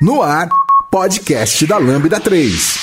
No 0.00 0.22
ar, 0.22 0.48
podcast 0.90 1.66
da 1.66 1.76
Lambda 1.76 2.18
3. 2.18 2.78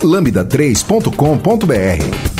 lambda3.com.br. 0.00 2.34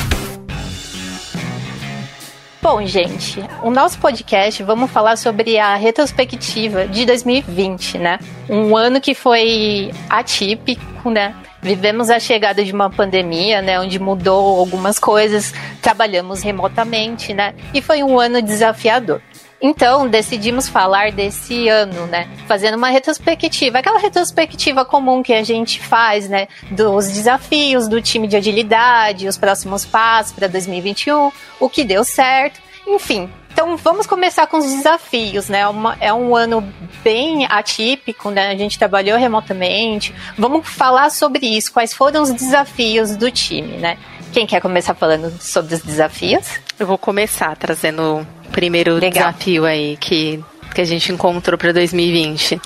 Bom, 2.61 2.83
gente, 2.83 3.43
o 3.61 3.69
nosso 3.69 3.99
podcast 3.99 4.63
vamos 4.63 4.89
falar 4.89 5.17
sobre 5.17 5.59
a 5.59 5.75
retrospectiva 5.75 6.87
de 6.87 7.05
2020, 7.05 7.99
né? 7.99 8.17
Um 8.49 8.75
ano 8.75 8.99
que 8.99 9.13
foi 9.13 9.91
atípico, 10.09 11.11
né? 11.11 11.35
Vivemos 11.61 12.09
a 12.09 12.19
chegada 12.19 12.63
de 12.63 12.71
uma 12.71 12.89
pandemia, 12.89 13.61
né, 13.61 13.79
onde 13.79 13.99
mudou 13.99 14.59
algumas 14.59 14.97
coisas, 14.97 15.53
trabalhamos 15.81 16.41
remotamente, 16.41 17.35
né? 17.35 17.53
E 17.71 17.83
foi 17.83 18.01
um 18.01 18.19
ano 18.19 18.41
desafiador. 18.41 19.21
Então, 19.67 20.07
decidimos 20.07 20.69
falar 20.69 21.11
desse 21.11 21.67
ano, 21.67 22.05
né? 22.05 22.29
Fazendo 22.47 22.75
uma 22.77 22.89
retrospectiva, 22.89 23.79
aquela 23.79 23.97
retrospectiva 23.97 24.85
comum 24.85 25.23
que 25.23 25.33
a 25.33 25.41
gente 25.41 25.81
faz, 25.81 26.29
né? 26.29 26.47
Dos 26.69 27.09
desafios 27.09 27.87
do 27.87 27.99
time 27.99 28.27
de 28.27 28.35
agilidade, 28.35 29.27
os 29.27 29.39
próximos 29.39 29.83
passos 29.83 30.33
para 30.33 30.47
2021, 30.47 31.31
o 31.59 31.67
que 31.67 31.83
deu 31.83 32.03
certo, 32.03 32.61
enfim. 32.85 33.27
Então, 33.51 33.75
vamos 33.75 34.05
começar 34.05 34.45
com 34.45 34.57
os 34.57 34.65
desafios, 34.65 35.49
né? 35.49 35.67
Uma, 35.67 35.97
é 35.99 36.13
um 36.13 36.35
ano 36.35 36.63
bem 37.03 37.47
atípico, 37.49 38.29
né? 38.29 38.51
A 38.51 38.55
gente 38.55 38.77
trabalhou 38.77 39.17
remotamente. 39.17 40.13
Vamos 40.37 40.69
falar 40.69 41.09
sobre 41.09 41.43
isso, 41.43 41.73
quais 41.73 41.91
foram 41.91 42.21
os 42.21 42.31
desafios 42.31 43.15
do 43.15 43.31
time, 43.31 43.77
né? 43.77 43.97
Quem 44.31 44.45
quer 44.45 44.61
começar 44.61 44.93
falando 44.93 45.31
sobre 45.41 45.73
os 45.73 45.81
desafios? 45.81 46.59
Eu 46.77 46.85
vou 46.85 46.97
começar 46.97 47.55
trazendo 47.55 48.27
o 48.47 48.51
primeiro 48.51 48.95
Legal. 48.95 49.31
desafio 49.31 49.65
aí 49.65 49.95
que, 49.97 50.43
que 50.73 50.81
a 50.81 50.85
gente 50.85 51.11
encontrou 51.11 51.57
para 51.57 51.71
2020. 51.71 52.59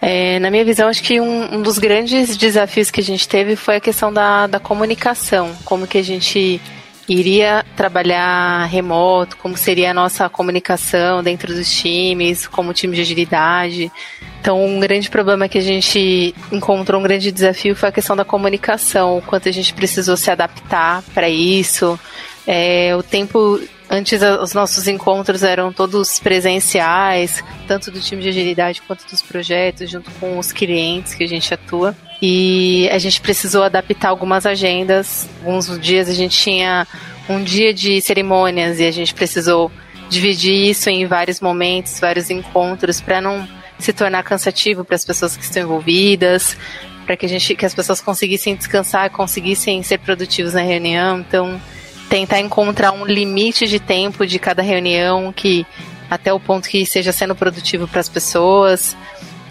É, 0.00 0.38
na 0.38 0.50
minha 0.50 0.64
visão, 0.64 0.88
acho 0.88 1.02
que 1.02 1.20
um, 1.20 1.56
um 1.56 1.62
dos 1.62 1.78
grandes 1.78 2.34
desafios 2.36 2.90
que 2.90 3.00
a 3.00 3.04
gente 3.04 3.28
teve 3.28 3.56
foi 3.56 3.76
a 3.76 3.80
questão 3.80 4.10
da, 4.10 4.46
da 4.46 4.58
comunicação, 4.58 5.54
como 5.66 5.86
que 5.86 5.98
a 5.98 6.02
gente 6.02 6.58
iria 7.06 7.64
trabalhar 7.76 8.64
remoto, 8.66 9.36
como 9.36 9.56
seria 9.56 9.90
a 9.90 9.94
nossa 9.94 10.28
comunicação 10.28 11.22
dentro 11.22 11.52
dos 11.52 11.70
times, 11.70 12.46
como 12.46 12.72
time 12.72 12.94
de 12.94 13.02
agilidade. 13.02 13.92
Então, 14.40 14.64
um 14.64 14.80
grande 14.80 15.10
problema 15.10 15.48
que 15.48 15.58
a 15.58 15.62
gente 15.62 16.34
encontrou, 16.50 17.00
um 17.00 17.02
grande 17.02 17.30
desafio 17.30 17.76
foi 17.76 17.90
a 17.90 17.92
questão 17.92 18.16
da 18.16 18.24
comunicação, 18.24 19.18
o 19.18 19.22
quanto 19.22 19.48
a 19.48 19.52
gente 19.52 19.74
precisou 19.74 20.16
se 20.16 20.30
adaptar 20.30 21.02
para 21.12 21.28
isso. 21.28 21.98
É, 22.46 22.94
o 22.96 23.02
tempo 23.02 23.60
Antes 23.92 24.22
os 24.40 24.54
nossos 24.54 24.86
encontros 24.86 25.42
eram 25.42 25.72
todos 25.72 26.20
presenciais, 26.20 27.42
tanto 27.66 27.90
do 27.90 27.98
time 27.98 28.22
de 28.22 28.28
agilidade 28.28 28.80
quanto 28.82 29.04
dos 29.10 29.20
projetos, 29.20 29.90
junto 29.90 30.08
com 30.12 30.38
os 30.38 30.52
clientes 30.52 31.12
que 31.12 31.24
a 31.24 31.26
gente 31.26 31.52
atua. 31.52 31.96
E 32.22 32.88
a 32.92 32.98
gente 32.98 33.20
precisou 33.20 33.64
adaptar 33.64 34.10
algumas 34.10 34.46
agendas. 34.46 35.28
Alguns 35.40 35.76
dias 35.80 36.08
a 36.08 36.12
gente 36.12 36.38
tinha 36.38 36.86
um 37.28 37.42
dia 37.42 37.74
de 37.74 38.00
cerimônias 38.00 38.78
e 38.78 38.84
a 38.84 38.92
gente 38.92 39.12
precisou 39.12 39.72
dividir 40.08 40.70
isso 40.70 40.88
em 40.88 41.04
vários 41.04 41.40
momentos, 41.40 41.98
vários 41.98 42.30
encontros, 42.30 43.00
para 43.00 43.20
não 43.20 43.48
se 43.76 43.92
tornar 43.92 44.22
cansativo 44.22 44.84
para 44.84 44.94
as 44.94 45.04
pessoas 45.04 45.36
que 45.36 45.42
estão 45.42 45.64
envolvidas, 45.64 46.56
para 47.04 47.16
que 47.16 47.26
a 47.26 47.28
gente, 47.28 47.56
que 47.56 47.66
as 47.66 47.74
pessoas 47.74 48.00
conseguissem 48.00 48.54
descansar, 48.54 49.10
conseguissem 49.10 49.82
ser 49.82 49.98
produtivos 49.98 50.54
na 50.54 50.60
reunião. 50.60 51.18
Então, 51.18 51.60
tentar 52.10 52.40
encontrar 52.40 52.90
um 52.90 53.06
limite 53.06 53.68
de 53.68 53.78
tempo 53.78 54.26
de 54.26 54.38
cada 54.38 54.60
reunião 54.60 55.32
que 55.32 55.64
até 56.10 56.32
o 56.32 56.40
ponto 56.40 56.68
que 56.68 56.84
seja 56.84 57.12
sendo 57.12 57.36
produtivo 57.36 57.86
para 57.86 58.00
as 58.00 58.08
pessoas. 58.08 58.96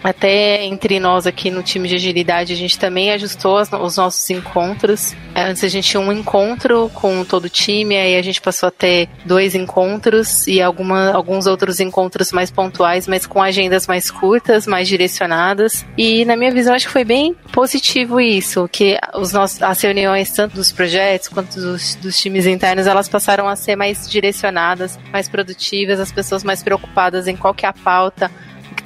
Até 0.03 0.63
entre 0.63 0.99
nós 0.99 1.27
aqui 1.27 1.49
no 1.51 1.61
time 1.61 1.87
de 1.87 1.95
agilidade, 1.95 2.53
a 2.53 2.55
gente 2.55 2.79
também 2.79 3.11
ajustou 3.11 3.57
as- 3.57 3.71
os 3.71 3.97
nossos 3.97 4.29
encontros. 4.29 5.13
É, 5.35 5.43
Antes 5.49 5.63
a 5.63 5.67
gente 5.67 5.89
tinha 5.89 5.99
um 6.01 6.11
encontro 6.11 6.89
com 6.93 7.23
todo 7.25 7.45
o 7.45 7.49
time, 7.49 7.97
aí 7.97 8.15
a 8.15 8.21
gente 8.21 8.39
passou 8.41 8.67
a 8.67 8.71
ter 8.71 9.09
dois 9.25 9.55
encontros 9.55 10.47
e 10.47 10.61
alguma, 10.61 11.11
alguns 11.11 11.47
outros 11.47 11.79
encontros 11.79 12.31
mais 12.31 12.49
pontuais, 12.51 13.07
mas 13.07 13.25
com 13.25 13.41
agendas 13.41 13.87
mais 13.87 14.09
curtas, 14.11 14.65
mais 14.67 14.87
direcionadas. 14.87 15.85
E 15.97 16.23
na 16.25 16.35
minha 16.37 16.51
visão, 16.51 16.73
acho 16.73 16.87
que 16.87 16.93
foi 16.93 17.03
bem 17.03 17.33
positivo 17.51 18.19
isso, 18.21 18.69
que 18.71 18.97
os 19.15 19.33
nossos, 19.33 19.61
as 19.61 19.81
reuniões, 19.81 20.31
tanto 20.31 20.55
dos 20.55 20.71
projetos 20.71 21.27
quanto 21.27 21.59
dos, 21.59 21.95
dos 21.95 22.17
times 22.17 22.45
internos, 22.45 22.87
elas 22.87 23.09
passaram 23.09 23.47
a 23.47 23.55
ser 23.55 23.75
mais 23.75 24.09
direcionadas, 24.09 24.97
mais 25.11 25.27
produtivas, 25.27 25.99
as 25.99 26.11
pessoas 26.11 26.43
mais 26.43 26.63
preocupadas 26.63 27.27
em 27.27 27.35
qual 27.35 27.53
que 27.53 27.65
é 27.65 27.69
a 27.69 27.73
pauta, 27.73 28.31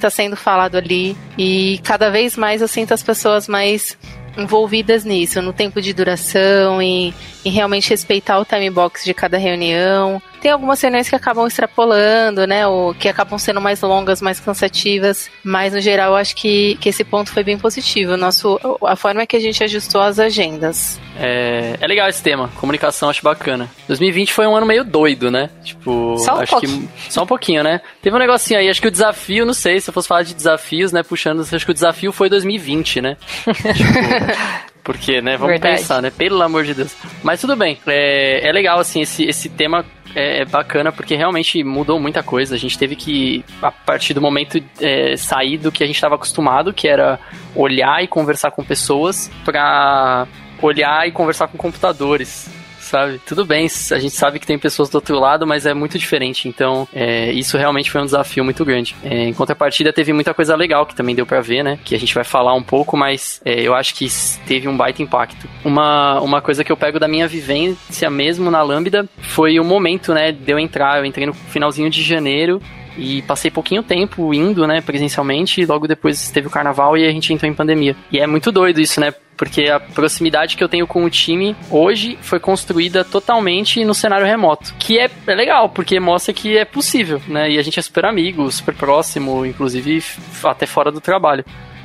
está 0.06 0.10
sendo 0.10 0.36
falado 0.36 0.76
ali. 0.76 1.16
E 1.38 1.80
cada 1.82 2.10
vez 2.10 2.36
mais 2.36 2.60
eu 2.60 2.68
sinto 2.68 2.92
as 2.92 3.02
pessoas 3.02 3.48
mais 3.48 3.96
envolvidas 4.36 5.04
nisso, 5.04 5.40
no 5.40 5.52
tempo 5.52 5.80
de 5.80 5.92
duração, 5.92 6.82
em, 6.82 7.14
em 7.44 7.50
realmente 7.50 7.90
respeitar 7.90 8.38
o 8.38 8.44
time 8.44 8.70
box 8.70 9.04
de 9.04 9.12
cada 9.14 9.36
reunião. 9.36 10.20
Tem 10.40 10.50
algumas 10.50 10.80
reuniões 10.80 11.08
que 11.08 11.14
acabam 11.16 11.46
extrapolando, 11.46 12.46
né? 12.46 12.66
Ou 12.66 12.92
que 12.94 13.08
acabam 13.08 13.38
sendo 13.38 13.60
mais 13.60 13.80
longas, 13.80 14.20
mais 14.20 14.38
cansativas. 14.38 15.30
Mas 15.42 15.72
no 15.72 15.80
geral 15.80 16.12
eu 16.12 16.16
acho 16.16 16.36
que, 16.36 16.76
que 16.80 16.90
esse 16.90 17.02
ponto 17.02 17.30
foi 17.32 17.42
bem 17.42 17.56
positivo. 17.58 18.16
Nosso, 18.16 18.60
a 18.86 18.94
forma 18.94 19.26
que 19.26 19.36
a 19.36 19.40
gente 19.40 19.64
ajustou 19.64 20.02
as 20.02 20.18
agendas. 20.18 21.00
é, 21.18 21.76
é 21.80 21.86
legal 21.86 22.08
esse 22.08 22.22
tema. 22.22 22.50
Comunicação 22.56 23.08
acho 23.08 23.22
bacana. 23.22 23.70
2020 23.88 24.32
foi 24.34 24.46
um 24.46 24.54
ano 24.54 24.66
meio 24.66 24.84
doido, 24.84 25.30
né? 25.30 25.48
Tipo, 25.62 26.16
Só 26.18 26.36
um 26.36 26.40
acho 26.40 26.52
pouquinho. 26.52 26.88
que 27.06 27.12
só 27.12 27.22
um 27.22 27.26
pouquinho, 27.26 27.62
né? 27.62 27.80
Teve 28.02 28.14
um 28.14 28.18
negocinho 28.18 28.60
aí, 28.60 28.68
acho 28.68 28.82
que 28.82 28.88
o 28.88 28.90
desafio, 28.90 29.46
não 29.46 29.54
sei, 29.54 29.80
se 29.80 29.88
eu 29.88 29.94
fosse 29.94 30.08
falar 30.08 30.24
de 30.24 30.34
desafios, 30.34 30.92
né, 30.92 31.02
puxando, 31.02 31.40
acho 31.40 31.64
que 31.64 31.70
o 31.70 31.74
desafio 31.74 32.12
foi 32.12 32.28
2020, 32.28 33.00
né? 33.00 33.16
tipo, 33.74 33.90
porque, 34.84 35.20
né, 35.20 35.36
vamos 35.36 35.54
Verdade. 35.54 35.78
pensar, 35.78 36.02
né? 36.02 36.10
Pelo 36.10 36.40
amor 36.42 36.64
de 36.64 36.74
Deus. 36.74 36.94
Mas 37.22 37.40
tudo 37.40 37.56
bem. 37.56 37.78
É, 37.86 38.46
é 38.48 38.52
legal 38.52 38.78
assim 38.78 39.00
esse 39.00 39.24
esse 39.24 39.48
tema 39.48 39.84
é 40.14 40.42
é 40.42 40.44
bacana 40.44 40.92
porque 40.92 41.16
realmente 41.16 41.62
mudou 41.64 41.98
muita 41.98 42.22
coisa. 42.22 42.54
A 42.54 42.58
gente 42.58 42.78
teve 42.78 42.94
que, 42.94 43.44
a 43.60 43.72
partir 43.72 44.14
do 44.14 44.20
momento, 44.20 44.62
é, 44.80 45.16
sair 45.16 45.58
do 45.58 45.72
que 45.72 45.82
a 45.82 45.86
gente 45.86 45.96
estava 45.96 46.14
acostumado, 46.14 46.72
que 46.72 46.86
era 46.86 47.18
olhar 47.54 48.02
e 48.02 48.06
conversar 48.06 48.50
com 48.50 48.62
pessoas, 48.62 49.30
pra 49.44 50.26
olhar 50.62 51.08
e 51.08 51.12
conversar 51.12 51.48
com 51.48 51.58
computadores. 51.58 52.48
Sabe? 52.94 53.20
Tudo 53.26 53.44
bem, 53.44 53.66
a 53.66 53.98
gente 53.98 54.14
sabe 54.14 54.38
que 54.38 54.46
tem 54.46 54.56
pessoas 54.56 54.88
do 54.88 54.94
outro 54.94 55.18
lado, 55.18 55.44
mas 55.44 55.66
é 55.66 55.74
muito 55.74 55.98
diferente. 55.98 56.48
Então, 56.48 56.86
é, 56.94 57.32
isso 57.32 57.58
realmente 57.58 57.90
foi 57.90 58.00
um 58.00 58.04
desafio 58.04 58.44
muito 58.44 58.64
grande. 58.64 58.94
É, 59.02 59.24
em 59.24 59.32
contrapartida, 59.32 59.92
teve 59.92 60.12
muita 60.12 60.32
coisa 60.32 60.54
legal 60.54 60.86
que 60.86 60.94
também 60.94 61.12
deu 61.12 61.26
pra 61.26 61.40
ver, 61.40 61.64
né? 61.64 61.76
Que 61.84 61.96
a 61.96 61.98
gente 61.98 62.14
vai 62.14 62.22
falar 62.22 62.54
um 62.54 62.62
pouco, 62.62 62.96
mas 62.96 63.40
é, 63.44 63.60
eu 63.60 63.74
acho 63.74 63.96
que 63.96 64.06
teve 64.46 64.68
um 64.68 64.76
baita 64.76 65.02
impacto. 65.02 65.48
Uma, 65.64 66.20
uma 66.20 66.40
coisa 66.40 66.62
que 66.62 66.70
eu 66.70 66.76
pego 66.76 67.00
da 67.00 67.08
minha 67.08 67.26
vivência 67.26 68.08
mesmo 68.08 68.48
na 68.48 68.62
Lambda 68.62 69.08
foi 69.18 69.58
o 69.58 69.64
momento, 69.64 70.14
né? 70.14 70.30
De 70.30 70.52
eu 70.52 70.58
entrar. 70.58 70.98
Eu 70.98 71.04
entrei 71.04 71.26
no 71.26 71.34
finalzinho 71.34 71.90
de 71.90 72.00
janeiro. 72.00 72.62
E 72.96 73.22
passei 73.22 73.50
pouquinho 73.50 73.82
tempo 73.82 74.32
indo, 74.32 74.66
né, 74.66 74.80
presencialmente, 74.80 75.60
e 75.60 75.66
logo 75.66 75.88
depois 75.88 76.30
teve 76.30 76.46
o 76.46 76.50
carnaval 76.50 76.96
e 76.96 77.06
a 77.06 77.10
gente 77.10 77.32
entrou 77.32 77.50
em 77.50 77.54
pandemia. 77.54 77.96
E 78.10 78.18
é 78.18 78.26
muito 78.26 78.52
doido 78.52 78.80
isso, 78.80 79.00
né? 79.00 79.12
Porque 79.36 79.68
a 79.68 79.80
proximidade 79.80 80.56
que 80.56 80.62
eu 80.62 80.68
tenho 80.68 80.86
com 80.86 81.04
o 81.04 81.10
time 81.10 81.56
hoje 81.70 82.16
foi 82.22 82.38
construída 82.38 83.04
totalmente 83.04 83.84
no 83.84 83.94
cenário 83.94 84.26
remoto. 84.26 84.72
Que 84.78 84.98
é, 84.98 85.10
é 85.26 85.34
legal, 85.34 85.68
porque 85.68 85.98
mostra 85.98 86.32
que 86.32 86.56
é 86.56 86.64
possível, 86.64 87.20
né? 87.26 87.50
E 87.50 87.58
a 87.58 87.62
gente 87.62 87.78
é 87.78 87.82
super 87.82 88.04
amigo, 88.04 88.50
super 88.52 88.74
próximo, 88.74 89.44
inclusive 89.44 90.02
até 90.44 90.66
fora 90.66 90.92
do 90.92 91.00
trabalho. 91.00 91.44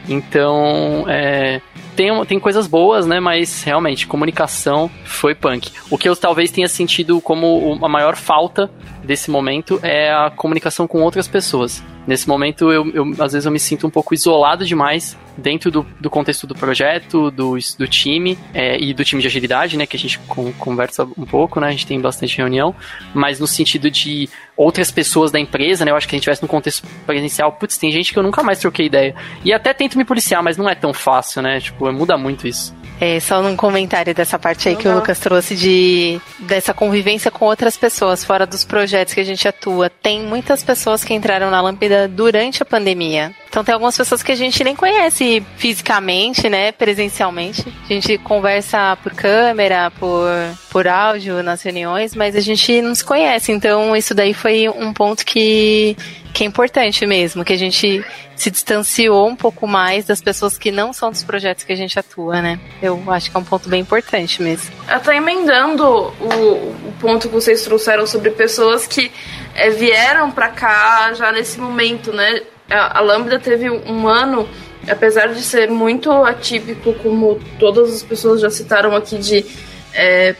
Então, 0.09 1.05
é, 1.07 1.61
tem, 1.95 2.25
tem 2.25 2.39
coisas 2.39 2.65
boas, 2.65 3.05
né? 3.05 3.19
Mas 3.19 3.63
realmente, 3.63 4.07
comunicação 4.07 4.89
foi 5.05 5.35
punk. 5.35 5.71
O 5.89 5.97
que 5.97 6.09
eu 6.09 6.15
talvez 6.15 6.49
tenha 6.49 6.67
sentido 6.67 7.21
como 7.21 7.77
a 7.83 7.87
maior 7.87 8.15
falta 8.15 8.69
desse 9.03 9.29
momento 9.29 9.79
é 9.83 10.11
a 10.11 10.29
comunicação 10.29 10.87
com 10.87 11.01
outras 11.01 11.27
pessoas. 11.27 11.83
Nesse 12.09 12.27
momento, 12.27 12.71
eu, 12.71 12.89
eu 12.89 13.05
às 13.19 13.33
vezes 13.33 13.45
eu 13.45 13.51
me 13.51 13.59
sinto 13.59 13.85
um 13.85 13.89
pouco 13.91 14.15
isolado 14.15 14.65
demais 14.65 15.15
dentro 15.37 15.69
do, 15.69 15.85
do 15.99 16.09
contexto 16.09 16.47
do 16.47 16.55
projeto, 16.55 17.29
do, 17.29 17.55
do 17.77 17.87
time 17.87 18.35
é, 18.51 18.79
e 18.79 18.95
do 18.95 19.05
time 19.05 19.21
de 19.21 19.27
agilidade, 19.27 19.77
né? 19.77 19.85
Que 19.85 19.95
a 19.95 19.99
gente 19.99 20.17
com, 20.21 20.51
conversa 20.53 21.03
um 21.03 21.23
pouco, 21.23 21.59
né? 21.59 21.67
A 21.67 21.71
gente 21.71 21.85
tem 21.85 22.01
bastante 22.01 22.35
reunião, 22.35 22.75
mas 23.13 23.39
no 23.39 23.45
sentido 23.45 23.91
de 23.91 24.27
outras 24.57 24.89
pessoas 24.89 25.29
da 25.29 25.39
empresa, 25.39 25.85
né? 25.85 25.91
Eu 25.91 25.95
acho 25.95 26.07
que 26.07 26.15
a 26.15 26.17
gente 26.17 26.23
tivesse 26.23 26.41
no 26.41 26.47
contexto 26.47 26.83
presencial, 27.05 27.51
putz, 27.51 27.77
tem 27.77 27.91
gente 27.91 28.11
que 28.11 28.17
eu 28.17 28.23
nunca 28.23 28.41
mais 28.41 28.57
troquei 28.57 28.87
ideia. 28.87 29.13
E 29.45 29.53
até 29.53 29.71
tento 29.71 29.95
me 29.95 30.03
policiar, 30.03 30.41
mas 30.41 30.57
não 30.57 30.67
é 30.67 30.73
tão 30.73 30.91
fácil, 30.91 31.43
né? 31.43 31.59
Tipo, 31.59 31.93
muda 31.93 32.17
muito 32.17 32.47
isso. 32.47 32.73
É, 33.01 33.19
só 33.19 33.41
num 33.41 33.55
comentário 33.55 34.13
dessa 34.13 34.37
parte 34.37 34.67
aí 34.67 34.75
que 34.75 34.87
o 34.87 34.93
Lucas 34.93 35.19
trouxe 35.19 35.55
de 35.55 36.19
dessa 36.39 36.73
convivência 36.73 37.31
com 37.31 37.45
outras 37.45 37.77
pessoas 37.77 38.25
fora 38.25 38.45
dos 38.45 38.65
projetos 38.65 39.13
que 39.13 39.21
a 39.21 39.23
gente 39.25 39.47
atua. 39.47 39.89
Tem 39.89 40.21
muitas 40.21 40.63
pessoas 40.63 41.03
que 41.03 41.13
entraram 41.13 41.49
na 41.49 41.61
Lambda 41.61 42.07
durante 42.07 42.61
a 42.61 42.65
pandemia. 42.65 43.33
Então 43.47 43.63
tem 43.63 43.73
algumas 43.73 43.95
pessoas 43.95 44.21
que 44.21 44.31
a 44.31 44.35
gente 44.35 44.63
nem 44.63 44.75
conhece 44.75 45.43
fisicamente, 45.57 46.49
né, 46.49 46.71
presencialmente. 46.71 47.65
A 47.89 47.93
gente 47.93 48.17
conversa 48.19 48.97
por 49.01 49.13
câmera, 49.13 49.91
por, 49.91 50.29
por 50.69 50.87
áudio 50.87 51.41
nas 51.41 51.61
reuniões, 51.61 52.13
mas 52.13 52.35
a 52.35 52.41
gente 52.41 52.81
não 52.81 52.93
se 52.93 53.03
conhece. 53.03 53.51
Então 53.51 53.95
isso 53.95 54.13
daí 54.13 54.33
foi 54.33 54.67
um 54.67 54.93
ponto 54.93 55.25
que 55.25 55.95
que 56.33 56.43
é 56.43 56.47
importante 56.47 57.05
mesmo, 57.05 57.43
que 57.43 57.53
a 57.53 57.57
gente 57.57 58.05
se 58.39 58.49
distanciou 58.49 59.27
um 59.27 59.35
pouco 59.35 59.67
mais 59.67 60.05
das 60.05 60.21
pessoas 60.21 60.57
que 60.57 60.71
não 60.71 60.93
são 60.93 61.11
dos 61.11 61.23
projetos 61.23 61.65
que 61.65 61.73
a 61.73 61.75
gente 61.75 61.99
atua, 61.99 62.41
né? 62.41 62.57
Eu 62.81 63.03
acho 63.11 63.29
que 63.29 63.35
é 63.35 63.39
um 63.39 63.43
ponto 63.43 63.67
bem 63.67 63.81
importante 63.81 64.41
mesmo. 64.41 64.73
Até 64.87 65.17
emendando 65.17 65.83
o, 65.85 66.87
o 66.87 66.93
ponto 67.01 67.27
que 67.27 67.33
vocês 67.33 67.61
trouxeram 67.63 68.07
sobre 68.07 68.31
pessoas 68.31 68.87
que 68.87 69.11
é, 69.53 69.69
vieram 69.71 70.31
para 70.31 70.47
cá 70.47 71.11
já 71.13 71.33
nesse 71.33 71.59
momento, 71.59 72.13
né? 72.13 72.41
A, 72.69 73.01
Lambda 73.01 73.37
teve 73.39 73.69
um 73.69 74.07
ano, 74.07 74.47
apesar 74.87 75.33
de 75.33 75.41
ser 75.41 75.69
muito 75.69 76.09
atípico, 76.09 76.93
como 76.93 77.41
todas 77.59 77.93
as 77.93 78.03
pessoas 78.03 78.39
já 78.39 78.49
citaram 78.49 78.95
aqui, 78.95 79.17
de 79.17 79.45
é, 79.93 80.33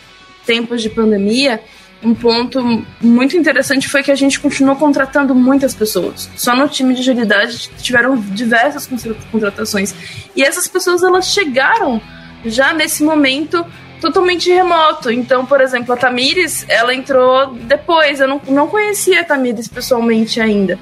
tempos 0.46 0.82
de 0.82 0.90
pandemia 0.90 1.60
um 2.02 2.14
ponto 2.14 2.62
muito 3.02 3.36
interessante 3.36 3.90
foi 3.90 4.02
que 4.02 4.12
a 4.12 4.16
gente 4.16 4.40
continuou 4.40 4.76
contratando 4.76 5.36
muitas 5.36 5.74
pessoas. 5.74 6.30
Só 6.36 6.56
no 6.56 6.68
time 6.68 6.94
de 6.94 7.02
agilidade 7.02 7.70
tiveram 7.82 8.16
diversas 8.18 8.90
contratações. 9.32 9.94
E 10.36 10.44
essas 10.44 10.68
pessoas 10.68 11.04
elas 11.04 11.28
chegaram 11.28 12.02
já 12.46 12.74
nesse 12.74 13.04
momento 13.04 13.66
totalmente 14.00 14.50
remoto. 14.50 15.12
Então, 15.12 15.46
por 15.46 15.60
exemplo, 15.60 15.94
a 15.94 15.98
Tamires, 15.98 16.66
ela 16.70 16.94
entrou 16.94 17.54
depois. 17.54 18.22
Eu 18.22 18.28
não, 18.28 18.42
não 18.48 18.68
conhecia 18.68 19.22
a 19.22 19.24
Tamires 19.26 19.68
pessoalmente 19.68 20.40
ainda. 20.40 20.80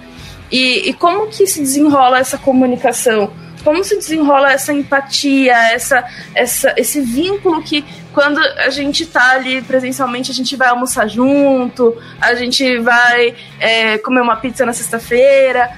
E, 0.51 0.89
e 0.89 0.93
como 0.93 1.27
que 1.27 1.47
se 1.47 1.59
desenrola 1.59 2.19
essa 2.19 2.37
comunicação? 2.37 3.31
como 3.67 3.83
se 3.83 3.97
desenrola 3.97 4.53
essa 4.53 4.71
empatia, 4.71 5.53
essa, 5.73 6.05
essa, 6.33 6.73
esse 6.77 7.01
vínculo 7.01 7.61
que 7.61 7.83
quando 8.17 8.39
a 8.39 8.71
gente 8.71 9.05
tá 9.05 9.33
ali 9.33 9.61
presencialmente, 9.61 10.31
a 10.31 10.33
gente 10.33 10.55
vai 10.55 10.69
almoçar 10.69 11.07
junto, 11.07 11.95
a 12.19 12.33
gente 12.33 12.79
vai 12.79 13.35
é, 13.59 13.99
comer 13.99 14.21
uma 14.21 14.35
pizza 14.37 14.65
na 14.65 14.73
sexta-feira. 14.73 15.69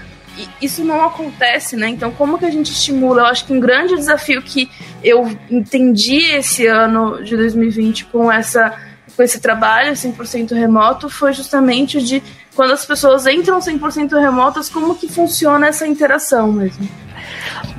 Isso 0.61 0.81
não 0.85 1.03
acontece, 1.03 1.75
né? 1.75 1.89
Então, 1.89 2.11
como 2.11 2.39
que 2.39 2.45
a 2.45 2.49
gente 2.49 2.71
estimula? 2.71 3.23
Eu 3.23 3.25
acho 3.25 3.45
que 3.45 3.51
um 3.51 3.59
grande 3.59 3.93
desafio 3.93 4.41
que 4.41 4.71
eu 5.03 5.29
entendi 5.51 6.31
esse 6.31 6.65
ano 6.65 7.21
de 7.21 7.35
2020 7.35 8.05
com 8.05 8.31
essa 8.31 8.73
com 9.17 9.21
esse 9.21 9.41
trabalho 9.41 9.91
100% 9.91 10.53
remoto 10.53 11.09
foi 11.09 11.33
justamente 11.33 12.01
de 12.01 12.23
quando 12.55 12.71
as 12.71 12.85
pessoas 12.85 13.27
entram 13.27 13.59
100% 13.59 14.17
remotas, 14.17 14.69
como 14.69 14.95
que 14.95 15.09
funciona 15.09 15.67
essa 15.67 15.85
interação 15.85 16.53
mesmo. 16.53 16.87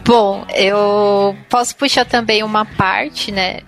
Bom, 0.04 0.44
eu 0.54 1.36
posso 1.48 1.76
puxar 1.76 2.04
também 2.04 2.42
uma 2.42 2.64
parte, 2.64 3.30
né, 3.30 3.60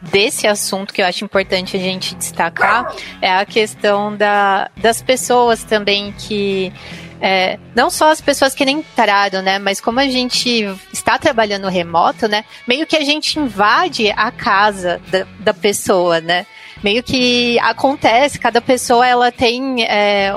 desse 0.00 0.46
assunto 0.46 0.94
que 0.94 1.02
eu 1.02 1.06
acho 1.06 1.24
importante 1.24 1.76
a 1.76 1.80
gente 1.80 2.14
destacar, 2.14 2.94
é 3.20 3.30
a 3.30 3.44
questão 3.44 4.16
da, 4.16 4.70
das 4.76 5.02
pessoas 5.02 5.62
também 5.62 6.12
que 6.12 6.72
é, 7.20 7.58
não 7.76 7.90
só 7.90 8.10
as 8.10 8.20
pessoas 8.20 8.54
que 8.54 8.64
nem 8.64 8.78
entraram, 8.78 9.42
né? 9.42 9.58
Mas 9.58 9.78
como 9.80 10.00
a 10.00 10.08
gente 10.08 10.64
está 10.90 11.18
trabalhando 11.18 11.68
remoto, 11.68 12.26
né? 12.26 12.44
Meio 12.66 12.86
que 12.86 12.96
a 12.96 13.04
gente 13.04 13.38
invade 13.38 14.10
a 14.10 14.30
casa 14.30 15.00
da, 15.08 15.26
da 15.38 15.54
pessoa, 15.54 16.20
né? 16.20 16.46
Meio 16.82 17.02
que 17.02 17.58
acontece, 17.58 18.38
cada 18.38 18.60
pessoa 18.62 19.06
ela 19.06 19.30
tem. 19.30 19.84
É, 19.84 20.34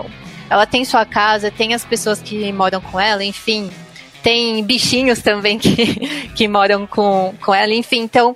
ela 0.50 0.66
tem 0.66 0.84
sua 0.84 1.06
casa, 1.06 1.50
tem 1.50 1.74
as 1.74 1.86
pessoas 1.86 2.22
que 2.22 2.52
moram 2.52 2.82
com 2.82 3.00
ela, 3.00 3.24
enfim, 3.24 3.72
tem 4.24 4.64
bichinhos 4.64 5.22
também 5.22 5.60
que, 5.60 6.30
que 6.34 6.48
moram 6.48 6.88
com, 6.88 7.36
com 7.44 7.54
ela, 7.54 7.74
enfim. 7.74 8.00
Então, 8.00 8.36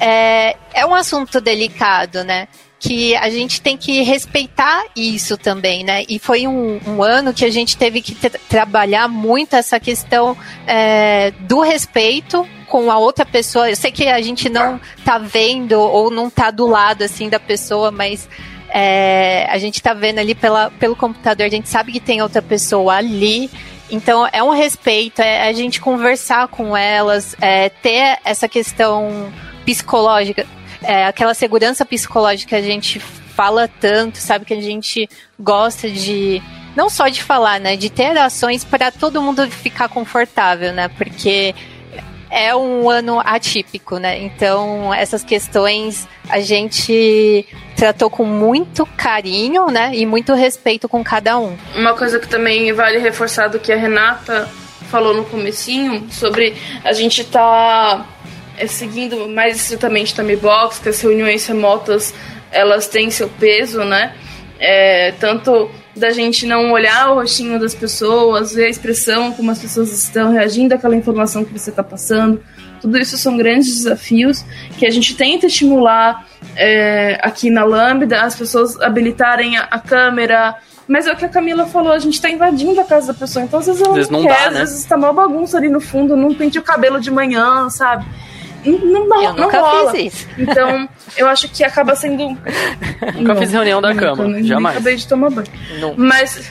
é, 0.00 0.56
é 0.74 0.86
um 0.86 0.94
assunto 0.94 1.40
delicado, 1.40 2.24
né? 2.24 2.48
Que 2.78 3.14
a 3.16 3.30
gente 3.30 3.60
tem 3.60 3.76
que 3.76 4.02
respeitar 4.02 4.84
isso 4.96 5.36
também, 5.36 5.84
né? 5.84 6.04
E 6.08 6.18
foi 6.18 6.46
um, 6.46 6.80
um 6.86 7.02
ano 7.02 7.32
que 7.32 7.44
a 7.44 7.50
gente 7.50 7.76
teve 7.76 8.00
que 8.00 8.14
tra 8.14 8.38
trabalhar 8.48 9.08
muito 9.08 9.54
essa 9.54 9.78
questão 9.78 10.36
é, 10.66 11.30
do 11.40 11.60
respeito 11.60 12.46
com 12.68 12.90
a 12.90 12.98
outra 12.98 13.24
pessoa. 13.24 13.70
Eu 13.70 13.76
sei 13.76 13.90
que 13.90 14.06
a 14.08 14.20
gente 14.20 14.48
não 14.48 14.80
tá 15.04 15.18
vendo 15.18 15.80
ou 15.80 16.10
não 16.10 16.28
tá 16.28 16.50
do 16.50 16.66
lado 16.66 17.02
assim 17.02 17.28
da 17.28 17.40
pessoa, 17.40 17.90
mas 17.90 18.28
é, 18.68 19.46
a 19.50 19.58
gente 19.58 19.82
tá 19.82 19.94
vendo 19.94 20.18
ali 20.18 20.34
pela, 20.34 20.70
pelo 20.72 20.94
computador, 20.94 21.46
a 21.46 21.50
gente 21.50 21.68
sabe 21.68 21.92
que 21.92 22.00
tem 22.00 22.20
outra 22.20 22.42
pessoa 22.42 22.96
ali 22.96 23.50
então 23.90 24.28
é 24.32 24.42
um 24.42 24.50
respeito, 24.50 25.20
é 25.20 25.48
a 25.48 25.52
gente 25.52 25.80
conversar 25.80 26.48
com 26.48 26.76
elas, 26.76 27.36
é 27.40 27.68
ter 27.68 28.18
essa 28.24 28.48
questão 28.48 29.32
psicológica, 29.64 30.46
é, 30.82 31.06
aquela 31.06 31.34
segurança 31.34 31.84
psicológica 31.84 32.50
que 32.50 32.54
a 32.54 32.62
gente 32.62 32.98
fala 32.98 33.68
tanto, 33.68 34.18
sabe 34.18 34.44
que 34.44 34.54
a 34.54 34.60
gente 34.60 35.08
gosta 35.38 35.90
de 35.90 36.42
não 36.74 36.90
só 36.90 37.08
de 37.08 37.22
falar, 37.22 37.58
né, 37.58 37.76
de 37.76 37.88
ter 37.88 38.16
ações 38.18 38.64
para 38.64 38.90
todo 38.90 39.22
mundo 39.22 39.50
ficar 39.50 39.88
confortável, 39.88 40.72
né? 40.72 40.88
Porque 40.88 41.54
é 42.36 42.54
um 42.54 42.90
ano 42.90 43.18
atípico, 43.24 43.96
né? 43.96 44.18
Então, 44.18 44.92
essas 44.92 45.24
questões 45.24 46.06
a 46.28 46.38
gente 46.38 47.46
tratou 47.74 48.10
com 48.10 48.26
muito 48.26 48.84
carinho, 48.84 49.68
né? 49.68 49.92
E 49.94 50.04
muito 50.04 50.34
respeito 50.34 50.86
com 50.86 51.02
cada 51.02 51.38
um. 51.38 51.56
Uma 51.74 51.94
coisa 51.94 52.18
que 52.20 52.28
também 52.28 52.70
vale 52.74 52.98
reforçar 52.98 53.48
do 53.48 53.58
que 53.58 53.72
a 53.72 53.76
Renata 53.76 54.50
falou 54.90 55.14
no 55.14 55.24
comecinho, 55.24 56.06
sobre 56.10 56.54
a 56.84 56.92
gente 56.92 57.24
tá 57.24 58.06
é, 58.58 58.66
seguindo 58.66 59.26
mais 59.28 59.56
estritamente 59.56 60.14
também 60.14 60.36
box, 60.36 60.78
que 60.78 60.90
as 60.90 61.00
reuniões 61.00 61.46
remotas, 61.46 62.14
elas 62.52 62.86
têm 62.86 63.10
seu 63.10 63.30
peso, 63.30 63.82
né? 63.82 64.14
É, 64.58 65.12
tanto 65.18 65.70
da 65.96 66.10
gente 66.10 66.46
não 66.46 66.72
olhar 66.72 67.10
o 67.10 67.14
rostinho 67.14 67.58
das 67.58 67.74
pessoas, 67.74 68.54
ver 68.54 68.66
a 68.66 68.68
expressão, 68.68 69.32
como 69.32 69.50
as 69.50 69.58
pessoas 69.58 69.90
estão 69.90 70.30
reagindo 70.30 70.74
àquela 70.74 70.94
informação 70.94 71.44
que 71.44 71.52
você 71.52 71.70
está 71.70 71.82
passando. 71.82 72.42
Tudo 72.80 72.98
isso 72.98 73.16
são 73.16 73.36
grandes 73.36 73.74
desafios 73.74 74.44
que 74.78 74.86
a 74.86 74.90
gente 74.90 75.16
tenta 75.16 75.46
estimular 75.46 76.26
é, 76.54 77.18
aqui 77.22 77.50
na 77.50 77.64
Lambda, 77.64 78.22
as 78.22 78.36
pessoas 78.36 78.78
habilitarem 78.80 79.56
a, 79.56 79.62
a, 79.62 79.78
câmera. 79.78 80.56
Mas 80.86 81.06
é 81.06 81.12
o 81.12 81.16
que 81.16 81.24
a 81.24 81.28
Camila 81.28 81.66
falou, 81.66 81.92
a 81.92 81.98
gente 81.98 82.14
está 82.14 82.28
invadindo 82.28 82.78
a 82.78 82.84
casa 82.84 83.08
da 83.08 83.14
pessoa. 83.18 83.44
Então, 83.44 83.58
às 83.58 83.66
vezes 83.66 83.80
ela 83.80 83.90
às 83.90 83.96
vezes 83.96 84.10
não, 84.10 84.20
não 84.20 84.28
quer, 84.28 84.44
dá, 84.44 84.50
né? 84.50 84.60
às 84.60 84.68
vezes 84.68 84.84
está 84.84 84.96
uma 84.96 85.12
bagunça 85.12 85.56
ali 85.56 85.70
no 85.70 85.80
fundo, 85.80 86.14
não 86.14 86.34
pente 86.34 86.58
o 86.58 86.62
cabelo 86.62 87.00
de 87.00 87.10
manhã, 87.10 87.70
sabe? 87.70 88.04
Não, 88.66 89.06
não, 89.06 89.22
eu 89.22 89.32
não 89.34 89.44
nunca 89.44 89.60
rola. 89.60 89.92
Fiz 89.92 90.14
isso. 90.14 90.28
Então, 90.38 90.88
eu 91.16 91.28
acho 91.28 91.48
que 91.48 91.64
acaba 91.64 91.94
sendo. 91.94 92.28
nunca 93.14 93.34
não, 93.34 93.36
fiz 93.36 93.52
reunião 93.52 93.80
da 93.80 93.90
nunca, 93.90 94.16
cama, 94.16 94.42
jamais. 94.42 94.76
Acabei 94.76 94.96
de 94.96 95.06
tomar 95.06 95.30
banho. 95.30 95.48
Não. 95.80 95.94
Mas. 95.96 96.50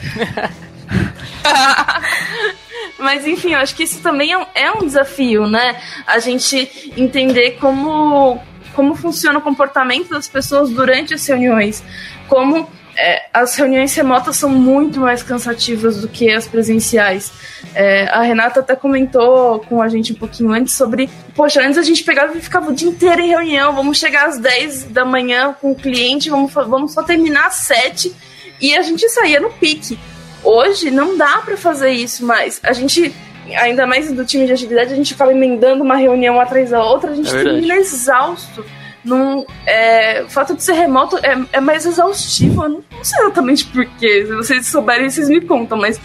Mas 2.98 3.26
enfim, 3.26 3.52
eu 3.52 3.58
acho 3.58 3.74
que 3.74 3.82
isso 3.82 4.00
também 4.00 4.32
é 4.32 4.38
um, 4.38 4.46
é 4.54 4.72
um 4.72 4.86
desafio, 4.86 5.46
né? 5.46 5.80
A 6.06 6.18
gente 6.18 6.92
entender 6.96 7.52
como, 7.60 8.40
como 8.74 8.94
funciona 8.94 9.38
o 9.38 9.42
comportamento 9.42 10.08
das 10.08 10.26
pessoas 10.26 10.70
durante 10.70 11.12
as 11.12 11.26
reuniões. 11.26 11.84
Como 12.26 12.66
é, 12.96 13.26
as 13.32 13.54
reuniões 13.54 13.94
remotas 13.94 14.36
são 14.36 14.48
muito 14.48 15.00
mais 15.00 15.22
cansativas 15.22 16.00
do 16.00 16.08
que 16.08 16.30
as 16.30 16.48
presenciais. 16.48 17.32
É, 17.78 18.08
a 18.08 18.22
Renata 18.22 18.60
até 18.60 18.74
comentou 18.74 19.60
com 19.60 19.82
a 19.82 19.88
gente 19.88 20.14
um 20.14 20.16
pouquinho 20.16 20.50
antes 20.50 20.72
sobre, 20.72 21.10
poxa, 21.34 21.60
antes 21.60 21.76
a 21.76 21.82
gente 21.82 22.02
pegava 22.02 22.34
e 22.34 22.40
ficava 22.40 22.70
o 22.70 22.74
dia 22.74 22.88
inteiro 22.88 23.20
em 23.20 23.28
reunião, 23.28 23.74
vamos 23.74 23.98
chegar 23.98 24.28
às 24.28 24.38
10 24.38 24.84
da 24.84 25.04
manhã 25.04 25.54
com 25.60 25.72
o 25.72 25.74
cliente, 25.74 26.30
vamos, 26.30 26.54
vamos 26.54 26.94
só 26.94 27.02
terminar 27.02 27.48
às 27.48 27.56
7 27.56 28.16
e 28.62 28.74
a 28.74 28.80
gente 28.80 29.06
saía 29.10 29.38
no 29.38 29.50
pique. 29.50 29.98
Hoje 30.42 30.90
não 30.90 31.18
dá 31.18 31.42
para 31.44 31.54
fazer 31.58 31.90
isso 31.90 32.24
mais. 32.24 32.58
A 32.62 32.72
gente 32.72 33.14
ainda 33.54 33.86
mais 33.86 34.10
do 34.10 34.24
time 34.24 34.46
de 34.46 34.52
agilidade, 34.52 34.94
a 34.94 34.96
gente 34.96 35.12
acaba 35.12 35.30
emendando 35.30 35.84
uma 35.84 35.96
reunião 35.96 36.40
atrás 36.40 36.70
da 36.70 36.82
outra, 36.82 37.10
a 37.10 37.14
gente 37.14 37.28
é 37.28 37.42
termina 37.42 37.74
exausto. 37.74 38.64
Num, 39.04 39.44
é, 39.66 40.22
o 40.24 40.28
fato 40.28 40.56
de 40.56 40.64
ser 40.64 40.72
remoto 40.72 41.16
é, 41.18 41.36
é 41.52 41.60
mais 41.60 41.86
exaustivo. 41.86 42.64
Eu 42.64 42.68
não, 42.70 42.84
não 42.90 43.04
sei 43.04 43.20
exatamente 43.20 43.64
porquê. 43.66 44.24
Se 44.26 44.34
vocês 44.34 44.66
souberem, 44.66 45.08
vocês 45.08 45.28
me 45.28 45.40
contam, 45.42 45.78
mas 45.78 46.00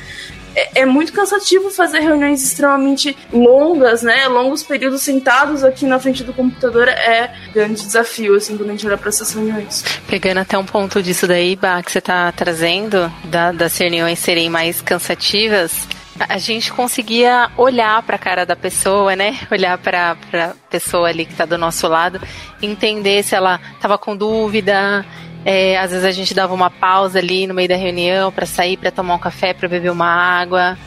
é, 0.56 0.82
é, 0.82 0.86
muito 0.86 1.14
cansativo 1.14 1.70
fazer 1.70 2.00
reuniões 2.00 2.44
extremamente 2.44 3.16
longas, 3.32 4.04
né? 4.04 4.28
Longos 4.28 4.64
períodos 4.64 5.02
sentados 5.02 5.64
aqui 5.64 5.86
na 5.86 6.00
frente 6.00 6.24
do 6.24 6.34
computador 6.34 6.88
é 6.88 7.34
grande 7.54 7.82
desafio, 7.82 8.36
assim, 8.36 8.58
quando 8.58 8.70
a 8.70 8.72
gente 8.74 8.86
olha 8.86 8.98
para 8.98 9.10
essas 9.10 9.34
reuniões. 9.34 9.84
Pegando 10.08 10.40
até 10.40 10.58
um 10.58 10.66
ponto 10.66 11.02
disso 11.02 11.28
daí, 11.28 11.56
Bah, 11.56 11.82
que 11.82 11.92
você 11.92 12.00
está 12.00 12.32
trazendo, 12.32 13.12
da, 13.26 13.52
das 13.52 13.78
reuniões 13.78 14.20
serem 14.20 14.50
mais 14.50 14.82
cansativas 14.82 15.88
a 16.30 16.38
gente 16.38 16.72
conseguia 16.72 17.50
olhar 17.58 18.02
para 18.04 18.16
a 18.16 18.20
cara 18.20 18.46
da 18.46 18.56
pessoa, 18.56 19.16
né? 19.16 19.40
Olhar 19.50 19.78
para 19.78 20.12
a 20.34 20.54
pessoa 20.70 21.10
ali 21.10 21.26
que 21.26 21.32
está 21.32 21.46
do 21.46 21.58
nosso 21.58 21.88
lado, 21.88 22.22
entender 22.62 23.24
se 23.24 23.36
ela 23.36 23.60
estava 23.74 23.98
com 23.98 24.16
dúvida. 24.16 25.06
É, 25.44 25.78
às 25.80 25.92
vezes 25.92 26.06
a 26.06 26.12
gente 26.12 26.34
dava 26.34 26.54
uma 26.54 26.70
pausa 26.70 27.20
ali 27.20 27.48
no 27.48 27.54
meio 27.54 27.68
da 27.68 27.76
reunião 27.76 28.32
para 28.32 28.46
sair, 28.46 28.78
para 28.78 28.92
tomar 28.92 29.16
um 29.16 29.20
café, 29.20 29.54
para 29.54 29.68
beber 29.68 29.92
uma 29.92 30.06
água, 30.06 30.78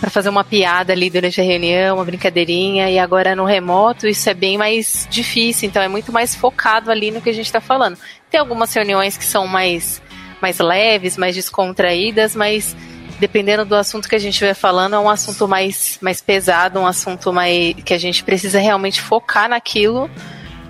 para 0.00 0.10
fazer 0.10 0.28
uma 0.28 0.44
piada 0.44 0.92
ali 0.92 1.10
durante 1.10 1.40
a 1.40 1.44
reunião, 1.44 1.96
uma 1.96 2.04
brincadeirinha. 2.04 2.88
E 2.88 2.98
agora 2.98 3.34
no 3.34 3.44
remoto 3.44 4.06
isso 4.06 4.30
é 4.30 4.34
bem 4.34 4.56
mais 4.56 5.08
difícil, 5.10 5.68
então 5.68 5.82
é 5.82 5.88
muito 5.88 6.12
mais 6.12 6.34
focado 6.34 6.90
ali 6.90 7.10
no 7.10 7.20
que 7.20 7.30
a 7.30 7.34
gente 7.34 7.46
está 7.46 7.60
falando. 7.60 7.98
Tem 8.30 8.38
algumas 8.38 8.72
reuniões 8.72 9.16
que 9.16 9.24
são 9.24 9.46
mais 9.46 10.00
mais 10.40 10.58
leves, 10.58 11.16
mais 11.16 11.34
descontraídas, 11.34 12.36
mas 12.36 12.76
dependendo 13.18 13.64
do 13.64 13.74
assunto 13.74 14.08
que 14.08 14.14
a 14.14 14.18
gente 14.18 14.34
estiver 14.34 14.54
falando, 14.54 14.94
é 14.94 14.98
um 14.98 15.08
assunto 15.08 15.48
mais, 15.48 15.98
mais 16.02 16.20
pesado, 16.20 16.78
um 16.78 16.86
assunto 16.86 17.32
mais 17.32 17.74
que 17.84 17.94
a 17.94 17.98
gente 17.98 18.22
precisa 18.22 18.58
realmente 18.58 19.00
focar 19.00 19.48
naquilo 19.48 20.10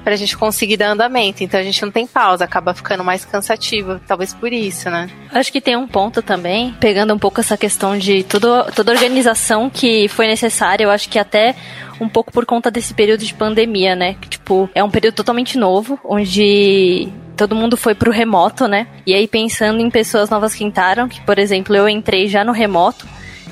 para 0.07 0.15
a 0.15 0.17
gente 0.17 0.39
conseguir 0.39 0.77
dar 0.77 0.91
andamento. 0.91 1.43
Então 1.43 1.59
a 1.59 1.65
gente 1.65 1.83
não 1.83 1.91
tem 1.91 2.07
pausa, 2.07 2.45
acaba 2.45 2.73
ficando 2.73 3.03
mais 3.03 3.25
cansativo, 3.25 3.99
talvez 4.07 4.33
por 4.33 4.53
isso, 4.53 4.89
né? 4.89 5.11
Acho 5.33 5.51
que 5.51 5.61
tem 5.61 5.75
um 5.75 5.89
ponto 5.89 6.23
também, 6.23 6.73
pegando 6.79 7.13
um 7.13 7.19
pouco 7.19 7.41
essa 7.41 7.57
questão 7.57 7.99
de 7.99 8.23
tudo, 8.23 8.71
toda 8.73 8.93
organização 8.93 9.69
que 9.69 10.07
foi 10.07 10.29
necessária, 10.29 10.85
eu 10.85 10.93
acho 10.93 11.09
que 11.09 11.19
até 11.19 11.57
um 12.01 12.09
pouco 12.09 12.31
por 12.31 12.47
conta 12.47 12.71
desse 12.71 12.95
período 12.95 13.25
de 13.25 13.35
pandemia, 13.35 13.97
né? 13.97 14.15
Que, 14.21 14.29
tipo, 14.29 14.71
é 14.77 14.85
um 14.85 14.91
período 14.91 15.17
totalmente 15.17 15.59
novo, 15.59 15.99
onde 16.05 17.09
todo 17.37 17.57
mundo 17.57 17.77
foi 17.77 17.97
pro 17.97 18.13
remoto, 18.13 18.69
né? 18.69 18.87
E 19.05 19.13
aí 19.13 19.27
pensando 19.27 19.81
em 19.81 19.91
pessoas 19.91 20.31
novas 20.31 20.55
que 20.55 20.63
entraram, 20.63 21.09
que 21.09 21.21
por 21.23 21.37
exemplo 21.37 21.75
eu 21.75 21.89
entrei 21.89 22.29
já 22.29 22.45
no 22.45 22.53
remoto, 22.53 23.05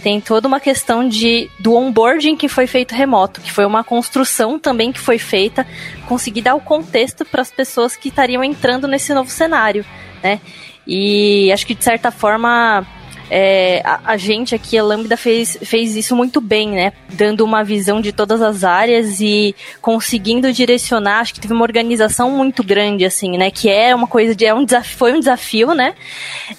tem 0.04 0.20
toda 0.20 0.46
uma 0.46 0.61
questão 0.61 1.08
de 1.08 1.50
do 1.58 1.75
onboarding 1.75 2.37
que 2.37 2.46
foi 2.46 2.66
feito 2.66 2.94
remoto, 2.94 3.40
que 3.40 3.50
foi 3.50 3.64
uma 3.64 3.82
construção 3.82 4.58
também 4.58 4.92
que 4.92 5.00
foi 5.00 5.18
feita, 5.18 5.66
conseguir 6.06 6.42
dar 6.42 6.54
o 6.54 6.61
contexto 6.61 7.25
para 7.25 7.40
as 7.40 7.50
pessoas 7.50 7.96
que 7.96 8.11
estariam 8.11 8.44
entrando 8.44 8.87
nesse 8.87 9.14
novo 9.14 9.30
cenário, 9.30 9.82
né? 10.23 10.42
E 10.87 11.50
acho 11.50 11.66
que 11.66 11.75
de 11.75 11.82
certa 11.82 12.11
forma 12.11 12.87
é, 13.36 13.82
a, 13.84 14.12
a, 14.12 14.16
gente 14.16 14.54
aqui, 14.54 14.78
a 14.78 14.84
Lambda, 14.84 15.16
fez, 15.16 15.58
fez 15.60 15.96
isso 15.96 16.14
muito 16.14 16.40
bem, 16.40 16.68
né? 16.68 16.92
Dando 17.14 17.44
uma 17.44 17.64
visão 17.64 18.00
de 18.00 18.12
todas 18.12 18.40
as 18.40 18.62
áreas 18.62 19.20
e 19.20 19.56
conseguindo 19.82 20.52
direcionar. 20.52 21.18
Acho 21.18 21.34
que 21.34 21.40
teve 21.40 21.52
uma 21.52 21.64
organização 21.64 22.30
muito 22.30 22.62
grande, 22.62 23.04
assim, 23.04 23.36
né? 23.36 23.50
Que 23.50 23.68
é 23.68 23.92
uma 23.92 24.06
coisa 24.06 24.36
de. 24.36 24.46
É 24.46 24.54
um 24.54 24.64
desafio, 24.64 24.96
foi 24.96 25.12
um 25.14 25.18
desafio, 25.18 25.74
né? 25.74 25.96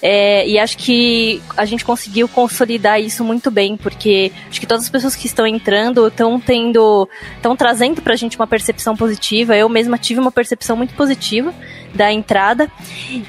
É, 0.02 0.46
e 0.46 0.58
acho 0.58 0.76
que 0.76 1.40
a 1.56 1.64
gente 1.64 1.82
conseguiu 1.82 2.28
consolidar 2.28 3.00
isso 3.00 3.24
muito 3.24 3.50
bem, 3.50 3.74
porque 3.74 4.30
acho 4.46 4.60
que 4.60 4.66
todas 4.66 4.84
as 4.84 4.90
pessoas 4.90 5.16
que 5.16 5.26
estão 5.26 5.46
entrando 5.46 6.06
estão 6.08 6.38
tendo. 6.38 7.08
estão 7.36 7.56
trazendo 7.56 8.02
pra 8.02 8.16
gente 8.16 8.36
uma 8.36 8.46
percepção 8.46 8.94
positiva. 8.94 9.56
Eu 9.56 9.70
mesma 9.70 9.96
tive 9.96 10.20
uma 10.20 10.30
percepção 10.30 10.76
muito 10.76 10.92
positiva 10.92 11.54
da 11.96 12.12
entrada. 12.12 12.70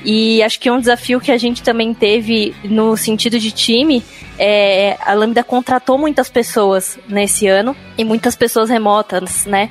E 0.04 0.44
acho 0.44 0.60
que 0.60 0.70
um 0.70 0.80
desafio 0.80 1.20
que 1.20 1.32
a 1.32 1.38
gente 1.38 1.64
também 1.64 1.94
teve 1.94 2.56
no 2.64 2.96
sentido 2.96 3.40
de 3.40 3.52
time 3.52 4.04
é 4.38 4.98
a 5.02 5.14
Lambda 5.14 5.44
contratou 5.44 5.98
muitas 5.98 6.30
pessoas 6.30 7.00
nesse 7.08 7.48
ano 7.48 7.76
e 7.98 8.04
muitas 8.04 8.36
pessoas 8.36 8.70
remotas, 8.70 9.46
né? 9.46 9.70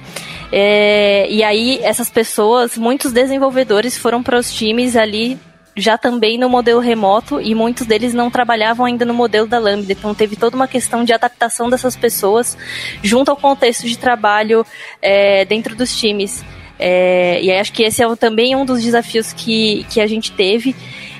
É, 0.50 1.28
e 1.30 1.44
aí 1.44 1.78
essas 1.82 2.10
pessoas, 2.10 2.76
muitos 2.76 3.12
desenvolvedores 3.12 3.96
foram 3.96 4.22
para 4.22 4.38
os 4.38 4.52
times 4.52 4.96
ali 4.96 5.38
já 5.76 5.98
também 5.98 6.38
no 6.38 6.48
modelo 6.48 6.80
remoto 6.80 7.38
e 7.40 7.54
muitos 7.54 7.86
deles 7.86 8.14
não 8.14 8.30
trabalhavam 8.30 8.86
ainda 8.86 9.04
no 9.04 9.12
modelo 9.12 9.46
da 9.46 9.58
Lambda. 9.58 9.92
Então 9.92 10.14
teve 10.14 10.34
toda 10.34 10.56
uma 10.56 10.66
questão 10.66 11.04
de 11.04 11.12
adaptação 11.12 11.68
dessas 11.68 11.94
pessoas 11.94 12.56
junto 13.02 13.30
ao 13.30 13.36
contexto 13.36 13.86
de 13.86 13.98
trabalho 13.98 14.64
é, 15.02 15.44
dentro 15.44 15.76
dos 15.76 15.94
times. 15.94 16.42
É, 16.78 17.40
e 17.42 17.50
acho 17.52 17.72
que 17.72 17.82
esse 17.82 18.02
é 18.02 18.16
também 18.16 18.54
um 18.54 18.64
dos 18.64 18.82
desafios 18.82 19.32
que, 19.32 19.84
que 19.90 20.00
a 20.00 20.06
gente 20.06 20.32
teve. 20.32 20.74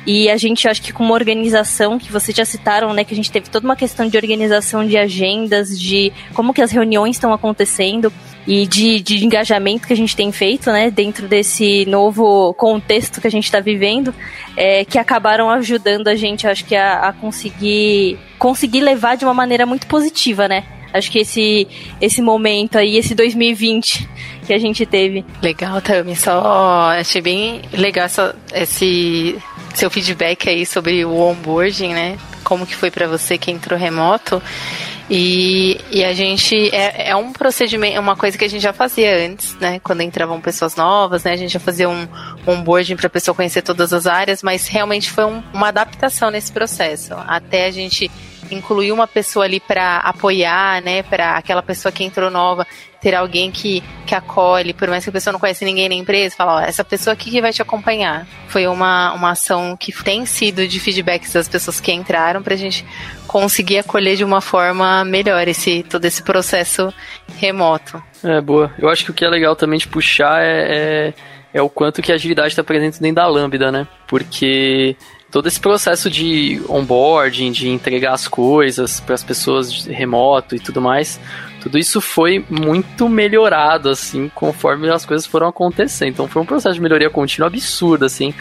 E 0.07 0.31
a 0.31 0.37
gente, 0.37 0.69
acho 0.69 0.81
que 0.81 0.93
com 0.93 1.03
uma 1.03 1.15
organização, 1.15 1.99
que 1.99 2.13
vocês 2.13 2.37
já 2.37 2.45
citaram, 2.45 2.93
né, 2.93 3.03
que 3.03 3.13
a 3.13 3.17
gente 3.17 3.31
teve 3.31 3.51
toda 3.51 3.67
uma 3.67 3.75
questão 3.75 4.07
de 4.09 4.17
organização 4.17 4.87
de 4.87 4.97
agendas, 4.97 5.79
de 5.81 6.13
como 6.33 6.55
que 6.55 6.63
as 6.63 6.71
reuniões 6.71 7.17
estão 7.17 7.33
acontecendo 7.33 8.13
e 8.47 8.69
de, 8.69 9.01
de 9.01 9.25
engajamento 9.25 9.85
que 9.85 9.93
a 9.93 9.97
gente 9.97 10.15
tem 10.15 10.31
feito, 10.31 10.71
né, 10.71 10.93
dentro 10.93 11.27
desse 11.27 11.85
novo 11.87 12.55
contexto 12.55 13.21
que 13.21 13.27
a 13.27 13.31
gente 13.31 13.47
está 13.47 13.59
vivendo, 13.59 14.15
é, 14.57 14.85
que 14.85 14.97
acabaram 14.97 15.51
ajudando 15.51 16.07
a 16.07 16.15
gente, 16.15 16.47
acho 16.47 16.65
que 16.65 16.77
a, 16.77 17.09
a 17.09 17.13
conseguir 17.13 18.17
conseguir 18.39 18.83
levar 18.83 19.17
de 19.17 19.25
uma 19.25 19.35
maneira 19.35 19.67
muito 19.67 19.89
positiva, 19.89 20.47
né, 20.47 20.63
Acho 20.97 21.11
que 21.11 21.19
esse, 21.21 21.69
esse 22.01 22.23
momento 22.23 22.79
aí, 22.79 22.97
esse 22.97 23.15
2020 23.15 24.09
que 24.47 24.53
a 24.53 24.59
gente 24.59 24.87
teve. 24.87 25.25
Legal, 25.43 25.81
Tami. 25.81 26.15
Só 26.17 26.91
achei 26.91 27.21
bem 27.21 27.63
legal 27.73 28.07
essa, 28.07 28.35
esse 28.55 29.37
seu 29.75 29.91
feedback 29.91 30.49
aí 30.49 30.65
sobre 30.65 31.05
o 31.05 31.17
onboarding, 31.17 31.93
né? 31.93 32.19
Como 32.45 32.67
que 32.67 32.75
foi 32.75 32.91
para 32.91 33.09
você 33.09 33.37
que 33.37 33.51
entrou 33.51 33.79
remoto. 33.79 34.41
E, 35.09 35.81
e 35.91 36.05
a 36.05 36.13
gente 36.13 36.75
é, 36.75 37.11
é 37.11 37.17
um 37.17 37.33
procedimento, 37.33 37.97
é 37.97 38.01
uma 38.01 38.17
coisa 38.17 38.37
que 38.37 38.45
a 38.45 38.49
gente 38.49 38.63
já 38.63 38.73
fazia 38.73 39.25
antes, 39.25 39.55
né? 39.57 39.79
Quando 39.81 40.01
entravam 40.01 40.41
pessoas 40.41 40.75
novas, 40.75 41.25
né? 41.25 41.33
A 41.33 41.37
gente 41.37 41.53
já 41.53 41.61
fazia 41.61 41.89
um, 41.89 42.09
onboarding 42.47 42.97
para 42.97 43.07
a 43.07 43.11
pessoa 43.11 43.35
conhecer 43.35 43.63
todas 43.63 43.93
as 43.93 44.07
áreas, 44.07 44.43
mas 44.43 44.67
realmente 44.67 45.11
foi 45.11 45.25
um, 45.25 45.43
uma 45.53 45.69
adaptação 45.69 46.31
nesse 46.31 46.51
processo. 46.51 47.15
Até 47.27 47.67
a 47.67 47.71
gente 47.71 48.11
incluir 48.51 48.93
uma 48.93 49.07
pessoa 49.07 49.45
ali 49.45 49.61
para 49.61 49.99
apoiar, 49.99 50.83
né, 50.83 51.03
para 51.03 51.37
aquela 51.37 51.63
pessoa 51.63 51.93
que 51.93 52.05
entrou 52.05 52.31
nova, 52.31 52.67
ter 53.01 53.15
alguém 53.15 53.51
que, 53.51 53.83
que 54.05 54.15
acolhe, 54.15 54.73
por 54.73 54.89
mais 54.89 55.05
que 55.05 55.11
a 55.11 55.13
pessoa 55.13 55.33
não 55.33 55.41
conhece 55.41 55.65
ninguém 55.65 55.89
na 55.89 55.95
empresa, 55.95 56.35
fala, 56.35 56.57
ó, 56.57 56.61
essa 56.61 56.85
pessoa 56.85 57.15
aqui 57.15 57.31
que 57.31 57.41
vai 57.41 57.53
te 57.53 57.63
acompanhar. 57.63 58.27
Foi 58.49 58.67
uma, 58.67 59.13
uma 59.13 59.31
ação 59.31 59.77
que 59.77 59.93
tem 60.03 60.27
sido 60.27 60.67
de 60.67 60.81
feedbacks 60.81 61.33
das 61.33 61.49
pessoas 61.49 61.81
que 61.81 61.93
entraram 61.93 62.43
pra 62.43 62.57
gente 62.57 62.85
conseguir 63.27 63.79
acolher 63.79 64.17
de 64.17 64.25
uma 64.25 64.41
forma 64.41 65.05
melhor 65.05 65.47
esse 65.47 65.85
todo 65.85 66.05
esse 66.05 66.23
processo 66.23 66.93
remoto. 67.39 68.03
É, 68.25 68.41
boa. 68.41 68.73
Eu 68.79 68.89
acho 68.89 69.05
que 69.05 69.11
o 69.11 69.15
que 69.15 69.25
é 69.25 69.29
legal 69.29 69.55
também 69.55 69.79
de 69.79 69.87
puxar 69.87 70.43
é, 70.43 70.67
é, 70.69 71.15
é 71.55 71.63
o 71.63 71.69
quanto 71.69 72.03
que 72.03 72.11
a 72.11 72.15
agilidade 72.15 72.49
está 72.49 72.65
presente 72.65 73.01
dentro 73.01 73.17
da 73.17 73.27
Lambda, 73.27 73.71
né? 73.71 73.87
Porque 74.09 74.97
todo 75.37 75.49
esse 75.49 75.61
processo 75.61 76.09
de 76.09 76.63
onboarding, 76.67 77.53
de 77.53 77.69
entregar 77.69 78.15
as 78.15 78.27
coisas 78.27 79.01
para 79.01 79.15
as 79.15 79.23
pessoas 79.23 79.85
remoto 79.85 80.57
e 80.57 80.59
tudo 80.59 80.81
mais, 80.81 81.21
tudo 81.61 81.77
isso 81.77 82.01
foi 82.01 82.43
muito 82.49 83.07
melhorado, 83.07 83.91
assim, 83.91 84.31
conforme 84.35 84.89
as 84.89 85.05
coisas 85.05 85.27
foram 85.27 85.49
acontecendo. 85.49 86.09
Então 86.09 86.27
foi 86.27 86.41
um 86.41 86.47
processo 86.47 86.77
de 86.77 86.81
melhoria 86.81 87.11
contínua 87.11 87.49
absurdo, 87.49 88.07
assim, 88.07 88.33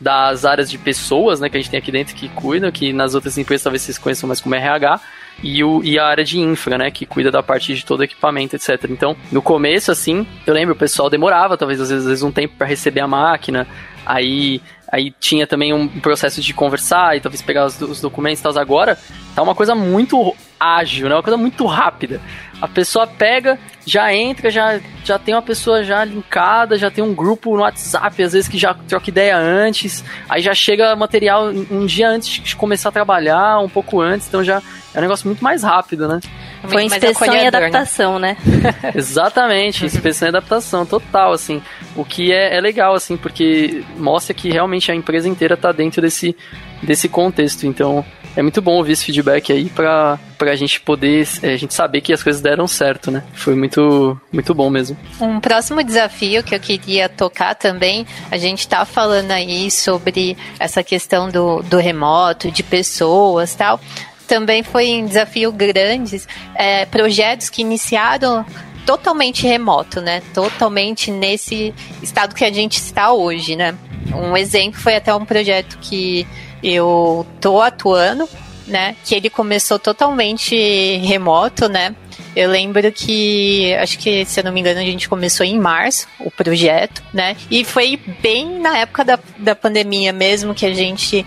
das 0.00 0.44
áreas 0.44 0.70
de 0.70 0.78
pessoas, 0.78 1.40
né, 1.40 1.48
que 1.48 1.56
a 1.56 1.60
gente 1.60 1.68
tem 1.68 1.78
aqui 1.78 1.90
dentro 1.90 2.14
que 2.14 2.28
cuidam, 2.28 2.70
que 2.70 2.92
nas 2.92 3.16
outras 3.16 3.36
empresas 3.36 3.64
talvez 3.64 3.82
vocês 3.82 3.98
conheçam 3.98 4.28
mais 4.28 4.40
como 4.40 4.54
RH, 4.54 5.00
e, 5.42 5.64
o, 5.64 5.82
e 5.82 5.98
a 5.98 6.06
área 6.06 6.22
de 6.22 6.38
infra, 6.38 6.78
né, 6.78 6.92
que 6.92 7.04
cuida 7.04 7.28
da 7.28 7.42
parte 7.42 7.74
de 7.74 7.84
todo 7.84 8.00
o 8.00 8.04
equipamento, 8.04 8.54
etc. 8.54 8.84
Então, 8.88 9.16
no 9.32 9.42
começo, 9.42 9.90
assim, 9.90 10.24
eu 10.46 10.54
lembro, 10.54 10.74
o 10.74 10.78
pessoal 10.78 11.10
demorava, 11.10 11.56
talvez 11.56 11.80
às 11.80 11.90
vezes 11.90 12.22
um 12.22 12.30
tempo 12.30 12.54
para 12.56 12.68
receber 12.68 13.00
a 13.00 13.08
máquina, 13.08 13.66
aí 14.06 14.62
Aí 14.90 15.12
tinha 15.18 15.46
também 15.46 15.72
um 15.72 15.88
processo 16.00 16.40
de 16.40 16.54
conversar 16.54 17.16
e 17.16 17.20
talvez 17.20 17.42
pegar 17.42 17.66
os, 17.66 17.80
os 17.80 18.00
documentos 18.00 18.40
e 18.40 18.42
tal. 18.42 18.56
Agora 18.58 18.98
tá 19.34 19.42
uma 19.42 19.54
coisa 19.54 19.74
muito 19.74 20.34
ágil, 20.58 21.08
né? 21.08 21.14
Uma 21.14 21.22
coisa 21.22 21.36
muito 21.36 21.66
rápida. 21.66 22.20
A 22.60 22.66
pessoa 22.66 23.06
pega, 23.06 23.58
já 23.84 24.14
entra, 24.14 24.50
já, 24.50 24.80
já 25.04 25.18
tem 25.18 25.34
uma 25.34 25.42
pessoa 25.42 25.84
já 25.84 26.04
linkada, 26.04 26.78
já 26.78 26.90
tem 26.90 27.04
um 27.04 27.14
grupo 27.14 27.54
no 27.54 27.62
WhatsApp, 27.62 28.22
às 28.22 28.32
vezes 28.32 28.48
que 28.48 28.56
já 28.56 28.72
troca 28.72 29.10
ideia 29.10 29.36
antes, 29.36 30.02
aí 30.28 30.40
já 30.40 30.54
chega 30.54 30.96
material 30.96 31.48
um 31.48 31.84
dia 31.84 32.08
antes 32.08 32.42
de 32.42 32.56
começar 32.56 32.88
a 32.88 32.92
trabalhar, 32.92 33.58
um 33.58 33.68
pouco 33.68 34.00
antes, 34.00 34.26
então 34.26 34.42
já 34.42 34.62
é 34.94 34.98
um 34.98 35.02
negócio 35.02 35.26
muito 35.26 35.44
mais 35.44 35.62
rápido, 35.62 36.08
né? 36.08 36.20
Foi 36.68 36.84
inspeção 36.84 37.26
e 37.28 37.30
né? 37.30 37.46
adaptação, 37.46 38.18
né? 38.18 38.36
né? 38.44 38.74
Exatamente, 38.94 39.84
inspeção 39.84 40.28
e 40.28 40.30
adaptação, 40.30 40.84
total, 40.84 41.32
assim. 41.32 41.62
O 41.94 42.04
que 42.04 42.32
é, 42.32 42.56
é 42.56 42.60
legal, 42.60 42.94
assim, 42.94 43.16
porque 43.16 43.84
mostra 43.96 44.34
que 44.34 44.50
realmente 44.50 44.90
a 44.90 44.94
empresa 44.94 45.28
inteira 45.28 45.54
está 45.54 45.72
dentro 45.72 46.02
desse, 46.02 46.36
desse 46.82 47.08
contexto. 47.08 47.66
Então, 47.66 48.04
é 48.36 48.42
muito 48.42 48.60
bom 48.60 48.72
ouvir 48.72 48.92
esse 48.92 49.04
feedback 49.06 49.50
aí 49.50 49.70
pra, 49.70 50.18
pra 50.36 50.54
gente 50.54 50.78
poder, 50.80 51.26
é, 51.42 51.54
a 51.54 51.56
gente 51.56 51.72
saber 51.72 52.02
que 52.02 52.12
as 52.12 52.22
coisas 52.22 52.42
deram 52.42 52.68
certo, 52.68 53.10
né? 53.10 53.24
Foi 53.32 53.54
muito, 53.54 54.20
muito 54.30 54.54
bom 54.54 54.68
mesmo. 54.68 54.96
Um 55.18 55.40
próximo 55.40 55.82
desafio 55.82 56.44
que 56.44 56.54
eu 56.54 56.60
queria 56.60 57.08
tocar 57.08 57.54
também, 57.54 58.06
a 58.30 58.36
gente 58.36 58.68
tá 58.68 58.84
falando 58.84 59.30
aí 59.30 59.70
sobre 59.70 60.36
essa 60.58 60.84
questão 60.84 61.30
do, 61.30 61.62
do 61.62 61.78
remoto, 61.78 62.50
de 62.50 62.62
pessoas 62.62 63.54
tal. 63.54 63.80
Também 64.26 64.62
foi 64.62 65.02
um 65.02 65.06
desafio 65.06 65.52
grande, 65.52 66.22
é, 66.54 66.84
projetos 66.86 67.48
que 67.48 67.62
iniciaram 67.62 68.44
totalmente 68.84 69.46
remoto, 69.46 70.00
né? 70.00 70.22
Totalmente 70.32 71.10
nesse 71.10 71.74
estado 72.02 72.34
que 72.34 72.44
a 72.44 72.52
gente 72.52 72.76
está 72.76 73.12
hoje, 73.12 73.56
né? 73.56 73.74
Um 74.14 74.36
exemplo 74.36 74.80
foi 74.80 74.94
até 74.94 75.14
um 75.14 75.24
projeto 75.24 75.76
que 75.78 76.26
eu 76.62 77.26
tô 77.40 77.60
atuando, 77.60 78.28
né? 78.66 78.96
Que 79.04 79.14
ele 79.14 79.28
começou 79.28 79.78
totalmente 79.78 80.56
remoto, 80.98 81.68
né? 81.68 81.94
Eu 82.34 82.50
lembro 82.50 82.92
que, 82.92 83.74
acho 83.74 83.98
que, 83.98 84.24
se 84.26 84.40
eu 84.40 84.44
não 84.44 84.52
me 84.52 84.60
engano, 84.60 84.78
a 84.78 84.84
gente 84.84 85.08
começou 85.08 85.44
em 85.44 85.58
março 85.58 86.06
o 86.20 86.30
projeto, 86.30 87.02
né? 87.12 87.34
E 87.50 87.64
foi 87.64 87.98
bem 88.22 88.58
na 88.60 88.78
época 88.78 89.04
da, 89.04 89.18
da 89.38 89.54
pandemia 89.54 90.12
mesmo 90.12 90.54
que 90.54 90.66
a 90.66 90.74
gente 90.74 91.26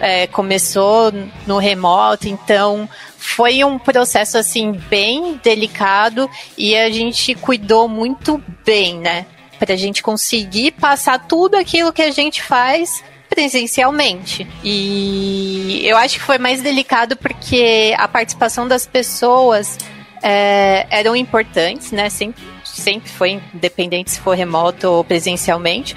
é, 0.00 0.26
começou 0.26 1.12
no 1.46 1.58
remoto, 1.58 2.28
então 2.28 2.88
foi 3.16 3.64
um 3.64 3.78
processo 3.78 4.38
assim 4.38 4.72
bem 4.72 5.40
delicado 5.42 6.28
e 6.56 6.76
a 6.76 6.90
gente 6.90 7.34
cuidou 7.34 7.88
muito 7.88 8.42
bem, 8.64 8.98
né? 8.98 9.26
Para 9.58 9.74
a 9.74 9.76
gente 9.76 10.02
conseguir 10.02 10.72
passar 10.72 11.26
tudo 11.26 11.56
aquilo 11.56 11.92
que 11.92 12.02
a 12.02 12.10
gente 12.10 12.42
faz 12.42 13.02
presencialmente. 13.28 14.46
E 14.64 15.82
eu 15.84 15.96
acho 15.96 16.18
que 16.18 16.24
foi 16.24 16.38
mais 16.38 16.62
delicado 16.62 17.16
porque 17.16 17.94
a 17.98 18.08
participação 18.08 18.66
das 18.66 18.86
pessoas 18.86 19.78
é, 20.22 20.86
eram 20.90 21.14
importantes, 21.14 21.92
né? 21.92 22.08
Sempre, 22.08 22.42
sempre 22.64 23.10
foi, 23.10 23.40
independente 23.54 24.10
se 24.10 24.20
for 24.20 24.36
remoto 24.36 24.88
ou 24.88 25.04
presencialmente. 25.04 25.94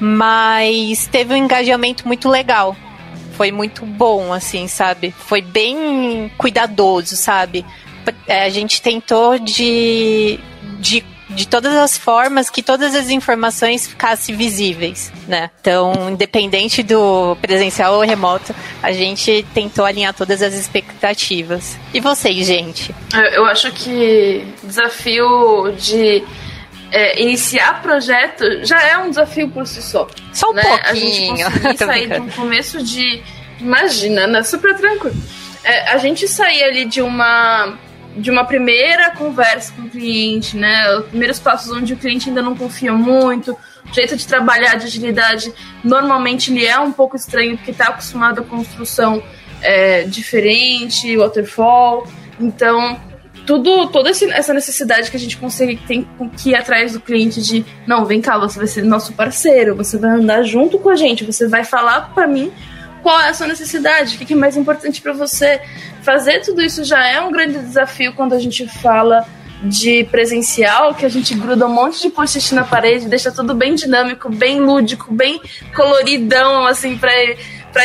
Mas 0.00 1.06
teve 1.08 1.34
um 1.34 1.36
engajamento 1.36 2.06
muito 2.06 2.28
legal. 2.28 2.76
Foi 3.38 3.52
muito 3.52 3.86
bom, 3.86 4.32
assim, 4.32 4.66
sabe? 4.66 5.14
Foi 5.16 5.40
bem 5.40 6.28
cuidadoso, 6.36 7.14
sabe? 7.14 7.64
É, 8.26 8.42
a 8.42 8.48
gente 8.48 8.82
tentou 8.82 9.38
de, 9.38 10.40
de 10.80 11.04
de 11.30 11.46
todas 11.46 11.74
as 11.74 11.96
formas 11.96 12.48
que 12.48 12.62
todas 12.62 12.94
as 12.94 13.10
informações 13.10 13.86
ficassem 13.86 14.34
visíveis, 14.34 15.12
né? 15.26 15.50
Então, 15.60 16.10
independente 16.10 16.82
do 16.82 17.36
presencial 17.36 17.94
ou 17.94 18.00
remoto, 18.00 18.54
a 18.82 18.92
gente 18.92 19.44
tentou 19.52 19.84
alinhar 19.84 20.14
todas 20.14 20.42
as 20.42 20.54
expectativas. 20.54 21.78
E 21.92 22.00
vocês, 22.00 22.46
gente? 22.46 22.94
Eu 23.34 23.44
acho 23.44 23.70
que 23.72 24.46
desafio 24.64 25.72
de 25.76 26.24
é, 26.90 27.20
iniciar 27.22 27.82
projeto 27.82 28.64
já 28.64 28.82
é 28.82 28.98
um 28.98 29.10
desafio 29.10 29.48
por 29.50 29.66
si 29.66 29.82
só. 29.82 30.06
Só 30.32 30.50
um 30.50 30.54
né? 30.54 30.62
pouquinho. 30.62 31.46
A 31.46 31.50
gente 31.50 31.60
conseguir 31.60 31.78
sair 31.84 32.08
de 32.08 32.20
um 32.20 32.30
começo 32.30 32.82
de... 32.82 33.22
Imagina, 33.60 34.26
né? 34.26 34.42
Super 34.42 34.76
tranquilo. 34.76 35.16
É, 35.64 35.90
a 35.90 35.98
gente 35.98 36.28
sair 36.28 36.62
ali 36.62 36.84
de 36.84 37.02
uma 37.02 37.76
de 38.16 38.30
uma 38.30 38.44
primeira 38.44 39.12
conversa 39.12 39.72
com 39.72 39.82
o 39.82 39.88
cliente, 39.88 40.56
né? 40.56 40.96
Os 40.96 41.06
primeiros 41.06 41.38
passos 41.38 41.70
onde 41.70 41.92
o 41.92 41.96
cliente 41.96 42.28
ainda 42.28 42.42
não 42.42 42.56
confia 42.56 42.92
muito, 42.92 43.52
o 43.52 43.94
jeito 43.94 44.16
de 44.16 44.26
trabalhar 44.26 44.74
de 44.74 44.86
agilidade 44.86 45.52
normalmente 45.84 46.50
ele 46.50 46.66
é 46.66 46.78
um 46.80 46.90
pouco 46.90 47.16
estranho 47.16 47.56
porque 47.56 47.70
está 47.70 47.88
acostumado 47.88 48.40
à 48.40 48.44
construção 48.44 49.22
é, 49.62 50.02
diferente, 50.04 51.16
waterfall. 51.16 52.08
Então, 52.40 53.00
tudo, 53.48 53.86
toda 53.86 54.10
essa 54.10 54.52
necessidade 54.52 55.10
que 55.10 55.16
a 55.16 55.20
gente 55.20 55.38
consegue 55.38 55.78
tem 55.88 56.06
que 56.36 56.50
ir 56.50 56.54
atrás 56.54 56.92
do 56.92 57.00
cliente 57.00 57.40
de 57.40 57.64
não, 57.86 58.04
vem 58.04 58.20
cá, 58.20 58.36
você 58.36 58.58
vai 58.58 58.68
ser 58.68 58.84
nosso 58.84 59.14
parceiro, 59.14 59.74
você 59.74 59.96
vai 59.96 60.10
andar 60.10 60.42
junto 60.42 60.78
com 60.78 60.90
a 60.90 60.96
gente, 60.96 61.24
você 61.24 61.48
vai 61.48 61.64
falar 61.64 62.12
para 62.14 62.26
mim 62.26 62.52
qual 63.02 63.18
é 63.18 63.30
a 63.30 63.32
sua 63.32 63.46
necessidade, 63.46 64.16
o 64.16 64.18
que 64.18 64.34
é 64.34 64.36
mais 64.36 64.54
importante 64.54 65.00
para 65.00 65.14
você. 65.14 65.62
Fazer 66.02 66.42
tudo 66.42 66.60
isso 66.60 66.84
já 66.84 67.02
é 67.08 67.22
um 67.22 67.32
grande 67.32 67.58
desafio 67.58 68.12
quando 68.12 68.34
a 68.34 68.38
gente 68.38 68.68
fala 68.68 69.26
de 69.62 70.04
presencial, 70.04 70.94
que 70.94 71.06
a 71.06 71.08
gente 71.08 71.34
gruda 71.34 71.66
um 71.66 71.72
monte 71.72 72.02
de 72.02 72.10
post-it 72.10 72.54
na 72.54 72.64
parede, 72.64 73.08
deixa 73.08 73.32
tudo 73.32 73.54
bem 73.54 73.74
dinâmico, 73.74 74.28
bem 74.28 74.60
lúdico, 74.60 75.10
bem 75.10 75.40
coloridão, 75.74 76.66
assim, 76.66 76.98
para 76.98 77.12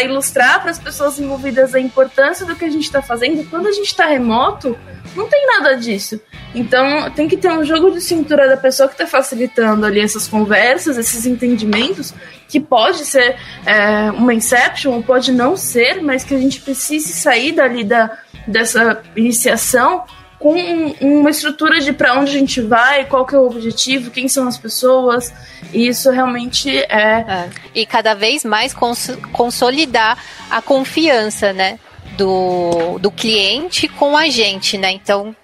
ilustrar 0.02 0.62
para 0.62 0.72
as 0.72 0.80
pessoas 0.80 1.20
envolvidas 1.20 1.76
a 1.76 1.80
importância 1.80 2.46
do 2.46 2.56
que 2.56 2.66
a 2.66 2.70
gente 2.70 2.84
está 2.84 3.02
fazendo. 3.02 3.48
Quando 3.50 3.68
a 3.68 3.72
gente 3.72 3.88
está 3.88 4.06
remoto, 4.06 4.78
não 5.16 5.28
tem 5.28 5.46
nada 5.46 5.76
disso. 5.76 6.20
Então 6.56 7.10
tem 7.12 7.28
que 7.28 7.38
ter 7.38 7.52
um 7.52 7.64
jogo 7.64 7.92
de 7.92 8.02
cintura 8.02 8.48
da 8.48 8.58
pessoa 8.58 8.88
que 8.88 8.96
está 8.96 9.08
facilitando 9.08 9.86
ali 9.86 10.00
essas 10.00 10.28
conversas, 10.28 10.98
esses 10.98 11.26
entendimentos, 11.26 12.14
que 12.48 12.60
pode 12.60 13.06
ser 13.06 13.36
é, 13.66 14.12
uma 14.12 14.34
inception, 14.34 15.02
pode 15.02 15.32
não 15.32 15.58
ser, 15.58 16.02
mas 16.02 16.24
que 16.24 16.34
a 16.34 16.40
gente 16.40 16.62
precise 16.62 17.14
sair 17.14 17.52
dali 17.52 17.84
da, 17.84 18.18
dessa 18.48 19.02
iniciação 19.16 20.06
com 20.44 20.94
uma 21.00 21.30
estrutura 21.30 21.80
de 21.80 21.94
para 21.94 22.20
onde 22.20 22.36
a 22.36 22.38
gente 22.38 22.60
vai, 22.60 23.06
qual 23.06 23.26
que 23.26 23.34
é 23.34 23.38
o 23.38 23.48
objetivo, 23.48 24.12
quem 24.12 24.28
são 24.28 24.46
as 24.46 24.58
pessoas. 24.58 25.34
E 25.72 25.88
isso 25.88 26.12
realmente 26.12 26.70
é. 26.70 26.86
é. 26.90 27.50
E 27.74 27.86
cada 27.86 28.14
vez 28.14 28.44
mais 28.44 28.74
cons 28.74 29.18
consolidar 29.32 30.18
a 30.52 30.62
confiança, 30.62 31.54
né? 31.54 31.80
do, 32.18 33.00
do 33.00 33.10
cliente 33.10 33.88
com 33.88 34.16
a 34.16 34.30
gente, 34.30 34.78
né? 34.78 34.92
Então, 34.92 35.36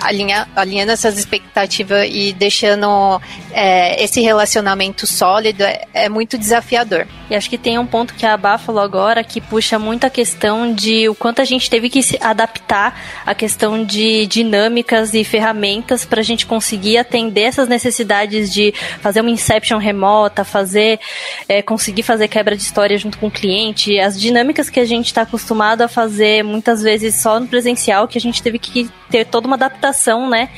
alinha, 0.00 0.48
alinhando 0.54 0.92
essas 0.92 1.18
expectativas 1.18 2.08
e 2.10 2.32
deixando 2.32 3.20
é, 3.52 4.02
esse 4.02 4.20
relacionamento 4.20 5.06
sólido 5.06 5.62
é, 5.62 5.84
é, 5.92 6.08
muito 6.08 6.38
desafiador. 6.38 7.06
E 7.30 7.34
acho 7.34 7.50
que 7.50 7.58
tem 7.58 7.78
um 7.78 7.86
ponto 7.86 8.14
que 8.14 8.24
a 8.24 8.34
Abá 8.34 8.56
falou 8.58 8.82
agora 8.82 9.22
que 9.22 9.40
puxa 9.40 9.78
muito 9.78 10.06
a 10.06 10.10
questão 10.10 10.72
de 10.72 11.08
o 11.08 11.14
quanto 11.14 11.42
a 11.42 11.44
gente 11.44 11.68
teve 11.68 11.90
que 11.90 12.02
se 12.02 12.18
adaptar 12.20 12.98
à 13.26 13.34
questão 13.34 13.84
de 13.84 14.26
dinâmicas 14.26 15.14
e 15.14 15.24
ferramentas 15.24 16.04
para 16.04 16.20
a 16.20 16.24
gente 16.24 16.46
conseguir 16.46 16.98
atender 16.98 17.42
essas 17.42 17.68
necessidades 17.68 18.52
de 18.52 18.72
fazer 19.00 19.20
uma 19.20 19.30
inception 19.30 19.78
remota, 19.78 20.44
fazer 20.44 20.98
é, 21.48 21.60
conseguir 21.62 22.02
fazer 22.02 22.28
quebra 22.28 22.56
de 22.56 22.62
história 22.62 22.96
junto 22.96 23.18
com 23.18 23.26
o 23.26 23.30
cliente, 23.30 23.98
as 23.98 24.18
dinâmicas 24.18 24.70
que 24.70 24.80
a 24.80 24.84
gente 24.84 25.06
está 25.06 25.22
acostumado 25.22 25.82
a 25.82 25.88
fazer 25.88 26.42
muitas 26.42 26.82
vezes 26.82 27.14
só 27.16 27.38
no 27.38 27.46
presencial, 27.46 28.08
que 28.08 28.18
a 28.18 28.20
gente 28.20 28.42
teve 28.42 28.58
que 28.58 28.90
ter 29.10 29.24
toda 29.24 29.46
uma 29.46 29.56
adaptação, 29.56 29.87
né, 30.28 30.48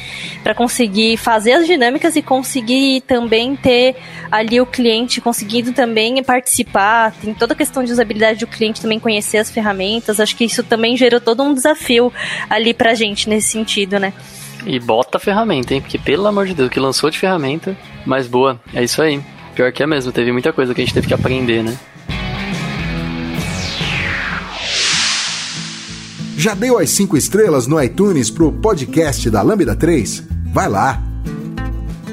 para 0.42 0.54
conseguir 0.54 1.16
fazer 1.16 1.52
as 1.52 1.66
dinâmicas 1.66 2.16
e 2.16 2.22
conseguir 2.22 3.02
também 3.02 3.56
ter 3.56 3.96
ali 4.30 4.60
o 4.60 4.66
cliente 4.66 5.20
conseguindo 5.20 5.72
também 5.72 6.22
participar. 6.22 7.12
Tem 7.20 7.34
toda 7.34 7.52
a 7.52 7.56
questão 7.56 7.82
de 7.82 7.92
usabilidade 7.92 8.40
do 8.40 8.46
cliente 8.46 8.80
também 8.80 8.98
conhecer 8.98 9.38
as 9.38 9.50
ferramentas. 9.50 10.20
Acho 10.20 10.36
que 10.36 10.44
isso 10.44 10.62
também 10.62 10.96
gerou 10.96 11.20
todo 11.20 11.42
um 11.42 11.52
desafio 11.52 12.12
ali 12.48 12.72
pra 12.72 12.94
gente 12.94 13.28
nesse 13.28 13.48
sentido, 13.48 13.98
né? 13.98 14.12
E 14.66 14.78
bota 14.78 15.16
a 15.16 15.20
ferramenta, 15.20 15.74
hein? 15.74 15.80
Porque 15.80 15.98
pelo 15.98 16.26
amor 16.26 16.46
de 16.46 16.54
Deus, 16.54 16.68
o 16.68 16.70
que 16.70 16.80
lançou 16.80 17.10
de 17.10 17.18
ferramenta, 17.18 17.76
mais 18.04 18.26
boa. 18.26 18.60
É 18.74 18.82
isso 18.82 19.00
aí. 19.00 19.20
Pior 19.54 19.72
que 19.72 19.82
é 19.82 19.86
mesmo, 19.86 20.12
teve 20.12 20.32
muita 20.32 20.52
coisa 20.52 20.74
que 20.74 20.80
a 20.80 20.84
gente 20.84 20.94
teve 20.94 21.08
que 21.08 21.14
aprender, 21.14 21.62
né? 21.62 21.76
Já 26.40 26.54
deu 26.54 26.78
as 26.78 26.88
5 26.88 27.18
estrelas 27.18 27.66
no 27.66 27.78
iTunes 27.82 28.30
pro 28.30 28.50
podcast 28.50 29.28
da 29.28 29.42
Lambda 29.42 29.76
3? 29.76 30.26
Vai 30.46 30.70
lá! 30.70 30.98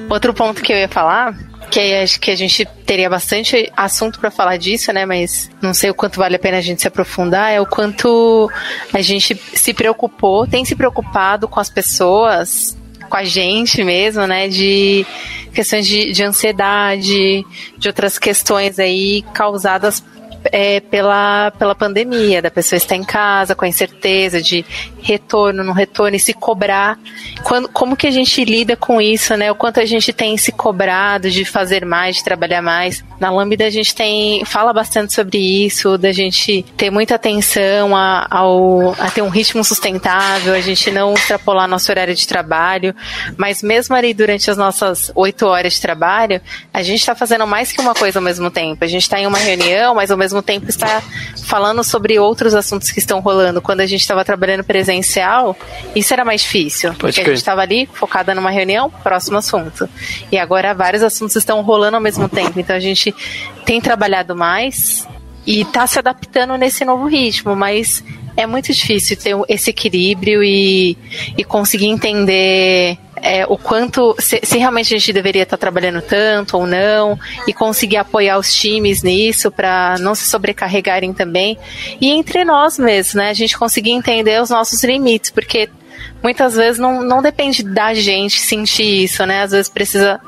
Outro 0.10 0.34
ponto 0.34 0.62
que 0.62 0.74
eu 0.74 0.76
ia 0.76 0.90
falar 0.90 1.34
que 1.72 1.80
acho 1.96 2.20
que 2.20 2.30
a 2.30 2.36
gente 2.36 2.66
teria 2.86 3.10
bastante 3.10 3.72
assunto 3.78 4.20
para 4.20 4.30
falar 4.30 4.58
disso, 4.58 4.92
né? 4.92 5.06
Mas 5.06 5.50
não 5.62 5.74
sei 5.74 5.92
o 5.92 5.94
quanto 5.94 6.18
vale 6.18 6.36
a 6.36 6.40
pena 6.40 6.58
a 6.58 6.62
gente 6.62 6.82
se 6.82 6.90
aprofundar, 6.90 7.54
é 7.54 7.62
o 7.62 7.66
quanto 7.66 8.52
a 8.94 9.02
gente 9.02 9.34
se 9.54 9.74
preocupou, 9.74 10.46
tem 10.46 10.66
se 10.66 10.76
preocupado 10.76 11.48
com 11.48 11.62
as 11.62 11.70
pessoas, 11.70 12.78
com 13.10 13.16
a 13.16 13.24
gente 13.24 13.82
mesmo, 13.82 14.28
né? 14.28 14.50
De 14.50 15.06
questões 15.54 15.88
de, 15.88 16.12
de 16.12 16.22
ansiedade, 16.22 17.46
de 17.78 17.88
outras 17.88 18.20
questões 18.20 18.78
aí 18.78 19.24
causadas 19.34 20.04
é, 20.46 20.80
pela, 20.80 21.52
pela 21.52 21.76
pandemia, 21.76 22.42
da 22.42 22.52
pessoa 22.52 22.78
estar 22.78 22.96
em 22.96 23.04
casa 23.04 23.56
com 23.56 23.66
a 23.66 23.68
incerteza 23.68 24.42
de 24.42 24.66
retorno, 25.08 25.64
no 25.64 25.72
retorno 25.72 26.18
e 26.18 26.20
se 26.20 26.34
cobrar. 26.34 27.00
Quando, 27.44 27.70
como 27.70 27.96
que 27.96 28.08
a 28.08 28.12
gente 28.12 28.44
lida 28.44 28.76
com 28.76 29.00
isso, 29.00 29.36
né? 29.38 29.50
O 29.50 29.56
quanto 29.56 29.80
a 29.80 29.86
gente 29.86 30.12
tem 30.12 30.36
se 30.38 30.52
cobrado 30.52 31.32
de 31.32 31.46
fazer 31.46 31.86
mais, 31.86 32.18
de 32.18 32.24
trabalhar 32.26 32.62
mais. 32.62 33.04
Na 33.20 33.32
Lambda 33.32 33.66
a 33.66 33.70
gente 33.70 33.96
tem 33.96 34.44
fala 34.44 34.74
bastante 34.74 35.14
sobre 35.14 35.38
isso, 35.38 35.98
da 35.98 36.12
gente 36.12 36.64
ter 36.76 36.92
muita 36.92 37.16
atenção 37.16 37.96
a, 37.96 38.28
ao, 38.30 38.92
a 39.00 39.10
ter 39.10 39.22
um 39.22 39.30
ritmo 39.30 39.64
sustentável, 39.64 40.54
a 40.54 40.60
gente 40.60 40.92
não 40.92 41.14
extrapolar 41.14 41.68
nosso 41.68 41.90
horário 41.90 42.14
de 42.14 42.28
trabalho, 42.28 42.94
mas 43.38 43.64
mesmo 43.64 43.96
ali 43.96 44.14
durante 44.14 44.52
as 44.52 44.58
nossas 44.58 45.12
oito 45.16 45.46
horas 45.46 45.74
de 45.74 45.82
trabalho, 45.82 46.42
a 46.74 46.84
gente 46.84 47.00
está 47.00 47.16
fazendo 47.16 47.48
mais 47.48 47.72
que 47.72 47.80
uma 47.80 47.96
coisa 47.96 48.20
ao 48.20 48.24
mesmo 48.24 48.52
tempo. 48.52 48.84
A 48.84 48.88
gente 48.88 49.04
está 49.04 49.20
em 49.20 49.26
uma 49.26 49.38
reunião, 49.38 49.96
mas 49.96 50.12
ao 50.12 50.18
mesmo 50.18 50.42
tempo 50.42 50.70
está 50.70 51.02
falando 51.46 51.84
sobre 51.84 52.20
outros 52.20 52.54
assuntos 52.54 52.92
que 52.92 53.00
estão 53.00 53.20
rolando. 53.20 53.62
Quando 53.62 53.82
a 53.82 53.86
gente 53.86 54.02
estava 54.02 54.26
trabalhando 54.26 54.64
isso 55.96 56.14
era 56.14 56.24
mais 56.24 56.42
difícil. 56.42 56.90
Pode 56.94 57.16
porque 57.16 57.22
a 57.22 57.24
gente 57.26 57.38
estava 57.38 57.62
ali 57.62 57.88
focada 57.92 58.34
numa 58.34 58.50
reunião, 58.50 58.90
próximo 58.90 59.38
assunto. 59.38 59.90
E 60.32 60.38
agora 60.38 60.74
vários 60.74 61.04
assuntos 61.04 61.36
estão 61.36 61.62
rolando 61.62 61.96
ao 61.96 62.02
mesmo 62.02 62.28
tempo. 62.30 62.60
Então 62.60 62.76
a 62.76 62.80
gente 62.80 63.14
tem 63.66 63.82
trabalhado 63.82 64.36
mais 64.36 65.08
e 65.46 65.62
está 65.62 65.88
se 65.88 65.98
adaptando 65.98 66.58
nesse 66.58 66.84
novo 66.84 67.08
ritmo, 67.08 67.56
mas 67.56 68.04
é 68.36 68.46
muito 68.46 68.72
difícil 68.72 69.18
ter 69.18 69.36
esse 69.48 69.70
equilíbrio 69.70 70.44
e, 70.44 70.98
e 71.38 71.44
conseguir 71.44 71.88
entender 71.88 72.98
é, 73.22 73.46
o 73.48 73.58
quanto, 73.58 74.16
se, 74.20 74.40
se, 74.44 74.58
realmente 74.58 74.94
a 74.94 74.98
gente 74.98 75.14
deveria 75.14 75.44
estar 75.44 75.58
trabalhando 75.58 76.02
tanto 76.02 76.58
ou 76.58 76.66
não, 76.66 77.20
e 77.48 77.54
conseguir 77.54 77.98
apoiar 77.98 78.38
os 78.38 78.54
times 78.54 79.04
nisso 79.04 79.52
para 79.52 79.96
não 80.00 80.16
se 80.16 80.28
sobrecarregarem 80.28 81.14
também. 81.14 81.58
E 82.00 82.10
entre 82.10 82.44
nós 82.44 82.78
mesmos, 82.78 83.16
né? 83.16 83.30
A 83.30 83.34
gente 83.34 83.58
conseguir 83.58 83.92
entender 83.92 84.42
os 84.42 84.50
nossos 84.50 84.84
limites, 84.84 85.32
porque 85.32 85.70
muitas 86.22 86.56
vezes 86.56 86.80
não, 86.80 87.02
não 87.02 87.22
depende 87.22 87.64
da 87.64 87.94
gente 87.94 88.40
sentir 88.40 89.04
isso, 89.04 89.26
né? 89.26 89.44
Às 89.44 89.52
vezes 89.52 89.70
precisa 89.70 90.20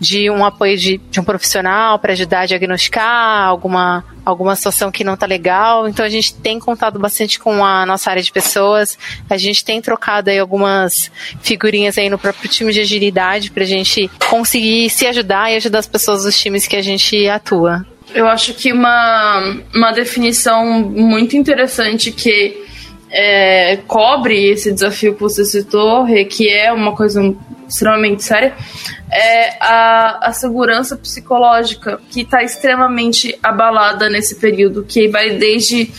de 0.00 0.30
um 0.30 0.44
apoio 0.44 0.76
de, 0.76 0.98
de 1.10 1.20
um 1.20 1.24
profissional 1.24 1.98
para 1.98 2.12
ajudar 2.12 2.40
a 2.40 2.46
diagnosticar 2.46 3.46
alguma, 3.46 4.04
alguma 4.24 4.54
situação 4.56 4.90
que 4.90 5.04
não 5.04 5.14
está 5.14 5.26
legal. 5.26 5.88
Então 5.88 6.04
a 6.04 6.08
gente 6.08 6.34
tem 6.34 6.58
contado 6.58 6.98
bastante 6.98 7.38
com 7.38 7.64
a 7.64 7.86
nossa 7.86 8.10
área 8.10 8.22
de 8.22 8.32
pessoas. 8.32 8.98
A 9.28 9.36
gente 9.36 9.64
tem 9.64 9.80
trocado 9.80 10.30
aí 10.30 10.38
algumas 10.38 11.10
figurinhas 11.40 11.98
aí 11.98 12.08
no 12.08 12.18
próprio 12.18 12.48
time 12.48 12.72
de 12.72 12.80
agilidade 12.80 13.50
para 13.50 13.62
a 13.62 13.66
gente 13.66 14.10
conseguir 14.28 14.90
se 14.90 15.06
ajudar 15.06 15.52
e 15.52 15.56
ajudar 15.56 15.80
as 15.80 15.86
pessoas 15.86 16.24
dos 16.24 16.38
times 16.38 16.66
que 16.66 16.76
a 16.76 16.82
gente 16.82 17.28
atua. 17.28 17.86
Eu 18.14 18.28
acho 18.28 18.54
que 18.54 18.72
uma, 18.72 19.58
uma 19.74 19.92
definição 19.92 20.64
muito 20.80 21.36
interessante 21.36 22.12
que 22.12 22.64
é, 23.10 23.78
cobre 23.86 24.50
esse 24.50 24.72
desafio 24.72 25.14
que 25.14 25.20
você 25.20 25.44
citou, 25.44 26.06
que 26.28 26.48
é 26.48 26.72
uma 26.72 26.94
coisa 26.94 27.34
extremamente 27.68 28.22
séria, 28.22 28.54
é 29.10 29.56
a, 29.60 30.28
a 30.28 30.32
segurança 30.32 30.96
psicológica, 30.96 32.00
que 32.10 32.22
está 32.22 32.42
extremamente 32.42 33.38
abalada 33.42 34.08
nesse 34.08 34.36
período, 34.36 34.84
que 34.84 35.08
vai 35.08 35.36
desde, 35.36 35.90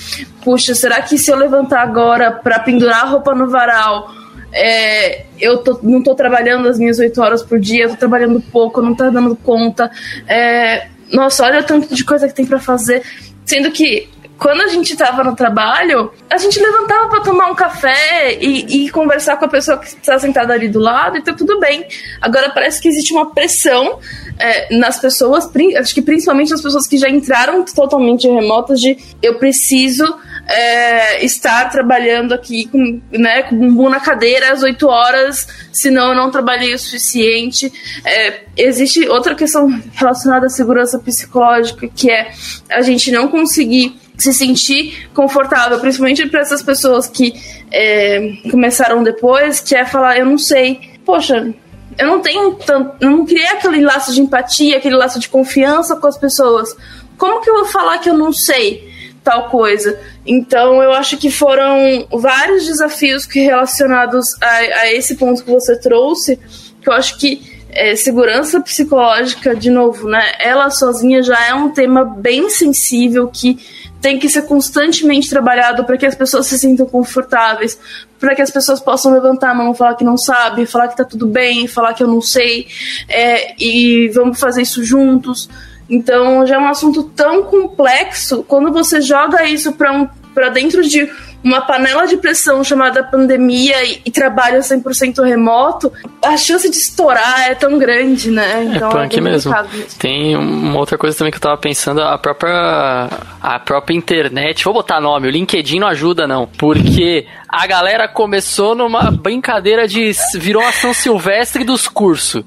puxa, 0.43 0.75
será 0.75 1.01
que 1.01 1.17
se 1.17 1.31
eu 1.31 1.37
levantar 1.37 1.81
agora 1.81 2.31
para 2.31 2.59
pendurar 2.59 3.03
a 3.03 3.05
roupa 3.05 3.33
no 3.33 3.49
varal, 3.49 4.11
é, 4.51 5.25
eu 5.39 5.57
tô, 5.57 5.79
não 5.83 5.99
estou 5.99 6.15
trabalhando 6.15 6.67
as 6.67 6.79
minhas 6.79 6.99
oito 6.99 7.21
horas 7.21 7.43
por 7.43 7.59
dia, 7.59 7.83
estou 7.83 7.97
trabalhando 7.97 8.41
pouco, 8.51 8.81
não 8.81 8.93
está 8.93 9.09
dando 9.09 9.35
conta, 9.35 9.91
é, 10.27 10.87
nossa, 11.11 11.45
olha 11.45 11.59
o 11.59 11.63
tanto 11.63 11.93
de 11.93 12.03
coisa 12.03 12.27
que 12.27 12.33
tem 12.33 12.45
para 12.45 12.59
fazer, 12.59 13.03
sendo 13.45 13.71
que 13.71 14.09
quando 14.37 14.61
a 14.61 14.67
gente 14.67 14.95
tava 14.95 15.23
no 15.23 15.35
trabalho, 15.35 16.11
a 16.29 16.37
gente 16.37 16.59
levantava 16.59 17.09
para 17.09 17.21
tomar 17.21 17.51
um 17.51 17.55
café 17.55 18.37
e, 18.39 18.85
e, 18.85 18.89
conversar 18.89 19.37
com 19.37 19.45
a 19.45 19.47
pessoa 19.47 19.77
que 19.77 19.87
está 19.87 20.17
sentada 20.19 20.53
ali 20.53 20.67
do 20.67 20.79
lado 20.79 21.17
e 21.17 21.23
tá 21.23 21.33
tudo 21.33 21.59
bem. 21.59 21.85
Agora 22.21 22.49
parece 22.49 22.81
que 22.81 22.87
existe 22.87 23.13
uma 23.13 23.33
pressão 23.33 23.99
é, 24.39 24.75
nas 24.75 24.99
pessoas, 24.99 25.49
acho 25.79 25.93
que 25.93 26.01
principalmente 26.01 26.51
nas 26.51 26.61
pessoas 26.61 26.87
que 26.87 26.97
já 26.97 27.09
entraram 27.09 27.65
totalmente 27.65 28.27
remotas 28.27 28.79
de 28.79 28.97
eu 29.21 29.35
preciso 29.35 30.05
é, 30.47 31.25
estar 31.25 31.69
trabalhando 31.69 32.33
aqui 32.33 32.67
com, 32.67 33.01
né, 33.11 33.43
com 33.43 33.57
bumbum 33.57 33.89
na 33.89 33.99
cadeira 33.99 34.51
às 34.51 34.63
8 34.63 34.87
horas, 34.87 35.47
senão 35.73 36.09
eu 36.09 36.15
não 36.15 36.31
trabalhei 36.31 36.73
o 36.73 36.79
suficiente. 36.79 37.71
É, 38.05 38.41
existe 38.55 39.07
outra 39.09 39.35
questão 39.35 39.67
relacionada 39.93 40.45
à 40.45 40.49
segurança 40.49 40.99
psicológica, 40.99 41.87
que 41.87 42.09
é 42.09 42.31
a 42.69 42.81
gente 42.81 43.11
não 43.11 43.27
conseguir 43.27 43.99
se 44.17 44.33
sentir 44.33 45.09
confortável, 45.13 45.79
principalmente 45.79 46.27
para 46.27 46.41
essas 46.41 46.63
pessoas 46.63 47.07
que 47.07 47.33
é, 47.71 48.33
começaram 48.49 49.03
depois, 49.03 49.59
que 49.59 49.75
é 49.75 49.85
falar, 49.85 50.17
eu 50.17 50.25
não 50.25 50.37
sei, 50.37 50.79
poxa, 51.05 51.53
eu 51.97 52.07
não 52.07 52.19
tenho 52.19 52.53
tanto, 52.55 52.95
eu 52.99 53.09
não 53.09 53.25
criei 53.25 53.47
aquele 53.47 53.81
laço 53.81 54.13
de 54.13 54.21
empatia, 54.21 54.77
aquele 54.77 54.95
laço 54.95 55.19
de 55.19 55.29
confiança 55.29 55.95
com 55.95 56.07
as 56.07 56.17
pessoas. 56.17 56.75
Como 57.17 57.41
que 57.41 57.49
eu 57.49 57.55
vou 57.55 57.65
falar 57.65 57.97
que 57.99 58.09
eu 58.09 58.17
não 58.17 58.31
sei 58.31 58.87
tal 59.23 59.49
coisa? 59.49 59.99
Então, 60.25 60.81
eu 60.81 60.91
acho 60.93 61.17
que 61.17 61.31
foram 61.31 62.07
vários 62.11 62.65
desafios 62.65 63.25
que 63.25 63.39
relacionados 63.39 64.25
a, 64.41 64.55
a 64.81 64.93
esse 64.93 65.15
ponto 65.15 65.43
que 65.43 65.49
você 65.49 65.79
trouxe, 65.79 66.37
que 66.81 66.89
eu 66.89 66.93
acho 66.93 67.17
que 67.17 67.57
é, 67.69 67.95
segurança 67.95 68.59
psicológica, 68.61 69.55
de 69.55 69.69
novo, 69.69 70.07
né? 70.07 70.33
Ela 70.39 70.69
sozinha 70.69 71.21
já 71.21 71.47
é 71.47 71.53
um 71.53 71.69
tema 71.69 72.03
bem 72.05 72.49
sensível 72.49 73.27
que 73.27 73.59
tem 74.01 74.19
que 74.19 74.29
ser 74.29 74.43
constantemente 74.43 75.29
trabalhado 75.29 75.83
para 75.83 75.97
que 75.97 76.05
as 76.05 76.15
pessoas 76.15 76.45
se 76.45 76.57
sintam 76.57 76.85
confortáveis, 76.85 77.79
para 78.19 78.35
que 78.35 78.41
as 78.41 78.51
pessoas 78.51 78.79
possam 78.79 79.11
levantar 79.11 79.51
a 79.51 79.55
mão, 79.55 79.73
falar 79.73 79.95
que 79.95 80.03
não 80.03 80.17
sabe, 80.17 80.65
falar 80.65 80.87
que 80.87 80.97
tá 80.97 81.03
tudo 81.03 81.27
bem, 81.27 81.67
falar 81.67 81.93
que 81.93 82.03
eu 82.03 82.07
não 82.07 82.21
sei, 82.21 82.67
é, 83.09 83.55
e 83.61 84.09
vamos 84.09 84.39
fazer 84.39 84.61
isso 84.61 84.83
juntos. 84.83 85.49
Então 85.89 86.45
já 86.45 86.55
é 86.55 86.59
um 86.59 86.67
assunto 86.67 87.03
tão 87.03 87.43
complexo, 87.43 88.43
quando 88.43 88.71
você 88.71 89.01
joga 89.01 89.45
isso 89.45 89.71
para 89.73 89.91
um, 89.93 90.07
dentro 90.53 90.83
de 90.83 91.09
uma 91.43 91.61
panela 91.61 92.05
de 92.05 92.17
pressão 92.17 92.63
chamada 92.63 93.03
pandemia 93.03 93.83
e, 93.83 94.01
e 94.05 94.11
trabalho 94.11 94.59
100% 94.59 95.23
remoto, 95.23 95.91
a 96.23 96.35
chance 96.35 96.69
de 96.69 96.75
estourar 96.75 97.49
é 97.49 97.55
tão 97.55 97.77
grande, 97.77 98.31
né? 98.31 98.59
É 98.59 98.63
então, 98.75 98.89
é 98.89 99.03
punk 99.03 99.17
é 99.17 99.21
mesmo. 99.21 99.53
Tem 99.97 100.35
uma 100.35 100.77
outra 100.77 100.97
coisa 100.97 101.17
também 101.17 101.31
que 101.31 101.37
eu 101.37 101.41
tava 101.41 101.57
pensando, 101.57 102.01
a 102.01 102.17
própria 102.17 103.09
a 103.41 103.59
própria 103.59 103.95
internet, 103.95 104.63
vou 104.63 104.73
botar 104.73 104.99
nome, 104.99 105.27
o 105.27 105.31
LinkedIn 105.31 105.79
não 105.79 105.87
ajuda 105.87 106.27
não, 106.27 106.47
porque 106.57 107.25
a 107.47 107.65
galera 107.65 108.07
começou 108.07 108.75
numa 108.75 109.11
brincadeira 109.11 109.87
de 109.87 110.11
virou 110.35 110.63
ação 110.63 110.93
silvestre 110.93 111.63
dos 111.63 111.87
cursos. 111.87 112.43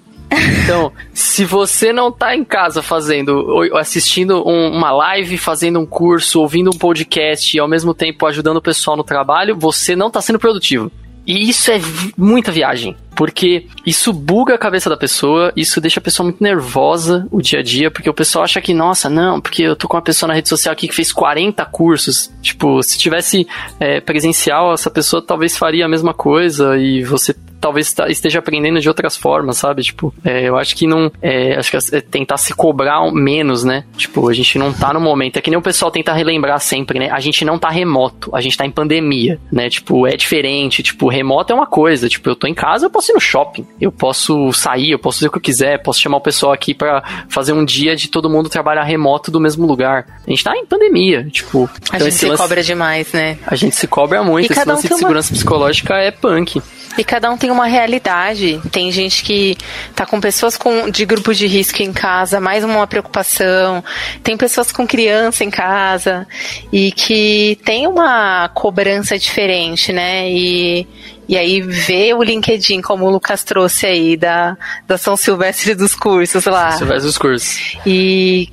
Então, 0.62 0.92
se 1.12 1.44
você 1.44 1.92
não 1.92 2.12
tá 2.12 2.36
em 2.36 2.44
casa 2.44 2.82
fazendo, 2.82 3.62
assistindo 3.74 4.46
um, 4.46 4.70
uma 4.70 4.92
live, 4.92 5.36
fazendo 5.36 5.80
um 5.80 5.86
curso, 5.86 6.40
ouvindo 6.40 6.70
um 6.70 6.78
podcast 6.78 7.56
e 7.56 7.60
ao 7.60 7.68
mesmo 7.68 7.92
tempo 7.92 8.26
ajudando 8.26 8.58
o 8.58 8.62
pessoal 8.62 8.96
no 8.96 9.02
trabalho, 9.02 9.56
você 9.56 9.96
não 9.96 10.10
tá 10.10 10.20
sendo 10.20 10.38
produtivo. 10.38 10.90
E 11.26 11.48
isso 11.48 11.70
é 11.70 11.80
muita 12.16 12.50
viagem, 12.50 12.96
porque 13.14 13.66
isso 13.84 14.12
buga 14.12 14.54
a 14.54 14.58
cabeça 14.58 14.88
da 14.88 14.96
pessoa, 14.96 15.52
isso 15.56 15.80
deixa 15.80 16.00
a 16.00 16.02
pessoa 16.02 16.24
muito 16.24 16.42
nervosa 16.42 17.26
o 17.30 17.40
dia 17.40 17.60
a 17.60 17.62
dia, 17.62 17.90
porque 17.90 18.08
o 18.08 18.14
pessoal 18.14 18.44
acha 18.44 18.60
que, 18.60 18.72
nossa, 18.72 19.08
não, 19.08 19.40
porque 19.40 19.62
eu 19.62 19.76
tô 19.76 19.88
com 19.88 19.96
uma 19.96 20.02
pessoa 20.02 20.28
na 20.28 20.34
rede 20.34 20.48
social 20.48 20.72
aqui 20.72 20.88
que 20.88 20.94
fez 20.94 21.12
40 21.12 21.64
cursos. 21.66 22.30
Tipo, 22.40 22.82
se 22.82 22.98
tivesse 22.98 23.46
é, 23.78 24.00
presencial, 24.00 24.72
essa 24.72 24.90
pessoa 24.90 25.22
talvez 25.22 25.56
faria 25.56 25.84
a 25.84 25.88
mesma 25.88 26.14
coisa 26.14 26.76
e 26.78 27.02
você 27.04 27.34
talvez 27.60 27.94
esteja 28.08 28.38
aprendendo 28.38 28.80
de 28.80 28.88
outras 28.88 29.16
formas, 29.16 29.58
sabe? 29.58 29.82
Tipo, 29.82 30.12
é, 30.24 30.48
eu 30.48 30.56
acho 30.56 30.74
que 30.74 30.86
não. 30.86 31.12
É, 31.20 31.56
acho 31.56 31.70
que 31.70 31.96
é 31.96 32.00
tentar 32.00 32.38
se 32.38 32.54
cobrar 32.54 33.12
menos, 33.12 33.62
né? 33.62 33.84
Tipo, 33.96 34.28
a 34.28 34.32
gente 34.32 34.58
não 34.58 34.72
tá 34.72 34.92
no 34.92 35.00
momento. 35.00 35.36
É 35.36 35.42
que 35.42 35.50
nem 35.50 35.58
o 35.58 35.62
pessoal 35.62 35.90
tenta 35.90 36.12
relembrar 36.12 36.58
sempre, 36.60 36.98
né? 36.98 37.10
A 37.10 37.20
gente 37.20 37.44
não 37.44 37.58
tá 37.58 37.68
remoto, 37.68 38.34
a 38.34 38.40
gente 38.40 38.56
tá 38.56 38.64
em 38.64 38.70
pandemia, 38.70 39.38
né? 39.52 39.68
Tipo, 39.68 40.06
é 40.06 40.16
diferente. 40.16 40.82
Tipo, 40.82 41.08
remoto 41.08 41.52
é 41.52 41.56
uma 41.56 41.66
coisa. 41.66 42.08
Tipo, 42.08 42.30
eu 42.30 42.36
tô 42.36 42.46
em 42.46 42.54
casa, 42.54 42.88
posso 42.88 42.99
ir 43.08 43.14
no 43.14 43.20
shopping, 43.20 43.66
eu 43.80 43.90
posso 43.90 44.52
sair, 44.52 44.90
eu 44.90 44.98
posso 44.98 45.18
fazer 45.18 45.28
o 45.28 45.30
que 45.30 45.38
eu 45.38 45.42
quiser, 45.42 45.82
posso 45.82 46.00
chamar 46.00 46.18
o 46.18 46.20
pessoal 46.20 46.52
aqui 46.52 46.74
para 46.74 47.02
fazer 47.28 47.52
um 47.52 47.64
dia 47.64 47.96
de 47.96 48.08
todo 48.08 48.28
mundo 48.28 48.48
trabalhar 48.48 48.82
remoto 48.82 49.30
do 49.30 49.40
mesmo 49.40 49.66
lugar. 49.66 50.06
A 50.26 50.30
gente 50.30 50.44
tá 50.44 50.56
em 50.56 50.66
pandemia, 50.66 51.24
tipo. 51.30 51.68
A 51.90 51.96
então 51.96 52.10
gente 52.10 52.14
se 52.14 52.26
lance, 52.26 52.42
cobra 52.42 52.62
demais, 52.62 53.12
né? 53.12 53.38
A 53.46 53.54
gente 53.54 53.74
se 53.76 53.86
cobra 53.86 54.22
muito. 54.22 54.50
E 54.50 54.52
esse 54.52 54.68
lance 54.68 54.86
um 54.86 54.90
de 54.90 54.96
segurança 54.96 55.32
uma... 55.32 55.36
psicológica 55.36 55.94
é 55.94 56.10
punk. 56.10 56.62
E 56.98 57.04
cada 57.04 57.30
um 57.30 57.36
tem 57.36 57.50
uma 57.50 57.66
realidade. 57.66 58.60
Tem 58.70 58.90
gente 58.90 59.22
que 59.22 59.56
tá 59.94 60.04
com 60.04 60.20
pessoas 60.20 60.56
com, 60.56 60.90
de 60.90 61.04
grupo 61.04 61.32
de 61.32 61.46
risco 61.46 61.82
em 61.82 61.92
casa, 61.92 62.40
mais 62.40 62.64
uma 62.64 62.86
preocupação. 62.86 63.82
Tem 64.22 64.36
pessoas 64.36 64.72
com 64.72 64.86
criança 64.86 65.44
em 65.44 65.50
casa 65.50 66.26
e 66.72 66.92
que 66.92 67.58
tem 67.64 67.86
uma 67.86 68.48
cobrança 68.48 69.18
diferente, 69.18 69.92
né? 69.92 70.30
E, 70.30 70.86
e 71.30 71.38
aí 71.38 71.60
vê 71.60 72.12
o 72.12 72.24
LinkedIn, 72.24 72.80
como 72.80 73.06
o 73.06 73.10
Lucas 73.10 73.44
trouxe 73.44 73.86
aí, 73.86 74.16
da, 74.16 74.56
da 74.84 74.98
São 74.98 75.16
Silvestre 75.16 75.76
dos 75.76 75.94
cursos 75.94 76.44
lá. 76.44 76.72
Silvestre 76.72 77.06
dos 77.06 77.16
cursos. 77.16 77.76
E, 77.86 78.48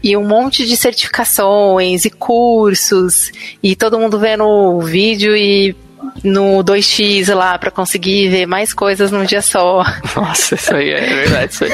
e 0.00 0.16
um 0.16 0.24
monte 0.24 0.64
de 0.64 0.76
certificações 0.76 2.04
e 2.04 2.10
cursos, 2.10 3.32
e 3.60 3.74
todo 3.74 3.98
mundo 3.98 4.16
vendo 4.16 4.44
o 4.44 4.80
vídeo 4.80 5.34
e 5.34 5.74
no 6.22 6.62
2x 6.62 7.34
lá 7.34 7.58
para 7.58 7.72
conseguir 7.72 8.28
ver 8.28 8.46
mais 8.46 8.72
coisas 8.72 9.10
num 9.10 9.24
dia 9.24 9.42
só. 9.42 9.84
Nossa, 10.14 10.54
isso 10.54 10.72
aí 10.72 10.90
é 10.90 11.00
verdade. 11.00 11.52
Isso 11.52 11.64
aí. 11.64 11.72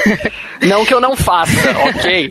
Não 0.66 0.86
que 0.86 0.94
eu 0.94 1.02
não 1.02 1.14
faça, 1.18 1.52
ok? 1.86 2.30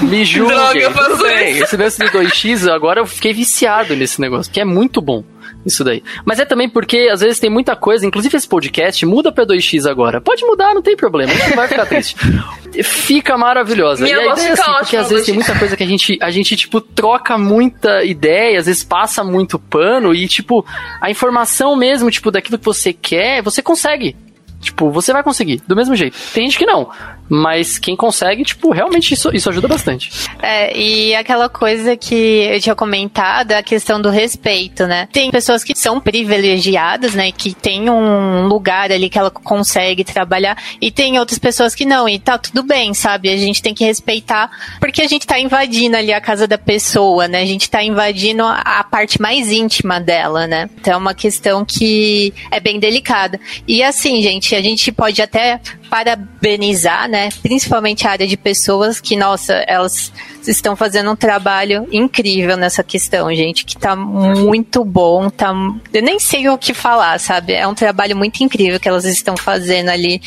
Me 0.00 0.24
julguem. 0.24 0.56
Droga, 0.56 0.78
eu 0.78 0.92
faço 0.92 1.10
Tudo 1.10 1.22
bem. 1.24 1.58
Esse 1.58 1.76
lance 1.76 1.98
do 1.98 2.06
2x, 2.06 2.72
agora 2.72 3.00
eu 3.00 3.06
fiquei 3.06 3.34
viciado 3.34 3.94
nesse 3.94 4.18
negócio, 4.18 4.50
que 4.50 4.60
é 4.60 4.64
muito 4.64 5.02
bom. 5.02 5.22
Isso 5.64 5.84
daí. 5.84 6.02
Mas 6.24 6.38
é 6.38 6.44
também 6.44 6.68
porque, 6.68 7.08
às 7.12 7.20
vezes, 7.20 7.38
tem 7.38 7.50
muita 7.50 7.76
coisa, 7.76 8.06
inclusive 8.06 8.36
esse 8.36 8.48
podcast, 8.48 9.04
muda 9.04 9.30
pra 9.30 9.44
2x 9.44 9.88
agora. 9.88 10.20
Pode 10.20 10.44
mudar, 10.44 10.74
não 10.74 10.82
tem 10.82 10.96
problema, 10.96 11.32
a 11.32 11.34
gente 11.36 11.48
não 11.50 11.56
vai 11.56 11.68
ficar 11.68 11.86
triste. 11.86 12.16
Fica 12.82 13.36
maravilhosa. 13.36 14.04
Minha 14.04 14.16
e 14.16 14.20
a 14.20 14.32
ideia, 14.32 14.36
fica 14.36 14.62
assim, 14.62 14.72
porque 14.78 14.96
às 14.96 15.10
vezes 15.10 15.26
tem 15.26 15.34
2x. 15.34 15.38
muita 15.38 15.58
coisa 15.58 15.76
que 15.76 15.82
a 15.82 15.86
gente, 15.86 16.18
a 16.22 16.30
gente, 16.30 16.56
tipo, 16.56 16.80
troca 16.80 17.36
muita 17.36 18.04
ideia, 18.04 18.58
às 18.58 18.66
vezes 18.66 18.84
passa 18.84 19.24
muito 19.24 19.58
pano 19.58 20.14
e, 20.14 20.28
tipo, 20.28 20.64
a 21.00 21.10
informação 21.10 21.76
mesmo, 21.76 22.10
tipo, 22.10 22.30
daquilo 22.30 22.58
que 22.58 22.64
você 22.64 22.92
quer, 22.92 23.42
você 23.42 23.60
consegue. 23.60 24.16
Tipo, 24.60 24.90
você 24.90 25.12
vai 25.12 25.22
conseguir, 25.22 25.62
do 25.66 25.74
mesmo 25.74 25.96
jeito. 25.96 26.16
Tem 26.32 26.44
gente 26.44 26.58
que 26.58 26.66
não. 26.66 26.90
Mas 27.32 27.78
quem 27.78 27.94
consegue, 27.94 28.42
tipo, 28.42 28.72
realmente 28.72 29.14
isso, 29.14 29.30
isso 29.32 29.48
ajuda 29.48 29.68
bastante. 29.68 30.10
É, 30.42 30.76
e 30.76 31.14
aquela 31.14 31.48
coisa 31.48 31.96
que 31.96 32.14
eu 32.14 32.60
tinha 32.60 32.74
comentado, 32.74 33.52
a 33.52 33.62
questão 33.62 34.02
do 34.02 34.10
respeito, 34.10 34.84
né? 34.84 35.08
Tem 35.12 35.30
pessoas 35.30 35.62
que 35.62 35.76
são 35.76 36.00
privilegiadas, 36.00 37.14
né? 37.14 37.30
Que 37.30 37.54
tem 37.54 37.88
um 37.88 38.48
lugar 38.48 38.90
ali 38.90 39.08
que 39.08 39.16
ela 39.16 39.30
consegue 39.30 40.02
trabalhar, 40.02 40.56
e 40.80 40.90
tem 40.90 41.20
outras 41.20 41.38
pessoas 41.38 41.72
que 41.72 41.84
não, 41.84 42.08
e 42.08 42.18
tá 42.18 42.36
tudo 42.36 42.64
bem, 42.64 42.92
sabe? 42.94 43.28
A 43.30 43.36
gente 43.36 43.62
tem 43.62 43.72
que 43.72 43.84
respeitar, 43.84 44.50
porque 44.80 45.00
a 45.00 45.06
gente 45.06 45.24
tá 45.24 45.38
invadindo 45.38 45.96
ali 45.96 46.12
a 46.12 46.20
casa 46.20 46.48
da 46.48 46.58
pessoa, 46.58 47.28
né? 47.28 47.42
A 47.42 47.46
gente 47.46 47.70
tá 47.70 47.80
invadindo 47.82 48.42
a 48.44 48.82
parte 48.82 49.22
mais 49.22 49.52
íntima 49.52 50.00
dela, 50.00 50.48
né? 50.48 50.68
Então 50.80 50.94
é 50.94 50.96
uma 50.96 51.14
questão 51.14 51.64
que 51.64 52.34
é 52.50 52.58
bem 52.58 52.80
delicada. 52.80 53.38
E 53.68 53.82
assim, 53.82 54.20
gente, 54.20 54.54
a 54.56 54.60
gente 54.60 54.90
pode 54.90 55.22
até 55.22 55.60
parabenizar, 55.90 57.08
né? 57.08 57.28
Principalmente 57.42 58.06
a 58.06 58.12
área 58.12 58.26
de 58.26 58.36
pessoas 58.36 59.00
que, 59.00 59.16
nossa, 59.16 59.54
elas 59.66 60.12
estão 60.48 60.74
fazendo 60.74 61.10
um 61.10 61.16
trabalho 61.16 61.86
incrível 61.92 62.56
nessa 62.56 62.82
questão, 62.82 63.32
gente, 63.34 63.64
que 63.64 63.76
tá 63.76 63.94
muito 63.94 64.84
bom, 64.84 65.28
tá, 65.28 65.52
eu 65.92 66.02
nem 66.02 66.18
sei 66.18 66.48
o 66.48 66.56
que 66.56 66.72
falar, 66.72 67.18
sabe? 67.20 67.52
É 67.52 67.66
um 67.66 67.74
trabalho 67.74 68.16
muito 68.16 68.40
incrível 68.42 68.80
que 68.80 68.88
elas 68.88 69.04
estão 69.04 69.36
fazendo 69.36 69.90
ali 69.90 70.20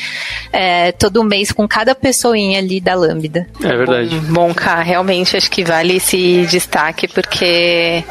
é, 0.52 0.92
todo 0.92 1.24
mês 1.24 1.52
com 1.52 1.68
cada 1.68 1.96
pessoinha 1.96 2.60
ali 2.60 2.80
da 2.80 2.94
Lambda. 2.94 3.48
É 3.64 3.76
verdade. 3.76 4.16
Bom, 4.30 4.54
cá, 4.54 4.82
realmente 4.82 5.36
acho 5.36 5.50
que 5.50 5.64
vale 5.64 5.98
esse 5.98 6.46
destaque 6.48 7.08
porque 7.08 8.04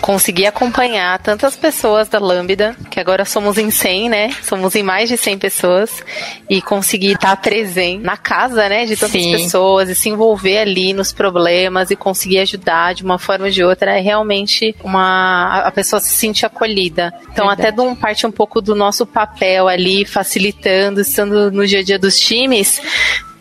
consegui 0.00 0.46
acompanhar 0.46 1.18
tantas 1.20 1.56
pessoas 1.56 2.08
da 2.08 2.18
Lambda, 2.18 2.76
que 2.90 2.98
agora 2.98 3.24
somos 3.24 3.58
em 3.58 3.70
100, 3.70 4.08
né? 4.08 4.30
Somos 4.42 4.74
em 4.74 4.82
mais 4.82 5.08
de 5.08 5.16
100 5.16 5.38
pessoas 5.38 6.02
e 6.48 6.60
conseguir 6.60 7.12
estar 7.12 7.36
presente 7.36 8.02
na 8.02 8.16
casa, 8.16 8.68
né, 8.68 8.84
de 8.84 8.96
tantas 8.96 9.22
Sim. 9.22 9.32
pessoas 9.32 9.88
e 9.88 9.94
se 9.94 10.08
envolver 10.08 10.58
ali 10.58 10.92
nos 10.92 11.12
problemas 11.12 11.43
e 11.90 11.96
conseguir 11.96 12.38
ajudar 12.38 12.94
de 12.94 13.04
uma 13.04 13.18
forma 13.18 13.46
ou 13.46 13.50
de 13.50 13.62
outra 13.62 13.98
é 13.98 14.00
realmente 14.00 14.74
uma 14.82 15.60
a 15.60 15.70
pessoa 15.70 16.00
se 16.00 16.10
sente 16.10 16.44
acolhida. 16.44 17.12
Então 17.32 17.46
Verdade. 17.46 17.68
até 17.68 17.72
de 17.72 17.80
um 17.80 17.94
parte 17.94 18.26
um 18.26 18.32
pouco 18.32 18.60
do 18.60 18.74
nosso 18.74 19.06
papel 19.06 19.68
ali 19.68 20.04
facilitando, 20.04 21.00
estando 21.00 21.50
no 21.50 21.66
dia 21.66 21.80
a 21.80 21.82
dia 21.82 21.98
dos 21.98 22.18
times, 22.18 22.80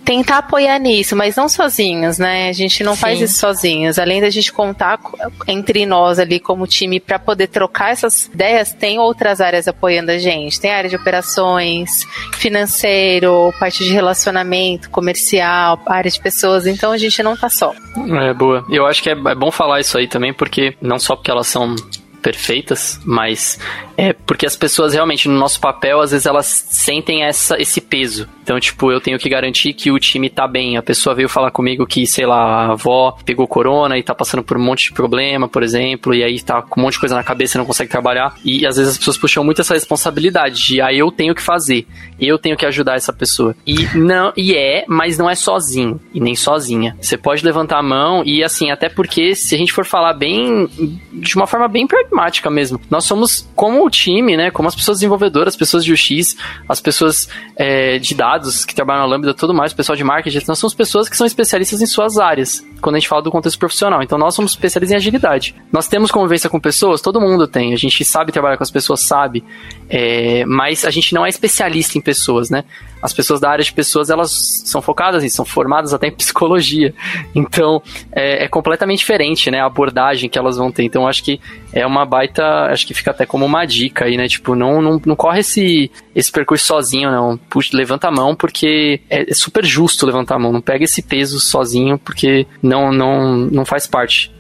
tentar 0.06 0.40
apoiar 0.40 0.78
nisso, 0.80 1.16
mas 1.16 1.36
não 1.36 1.48
sozinhos, 1.48 2.18
né? 2.18 2.50
A 2.50 2.54
gente 2.54 2.84
não 2.84 2.96
faz 2.96 3.20
Sim. 3.20 3.26
isso 3.26 3.38
sozinhos. 3.40 3.98
Além 3.98 4.20
da 4.22 4.30
gente 4.30 4.52
contar 4.52 4.98
co- 4.98 5.18
entre 5.48 5.86
nós 5.86 6.20
ali 6.20 6.40
como 6.40 6.68
time 6.68 7.00
para 7.00 7.18
poder 7.18 7.48
trocar 7.48 7.92
essas 7.92 8.26
ideias, 8.26 8.74
tem 8.74 9.00
outras 9.00 9.40
áreas 9.40 9.68
apoiando 9.68 10.12
a 10.12 10.18
gente. 10.18 10.60
Tem 10.60 10.72
a 10.72 10.78
área 10.78 10.90
de 10.90 10.96
operações, 10.96 12.06
financeiro, 12.34 13.54
parte 13.60 13.84
de 13.84 13.92
relacionamento, 13.94 14.90
comercial, 14.90 15.80
área 15.86 16.10
de 16.12 16.20
pessoas. 16.20 16.68
Então 16.68 16.92
a 16.92 16.98
gente 16.98 17.22
não 17.24 17.36
tá 17.36 17.50
só. 17.50 17.74
É, 18.22 18.34
boa. 18.34 18.66
Eu 18.70 18.86
acho 18.86 19.02
que 19.02 19.10
é, 19.10 19.14
é 19.14 19.36
bom 19.36 19.52
falar 19.52 19.80
isso 19.80 19.98
aí 19.98 20.08
também, 20.08 20.34
porque 20.34 20.76
não 20.82 21.00
só 21.00 21.16
porque 21.16 21.32
elas 21.32 21.48
são 21.48 21.76
perfeitas, 22.24 23.00
mas 23.04 23.60
é 23.98 24.14
porque 24.14 24.46
as 24.46 24.56
pessoas 24.56 24.94
realmente 24.94 25.28
no 25.28 25.38
nosso 25.38 25.60
papel 25.60 26.00
às 26.02 26.12
vezes 26.12 26.26
elas 26.26 26.48
sentem 26.48 27.24
essa, 27.24 27.62
esse 27.62 27.82
peso. 27.82 28.28
Então, 28.42 28.60
tipo, 28.60 28.92
eu 28.92 29.00
tenho 29.00 29.18
que 29.18 29.30
garantir 29.30 29.74
que 29.74 29.90
o 29.90 29.98
time 29.98 30.30
tá 30.30 30.46
bem. 30.46 30.76
A 30.76 30.84
pessoa 30.84 31.16
veio 31.16 31.30
falar 31.30 31.50
comigo 31.50 31.88
que, 31.88 32.06
sei 32.06 32.26
lá, 32.26 32.66
a 32.66 32.72
avó 32.74 33.18
pegou 33.26 33.48
corona 33.48 33.98
e 33.98 34.04
tá 34.04 34.14
passando 34.14 34.44
por 34.44 34.58
um 34.58 34.62
monte 34.62 34.86
de 34.86 34.94
problema, 34.94 35.48
por 35.48 35.64
exemplo, 35.64 36.14
e 36.14 36.22
aí 36.22 36.42
tá 36.42 36.62
com 36.62 36.82
um 36.82 36.84
monte 36.84 36.94
de 36.94 37.00
coisa 37.00 37.16
na 37.16 37.24
cabeça 37.24 37.58
e 37.58 37.60
não 37.60 37.66
consegue 37.66 37.90
trabalhar. 37.90 38.36
E 38.44 38.66
às 38.66 38.76
vezes 38.76 38.94
as 38.94 38.98
pessoas 38.98 39.18
puxam 39.18 39.46
muito 39.46 39.62
essa 39.62 39.74
responsabilidade 39.74 40.62
de, 40.62 40.82
ah, 40.82 40.94
eu 40.94 41.10
tenho 41.10 41.34
que 41.34 41.42
fazer, 41.42 41.88
eu 42.20 42.38
tenho 42.38 42.58
que 42.58 42.66
ajudar 42.66 42.96
essa 42.96 43.14
pessoa. 43.14 43.56
E 43.66 43.88
não, 43.96 44.34
e 44.36 44.54
é, 44.54 44.84
mas 44.90 45.18
não 45.18 45.30
é 45.30 45.36
sozinho 45.36 46.00
e 46.14 46.20
nem 46.20 46.36
sozinha. 46.36 46.98
Você 47.00 47.18
pode 47.18 47.46
levantar 47.46 47.80
a 47.80 47.84
mão 47.84 48.24
e 48.26 48.44
assim, 48.44 48.72
até 48.72 48.90
porque 48.90 49.36
se 49.36 49.56
a 49.56 49.58
gente 49.58 49.72
for 49.72 49.86
falar 49.86 50.14
bem 50.14 50.68
de 51.14 51.36
uma 51.36 51.48
forma 51.48 51.70
bem 51.70 51.88
pragmática 52.14 52.50
mesmo, 52.50 52.80
nós 52.90 53.06
somos 53.06 53.50
como 53.56 53.86
o 53.86 53.90
time, 53.90 54.38
né, 54.38 54.52
como 54.52 54.68
as 54.68 54.76
pessoas 54.76 55.00
desenvolvedoras, 55.00 55.54
as 55.54 55.58
pessoas 55.58 55.84
de 55.84 55.92
UX, 55.92 56.38
as 56.70 56.80
pessoas 56.80 57.28
é, 57.58 57.98
de 57.98 58.14
dados 58.14 58.64
que 58.64 58.76
trabalham 58.76 59.02
na 59.02 59.08
Lambda 59.08 59.34
tudo 59.34 59.54
mais, 59.54 59.72
o 59.72 59.76
pessoal 59.76 59.96
de 59.96 60.04
marketing, 60.04 60.40
nós 60.48 60.60
somos 60.60 60.74
pessoas 60.74 61.10
que 61.10 61.18
são 61.18 61.26
especialistas 61.26 61.82
em 61.82 61.86
suas 61.86 62.18
áreas, 62.20 62.64
quando 62.80 62.96
a 62.96 63.00
gente 63.00 63.10
fala 63.10 63.22
do 63.22 63.32
contexto 63.32 63.58
profissional. 63.58 64.04
Então 64.04 64.18
nós 64.18 64.36
somos 64.36 64.52
especialistas 64.52 64.94
em 64.94 64.98
agilidade. 64.98 65.56
Nós 65.72 65.88
temos 65.88 66.12
convivência 66.12 66.50
com 66.50 66.60
pessoas, 66.60 67.02
todo 67.02 67.20
mundo 67.20 67.48
tem, 67.48 67.74
a 67.74 67.78
gente 67.78 68.06
sabe 68.06 68.32
trabalhar 68.32 68.58
com 68.58 68.64
as 68.64 68.72
pessoas, 68.72 69.02
sabe, 69.02 69.44
é, 69.90 70.46
mas 70.46 70.86
a 70.86 70.92
gente 70.92 71.14
não 71.14 71.26
é 71.26 71.30
especialista 71.30 71.98
em 71.98 72.02
pessoas, 72.02 72.50
né? 72.50 72.64
As 73.02 73.12
pessoas 73.12 73.42
da 73.42 73.50
área 73.50 73.64
de 73.64 73.74
pessoas, 73.74 74.10
elas 74.10 74.64
são 74.66 74.82
focadas 74.82 75.24
nisso, 75.24 75.36
são 75.36 75.44
formadas 75.46 75.94
até 75.94 76.08
em 76.08 76.12
psicologia. 76.12 76.94
Então, 77.36 77.82
é, 78.14 78.46
é 78.46 78.48
completamente 78.48 79.00
diferente, 79.00 79.52
né? 79.52 79.60
A 79.60 79.66
abordagem 79.66 80.30
que 80.30 80.40
elas 80.40 80.56
vão 80.56 80.72
ter. 80.72 80.84
Então, 80.84 81.06
acho 81.06 81.22
que 81.22 81.40
é 81.74 81.86
uma 81.86 82.06
baita. 82.06 82.44
Acho 82.72 82.86
que 82.88 82.94
fica 82.94 83.12
até 83.12 83.26
como 83.26 83.46
uma 83.46 83.66
dica 83.66 84.06
aí, 84.06 84.16
né? 84.16 84.28
Tipo, 84.28 84.56
não, 84.56 84.82
não, 84.82 85.02
não 85.06 85.16
corre 85.16 85.40
esse, 85.40 85.92
esse 86.16 86.32
percurso 86.32 86.66
sozinho, 86.66 87.12
não. 87.12 87.38
Puxa, 87.50 87.76
levanta 87.76 88.08
a 88.08 88.12
mão, 88.12 88.36
porque 88.36 89.02
é, 89.10 89.30
é 89.30 89.34
super 89.34 89.66
justo 89.66 90.06
levantar 90.06 90.36
a 90.36 90.40
mão. 90.40 90.52
Não 90.54 90.62
pega 90.62 90.84
esse 90.86 91.02
peso 91.02 91.40
sozinho, 91.40 91.98
porque 91.98 92.46
não, 92.62 92.92
não, 92.92 93.36
não 93.38 93.66
faz 93.66 93.88
parte. 93.88 94.32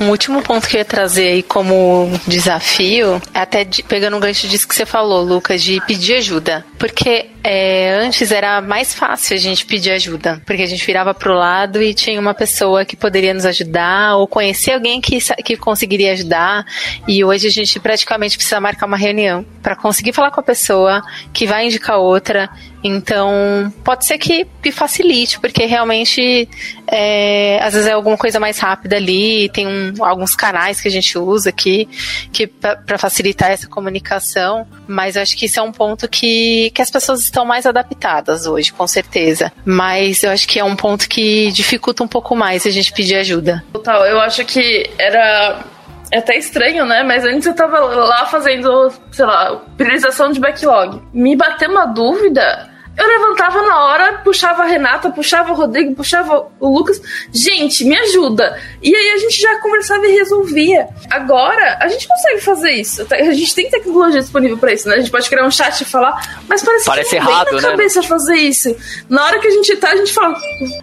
Um 0.00 0.10
último 0.10 0.42
ponto 0.42 0.68
que 0.68 0.76
eu 0.76 0.80
ia 0.80 0.84
trazer 0.84 1.28
aí 1.28 1.42
como 1.42 2.10
desafio, 2.26 3.20
é 3.34 3.38
até 3.40 3.64
de- 3.64 3.82
pegando 3.82 4.16
um 4.16 4.20
gancho 4.20 4.46
disso 4.46 4.68
que 4.68 4.74
você 4.74 4.86
falou, 4.86 5.22
Lucas, 5.22 5.62
de 5.62 5.80
pedir 5.86 6.14
ajuda. 6.16 6.64
Porque 6.78 7.26
é, 7.48 8.00
antes 8.04 8.32
era 8.32 8.60
mais 8.60 8.92
fácil 8.92 9.36
a 9.36 9.38
gente 9.38 9.64
pedir 9.64 9.92
ajuda, 9.92 10.42
porque 10.44 10.62
a 10.62 10.66
gente 10.66 10.84
virava 10.84 11.14
pro 11.14 11.32
lado 11.32 11.80
e 11.80 11.94
tinha 11.94 12.20
uma 12.20 12.34
pessoa 12.34 12.84
que 12.84 12.96
poderia 12.96 13.32
nos 13.32 13.46
ajudar, 13.46 14.16
ou 14.16 14.26
conhecer 14.26 14.72
alguém 14.72 15.00
que, 15.00 15.18
que 15.44 15.56
conseguiria 15.56 16.12
ajudar. 16.12 16.66
E 17.06 17.24
hoje 17.24 17.46
a 17.46 17.50
gente 17.50 17.78
praticamente 17.78 18.36
precisa 18.36 18.60
marcar 18.60 18.86
uma 18.86 18.96
reunião 18.96 19.46
para 19.62 19.76
conseguir 19.76 20.12
falar 20.12 20.32
com 20.32 20.40
a 20.40 20.42
pessoa 20.42 21.00
que 21.32 21.46
vai 21.46 21.66
indicar 21.66 21.98
outra. 21.98 22.50
Então, 22.86 23.72
pode 23.84 24.06
ser 24.06 24.18
que, 24.18 24.46
que 24.62 24.70
facilite, 24.70 25.38
porque 25.40 25.64
realmente 25.66 26.48
é, 26.86 27.58
às 27.62 27.74
vezes 27.74 27.88
é 27.88 27.92
alguma 27.92 28.16
coisa 28.16 28.38
mais 28.38 28.58
rápida 28.58 28.96
ali, 28.96 29.48
tem 29.50 29.66
um- 29.66 29.92
alguns 30.04 30.34
canais 30.34 30.80
que 30.80 30.88
a 30.88 30.90
gente 30.90 31.18
usa 31.18 31.50
aqui 31.50 31.88
que 32.32 32.46
para 32.46 32.98
facilitar 32.98 33.50
essa 33.50 33.66
comunicação, 33.68 34.66
mas 34.86 35.16
eu 35.16 35.22
acho 35.22 35.36
que 35.36 35.46
isso 35.46 35.58
é 35.58 35.62
um 35.62 35.72
ponto 35.72 36.08
que, 36.08 36.70
que 36.70 36.80
as 36.82 36.90
pessoas 36.90 37.22
estão 37.22 37.44
mais 37.44 37.66
adaptadas 37.66 38.46
hoje, 38.46 38.72
com 38.72 38.86
certeza. 38.86 39.52
Mas 39.64 40.22
eu 40.22 40.30
acho 40.30 40.46
que 40.46 40.58
é 40.58 40.64
um 40.64 40.76
ponto 40.76 41.08
que 41.08 41.50
dificulta 41.52 42.02
um 42.02 42.08
pouco 42.08 42.36
mais 42.36 42.66
a 42.66 42.70
gente 42.70 42.92
pedir 42.92 43.16
ajuda. 43.16 43.64
Total, 43.72 44.04
eu 44.06 44.20
acho 44.20 44.44
que 44.44 44.88
era 44.98 45.64
é 46.12 46.18
até 46.18 46.36
estranho, 46.38 46.84
né? 46.86 47.02
Mas 47.02 47.24
antes 47.24 47.46
eu 47.46 47.54
tava 47.54 47.80
lá 47.80 48.26
fazendo, 48.26 48.92
sei 49.10 49.24
lá, 49.26 49.56
priorização 49.76 50.30
de 50.30 50.38
backlog. 50.38 51.02
Me 51.12 51.34
bateu 51.34 51.68
uma 51.68 51.84
dúvida. 51.84 52.70
Eu 52.96 53.06
levantava 53.06 53.60
na 53.62 53.84
hora, 53.84 54.12
puxava 54.24 54.62
a 54.62 54.66
Renata, 54.66 55.10
puxava 55.10 55.52
o 55.52 55.54
Rodrigo, 55.54 55.94
puxava 55.94 56.46
o 56.58 56.68
Lucas. 56.78 57.00
Gente, 57.32 57.84
me 57.84 57.96
ajuda. 57.98 58.58
E 58.82 58.94
aí 58.94 59.10
a 59.10 59.18
gente 59.18 59.38
já 59.40 59.58
conversava 59.60 60.06
e 60.06 60.12
resolvia. 60.12 60.88
Agora, 61.10 61.78
a 61.80 61.88
gente 61.88 62.08
consegue 62.08 62.40
fazer 62.40 62.70
isso. 62.70 63.06
A 63.10 63.32
gente 63.32 63.54
tem 63.54 63.68
tecnologia 63.68 64.20
disponível 64.20 64.56
pra 64.56 64.72
isso, 64.72 64.88
né? 64.88 64.94
A 64.94 64.98
gente 64.98 65.10
pode 65.10 65.28
criar 65.28 65.44
um 65.44 65.50
chat 65.50 65.80
e 65.80 65.84
falar, 65.84 66.40
mas 66.48 66.62
parece, 66.62 66.86
Parece 66.86 67.10
que 67.10 67.20
não 67.20 67.30
errado, 67.30 67.52
na 67.52 67.60
né? 67.60 67.68
cabeça 67.70 68.02
fazer 68.02 68.36
isso. 68.36 68.74
Na 69.08 69.24
hora 69.26 69.38
que 69.40 69.48
a 69.48 69.50
gente 69.50 69.76
tá, 69.76 69.90
a 69.90 69.96
gente 69.96 70.14
fala, 70.14 70.34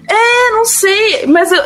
é, 0.10 0.52
não 0.52 0.66
sei, 0.66 1.26
mas 1.28 1.52
eu, 1.52 1.64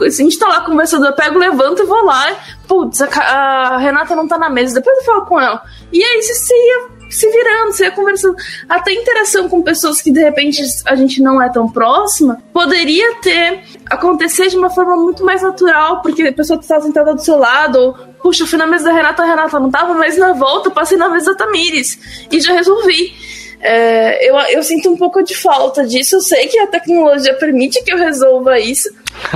eu- 0.00 0.10
se 0.10 0.20
a 0.22 0.24
gente 0.24 0.38
tá 0.38 0.48
lá 0.48 0.60
conversando, 0.62 1.06
eu 1.06 1.12
pego, 1.12 1.38
levanto 1.38 1.82
e 1.82 1.86
vou 1.86 2.04
lá. 2.04 2.34
Putz, 2.66 3.00
a, 3.02 3.06
a 3.22 3.76
Renata 3.78 4.16
não 4.16 4.26
tá 4.26 4.36
na 4.36 4.50
mesa, 4.50 4.74
depois 4.74 4.98
eu 4.98 5.04
falo 5.04 5.26
com 5.26 5.40
ela. 5.40 5.62
E 5.92 6.02
aí 6.02 6.20
você 6.22 6.52
ia 6.52 6.95
se 7.08 7.30
virando, 7.30 7.72
você 7.72 7.84
ia 7.84 7.90
conversando. 7.90 8.36
Até 8.68 8.92
interação 8.92 9.48
com 9.48 9.62
pessoas 9.62 10.00
que 10.00 10.10
de 10.10 10.20
repente 10.20 10.62
a 10.84 10.94
gente 10.94 11.22
não 11.22 11.40
é 11.40 11.48
tão 11.48 11.68
próxima 11.68 12.42
poderia 12.52 13.14
ter 13.16 13.64
acontecer 13.88 14.48
de 14.48 14.56
uma 14.56 14.70
forma 14.70 14.96
muito 14.96 15.24
mais 15.24 15.42
natural, 15.42 16.02
porque 16.02 16.22
a 16.22 16.32
pessoa 16.32 16.58
está 16.58 16.80
sentada 16.80 17.14
do 17.14 17.20
seu 17.20 17.38
lado, 17.38 17.78
ou, 17.78 17.92
puxa, 18.22 18.42
eu 18.42 18.46
fui 18.46 18.58
na 18.58 18.66
mesa 18.66 18.84
da 18.84 18.92
Renata, 18.92 19.22
a 19.22 19.26
Renata 19.26 19.60
não 19.60 19.70
tava, 19.70 19.94
mas 19.94 20.16
na 20.16 20.32
volta 20.32 20.68
eu 20.68 20.72
passei 20.72 20.98
na 20.98 21.08
mesa 21.08 21.32
da 21.32 21.38
Tamires 21.38 22.26
e 22.30 22.40
já 22.40 22.52
resolvi. 22.52 23.14
É, 23.60 24.28
eu, 24.28 24.36
eu 24.36 24.62
sinto 24.62 24.90
um 24.90 24.96
pouco 24.96 25.22
de 25.22 25.34
falta 25.34 25.86
disso. 25.86 26.16
Eu 26.16 26.20
sei 26.20 26.46
que 26.46 26.58
a 26.58 26.66
tecnologia 26.66 27.34
permite 27.34 27.82
que 27.82 27.92
eu 27.92 27.98
resolva 27.98 28.58
isso, 28.58 28.88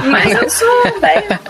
mas 0.05 0.33
eu 0.33 0.51
sou 0.51 0.83
velha. 1.01 1.41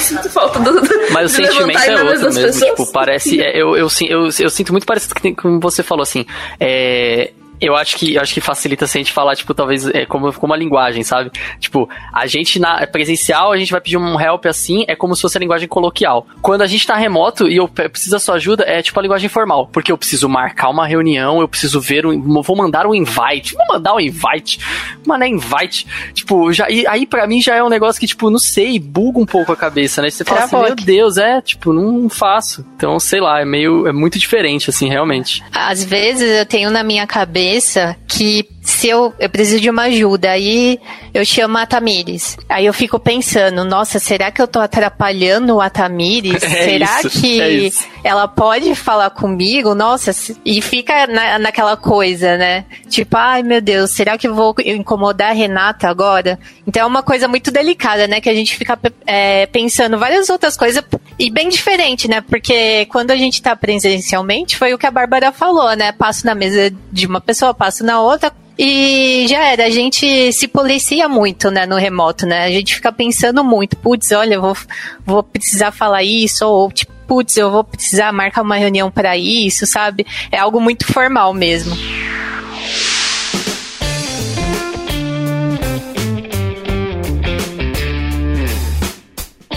sinto 0.00 0.30
falta 0.30 0.58
do, 0.60 0.80
Mas 1.12 1.32
o 1.32 1.34
sentimento 1.34 1.78
é 1.78 2.02
outro 2.02 2.32
mesmo. 2.32 2.66
Tipo, 2.66 2.90
parece. 2.92 3.40
É, 3.40 3.60
eu, 3.60 3.76
eu, 3.76 3.88
eu, 4.08 4.28
eu, 4.38 4.50
sinto 4.50 4.72
muito 4.72 4.86
parecido 4.86 5.14
com 5.36 5.60
você 5.60 5.82
falou 5.82 6.02
assim. 6.02 6.24
É, 6.58 7.32
eu 7.62 7.76
acho 7.76 7.96
que 7.96 8.14
eu 8.14 8.20
acho 8.20 8.34
que 8.34 8.40
facilita 8.40 8.86
se 8.86 8.98
a 8.98 9.00
gente 9.00 9.12
falar, 9.12 9.36
tipo, 9.36 9.54
talvez 9.54 9.86
é, 9.86 10.04
como, 10.04 10.32
como 10.32 10.52
a 10.52 10.56
linguagem, 10.56 11.02
sabe? 11.04 11.30
Tipo, 11.60 11.88
a 12.12 12.26
gente 12.26 12.58
na 12.58 12.86
presencial, 12.86 13.52
a 13.52 13.56
gente 13.56 13.70
vai 13.70 13.80
pedir 13.80 13.96
um 13.96 14.20
help 14.20 14.46
assim, 14.46 14.84
é 14.88 14.96
como 14.96 15.14
se 15.14 15.22
fosse 15.22 15.38
a 15.38 15.40
linguagem 15.40 15.68
coloquial. 15.68 16.26
Quando 16.40 16.62
a 16.62 16.66
gente 16.66 16.86
tá 16.86 16.96
remoto 16.96 17.48
e 17.48 17.56
eu 17.56 17.68
preciso 17.68 18.10
da 18.10 18.18
sua 18.18 18.34
ajuda, 18.34 18.64
é 18.66 18.82
tipo 18.82 18.98
a 18.98 19.02
linguagem 19.02 19.28
formal. 19.28 19.68
Porque 19.68 19.92
eu 19.92 19.96
preciso 19.96 20.28
marcar 20.28 20.68
uma 20.68 20.86
reunião, 20.86 21.40
eu 21.40 21.48
preciso 21.48 21.80
ver, 21.80 22.04
um, 22.04 22.42
vou 22.42 22.56
mandar 22.56 22.86
um 22.86 22.94
invite. 22.94 23.54
Vou 23.54 23.66
mandar 23.68 23.94
um 23.94 24.00
invite. 24.00 24.58
Mano, 25.06 25.24
é 25.24 25.28
invite. 25.28 25.86
Tipo, 26.12 26.52
já, 26.52 26.68
e 26.68 26.86
aí 26.86 27.06
pra 27.06 27.26
mim 27.26 27.40
já 27.40 27.54
é 27.54 27.62
um 27.62 27.68
negócio 27.68 28.00
que, 28.00 28.06
tipo, 28.06 28.28
não 28.28 28.38
sei, 28.38 28.78
buga 28.78 29.20
um 29.20 29.26
pouco 29.26 29.52
a 29.52 29.56
cabeça, 29.56 30.02
né? 30.02 30.10
Você 30.10 30.24
fala 30.24 30.44
assim, 30.44 30.56
meu 30.56 30.74
Deus, 30.74 31.16
é, 31.16 31.40
tipo, 31.40 31.72
não 31.72 32.08
faço. 32.08 32.66
Então, 32.76 32.98
sei 32.98 33.20
lá, 33.20 33.40
é 33.40 33.44
meio, 33.44 33.86
é 33.86 33.92
muito 33.92 34.18
diferente, 34.18 34.68
assim, 34.68 34.88
realmente. 34.88 35.42
Às 35.52 35.84
vezes 35.84 36.38
eu 36.38 36.46
tenho 36.46 36.70
na 36.70 36.82
minha 36.82 37.06
cabeça 37.06 37.51
cabeça 37.52 37.96
que 38.08 38.48
se 38.62 38.88
eu, 38.88 39.12
eu 39.18 39.28
preciso 39.28 39.60
de 39.60 39.68
uma 39.68 39.82
ajuda, 39.82 40.30
aí 40.30 40.78
eu 41.12 41.24
chamo 41.24 41.58
a 41.58 41.66
Tamires. 41.66 42.36
Aí 42.48 42.64
eu 42.64 42.72
fico 42.72 42.96
pensando, 42.96 43.64
nossa, 43.64 43.98
será 43.98 44.30
que 44.30 44.40
eu 44.40 44.46
tô 44.46 44.60
atrapalhando 44.60 45.60
a 45.60 45.68
Tamires? 45.68 46.42
É 46.52 46.64
será 46.64 47.00
isso, 47.00 47.20
que 47.20 47.40
é 47.40 47.70
ela 48.04 48.28
pode 48.28 48.74
falar 48.74 49.10
comigo? 49.10 49.74
Nossa, 49.74 50.12
e 50.44 50.60
fica 50.60 51.06
na, 51.06 51.38
naquela 51.38 51.76
coisa, 51.76 52.36
né? 52.36 52.64
Tipo, 52.88 53.16
ai 53.16 53.42
meu 53.42 53.60
Deus, 53.60 53.90
será 53.90 54.16
que 54.16 54.28
eu 54.28 54.34
vou 54.34 54.54
incomodar 54.64 55.30
a 55.30 55.34
Renata 55.34 55.88
agora? 55.88 56.38
Então 56.66 56.82
é 56.82 56.86
uma 56.86 57.02
coisa 57.02 57.26
muito 57.26 57.50
delicada, 57.50 58.06
né? 58.06 58.20
Que 58.20 58.28
a 58.28 58.34
gente 58.34 58.56
fica 58.56 58.78
é, 59.06 59.46
pensando 59.46 59.98
várias 59.98 60.28
outras 60.28 60.56
coisas 60.56 60.84
e 61.18 61.30
bem 61.30 61.48
diferente, 61.48 62.06
né? 62.06 62.20
Porque 62.20 62.86
quando 62.86 63.10
a 63.10 63.16
gente 63.16 63.42
tá 63.42 63.56
presencialmente, 63.56 64.56
foi 64.56 64.72
o 64.74 64.78
que 64.78 64.86
a 64.86 64.90
Bárbara 64.90 65.32
falou, 65.32 65.74
né? 65.74 65.90
Passo 65.90 66.26
na 66.26 66.34
mesa 66.34 66.72
de 66.92 67.06
uma 67.06 67.20
pessoa, 67.20 67.54
passo 67.54 67.84
na 67.84 68.00
outra, 68.00 68.32
e 68.64 69.26
já 69.26 69.44
era, 69.44 69.66
a 69.66 69.70
gente 69.70 70.32
se 70.32 70.46
policia 70.46 71.08
muito, 71.08 71.50
né, 71.50 71.66
no 71.66 71.74
remoto, 71.74 72.24
né? 72.24 72.44
A 72.44 72.48
gente 72.48 72.76
fica 72.76 72.92
pensando 72.92 73.42
muito, 73.42 73.76
putz, 73.76 74.12
olha, 74.12 74.38
vou, 74.38 74.56
vou 75.04 75.20
precisar 75.24 75.72
falar 75.72 76.04
isso, 76.04 76.46
ou 76.46 76.70
tipo, 76.70 76.92
putz, 77.08 77.36
eu 77.36 77.50
vou 77.50 77.64
precisar 77.64 78.12
marcar 78.12 78.42
uma 78.42 78.54
reunião 78.54 78.88
para 78.88 79.16
isso, 79.16 79.66
sabe? 79.66 80.06
É 80.30 80.38
algo 80.38 80.60
muito 80.60 80.86
formal 80.86 81.34
mesmo. 81.34 81.76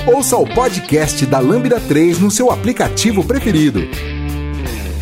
Ouça 0.08 0.36
o 0.36 0.48
podcast 0.48 1.24
da 1.28 1.38
Lambda 1.38 1.80
3 1.80 2.18
no 2.18 2.32
seu 2.32 2.50
aplicativo 2.50 3.24
preferido. 3.24 3.88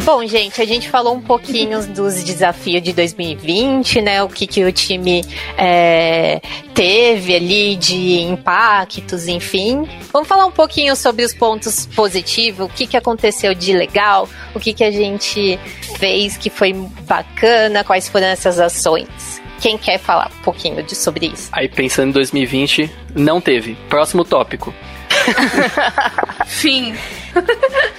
Bom, 0.05 0.27
gente, 0.27 0.61
a 0.61 0.65
gente 0.65 0.89
falou 0.89 1.15
um 1.15 1.21
pouquinho 1.21 1.81
dos 1.87 2.21
desafios 2.25 2.83
de 2.83 2.91
2020, 2.91 4.01
né? 4.01 4.21
O 4.21 4.27
que, 4.27 4.45
que 4.45 4.65
o 4.65 4.71
time 4.71 5.23
é, 5.57 6.41
teve 6.73 7.33
ali 7.33 7.77
de 7.77 8.19
impactos, 8.19 9.29
enfim. 9.29 9.87
Vamos 10.11 10.27
falar 10.27 10.45
um 10.45 10.51
pouquinho 10.51 10.93
sobre 10.97 11.23
os 11.23 11.33
pontos 11.33 11.85
positivos, 11.85 12.65
o 12.65 12.69
que, 12.69 12.85
que 12.85 12.97
aconteceu 12.97 13.53
de 13.53 13.71
legal, 13.71 14.27
o 14.53 14.59
que, 14.59 14.73
que 14.73 14.83
a 14.83 14.91
gente 14.91 15.57
fez 15.97 16.35
que 16.35 16.49
foi 16.49 16.73
bacana, 17.07 17.81
quais 17.85 18.09
foram 18.09 18.27
essas 18.27 18.59
ações. 18.59 19.41
Quem 19.61 19.77
quer 19.77 19.97
falar 19.99 20.29
um 20.37 20.43
pouquinho 20.43 20.83
de, 20.83 20.95
sobre 20.95 21.27
isso? 21.27 21.47
Aí 21.53 21.69
pensando 21.69 22.09
em 22.09 22.11
2020, 22.11 22.91
não 23.15 23.39
teve. 23.39 23.75
Próximo 23.87 24.25
tópico. 24.25 24.73
Fim. 26.47 26.95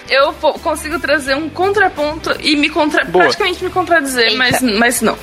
eu 0.09 0.33
consigo 0.63 0.99
trazer 0.99 1.35
um 1.35 1.49
contraponto 1.49 2.37
e 2.41 2.57
me 2.57 2.69
contra 2.69 3.05
Boa. 3.05 3.25
praticamente 3.25 3.65
me 3.65 3.71
contradizer, 3.71 4.37
mas, 4.37 4.61
mas 4.61 5.01
não. 5.01 5.19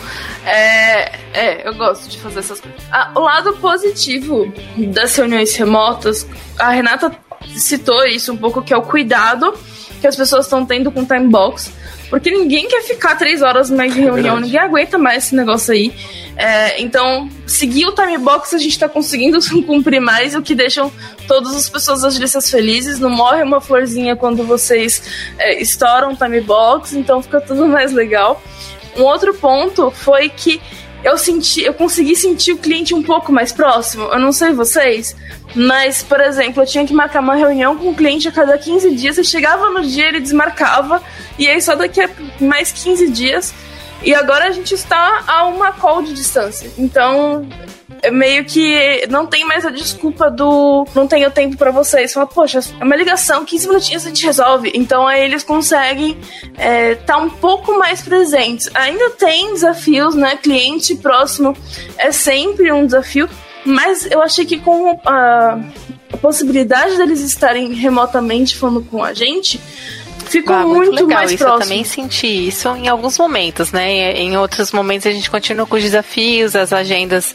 É, 0.45 1.15
é, 1.33 1.67
eu 1.67 1.73
gosto 1.75 2.09
de 2.09 2.19
fazer 2.19 2.39
essas 2.39 2.59
coisas. 2.59 2.81
Ah, 2.91 3.11
o 3.15 3.19
lado 3.19 3.53
positivo 3.57 4.51
das 4.77 5.15
reuniões 5.15 5.55
remotas, 5.55 6.27
a 6.59 6.69
Renata 6.69 7.15
citou 7.55 8.05
isso 8.05 8.33
um 8.33 8.37
pouco, 8.37 8.61
que 8.61 8.73
é 8.73 8.77
o 8.77 8.81
cuidado 8.81 9.53
que 9.99 10.07
as 10.07 10.15
pessoas 10.15 10.45
estão 10.45 10.65
tendo 10.65 10.91
com 10.91 11.01
o 11.01 11.05
time 11.05 11.27
box. 11.27 11.71
Porque 12.11 12.29
ninguém 12.29 12.67
quer 12.67 12.83
ficar 12.83 13.15
três 13.15 13.41
horas 13.41 13.71
mais 13.71 13.95
em 13.95 14.01
reunião, 14.01 14.37
é 14.37 14.41
ninguém 14.41 14.59
aguenta 14.59 14.97
mais 14.97 15.23
esse 15.23 15.35
negócio 15.35 15.73
aí. 15.73 15.93
É, 16.35 16.81
então, 16.81 17.29
seguir 17.47 17.85
o 17.85 17.93
time 17.93 18.17
box 18.17 18.53
a 18.53 18.57
gente 18.57 18.77
tá 18.77 18.89
conseguindo 18.89 19.39
cumprir 19.65 20.01
mais, 20.01 20.35
o 20.35 20.41
que 20.41 20.53
deixam 20.53 20.91
todas 21.25 21.55
as 21.55 21.69
pessoas 21.69 22.01
das 22.01 22.17
agências 22.17 22.51
felizes. 22.51 22.99
Não 22.99 23.09
morre 23.09 23.41
uma 23.41 23.61
florzinha 23.61 24.13
quando 24.13 24.43
vocês 24.43 25.01
é, 25.39 25.61
estouram 25.61 26.11
o 26.11 26.15
time 26.17 26.41
box, 26.41 26.97
então 26.97 27.23
fica 27.23 27.39
tudo 27.39 27.65
mais 27.65 27.93
legal. 27.93 28.43
Um 28.97 29.03
outro 29.03 29.33
ponto 29.33 29.89
foi 29.89 30.27
que 30.27 30.59
eu 31.03 31.17
senti, 31.17 31.63
eu 31.63 31.73
consegui 31.73 32.15
sentir 32.15 32.53
o 32.53 32.57
cliente 32.57 32.93
um 32.93 33.01
pouco 33.01 33.31
mais 33.31 33.51
próximo. 33.51 34.03
Eu 34.05 34.19
não 34.19 34.31
sei 34.31 34.53
vocês, 34.53 35.15
mas, 35.55 36.03
por 36.03 36.19
exemplo, 36.21 36.61
eu 36.61 36.67
tinha 36.67 36.85
que 36.85 36.93
marcar 36.93 37.21
uma 37.21 37.35
reunião 37.35 37.77
com 37.77 37.89
o 37.89 37.95
cliente 37.95 38.27
a 38.27 38.31
cada 38.31 38.57
15 38.57 38.95
dias. 38.95 39.17
Eu 39.17 39.23
chegava 39.23 39.69
no 39.69 39.81
dia, 39.81 40.07
ele 40.07 40.19
desmarcava, 40.19 41.01
e 41.37 41.47
aí 41.47 41.61
só 41.61 41.75
daqui 41.75 42.01
a 42.01 42.09
mais 42.39 42.71
15 42.71 43.09
dias. 43.09 43.53
E 44.03 44.15
agora 44.15 44.47
a 44.47 44.51
gente 44.51 44.73
está 44.73 45.23
a 45.27 45.45
uma 45.45 45.71
call 45.71 46.01
de 46.01 46.13
distância. 46.13 46.71
Então, 46.77 47.47
meio 48.09 48.45
que 48.45 49.05
não 49.09 49.27
tem 49.27 49.45
mais 49.45 49.65
a 49.65 49.69
desculpa 49.69 50.31
do 50.31 50.85
não 50.95 51.07
tenho 51.07 51.29
tempo 51.29 51.57
para 51.57 51.71
vocês. 51.71 52.13
Fala, 52.13 52.25
poxa, 52.25 52.59
é 52.79 52.83
uma 52.83 52.95
ligação, 52.95 53.45
15 53.45 53.67
minutinhos 53.67 54.05
a 54.05 54.09
gente 54.09 54.25
resolve. 54.25 54.71
Então 54.73 55.07
aí 55.07 55.23
eles 55.23 55.43
conseguem 55.43 56.17
estar 56.53 56.63
é, 56.63 56.95
tá 56.95 57.17
um 57.17 57.29
pouco 57.29 57.77
mais 57.77 58.01
presentes. 58.01 58.69
Ainda 58.73 59.11
tem 59.11 59.53
desafios, 59.53 60.15
né? 60.15 60.37
Cliente 60.37 60.95
próximo 60.95 61.55
é 61.97 62.11
sempre 62.11 62.71
um 62.71 62.85
desafio, 62.85 63.29
mas 63.65 64.09
eu 64.09 64.21
achei 64.21 64.45
que 64.45 64.59
com 64.59 64.99
a, 65.05 65.59
a 66.11 66.17
possibilidade 66.17 66.97
deles 66.97 67.21
estarem 67.21 67.73
remotamente 67.73 68.57
falando 68.57 68.83
com 68.83 69.03
a 69.03 69.13
gente, 69.13 69.59
ficou 70.31 70.55
ah, 70.55 70.65
muito, 70.65 70.91
muito, 70.91 71.05
legal. 71.05 71.19
mais 71.19 71.31
isso, 71.31 71.43
próximo. 71.43 71.63
Eu 71.63 71.67
também 71.67 71.83
senti 71.83 72.47
isso 72.47 72.69
em 72.75 72.87
alguns 72.87 73.17
momentos, 73.17 73.71
né? 73.71 74.13
Em 74.13 74.37
outros 74.37 74.71
momentos 74.71 75.07
a 75.07 75.11
gente 75.11 75.29
continua 75.29 75.65
com 75.65 75.75
os 75.75 75.83
desafios, 75.83 76.55
as 76.55 76.73
agendas 76.73 77.33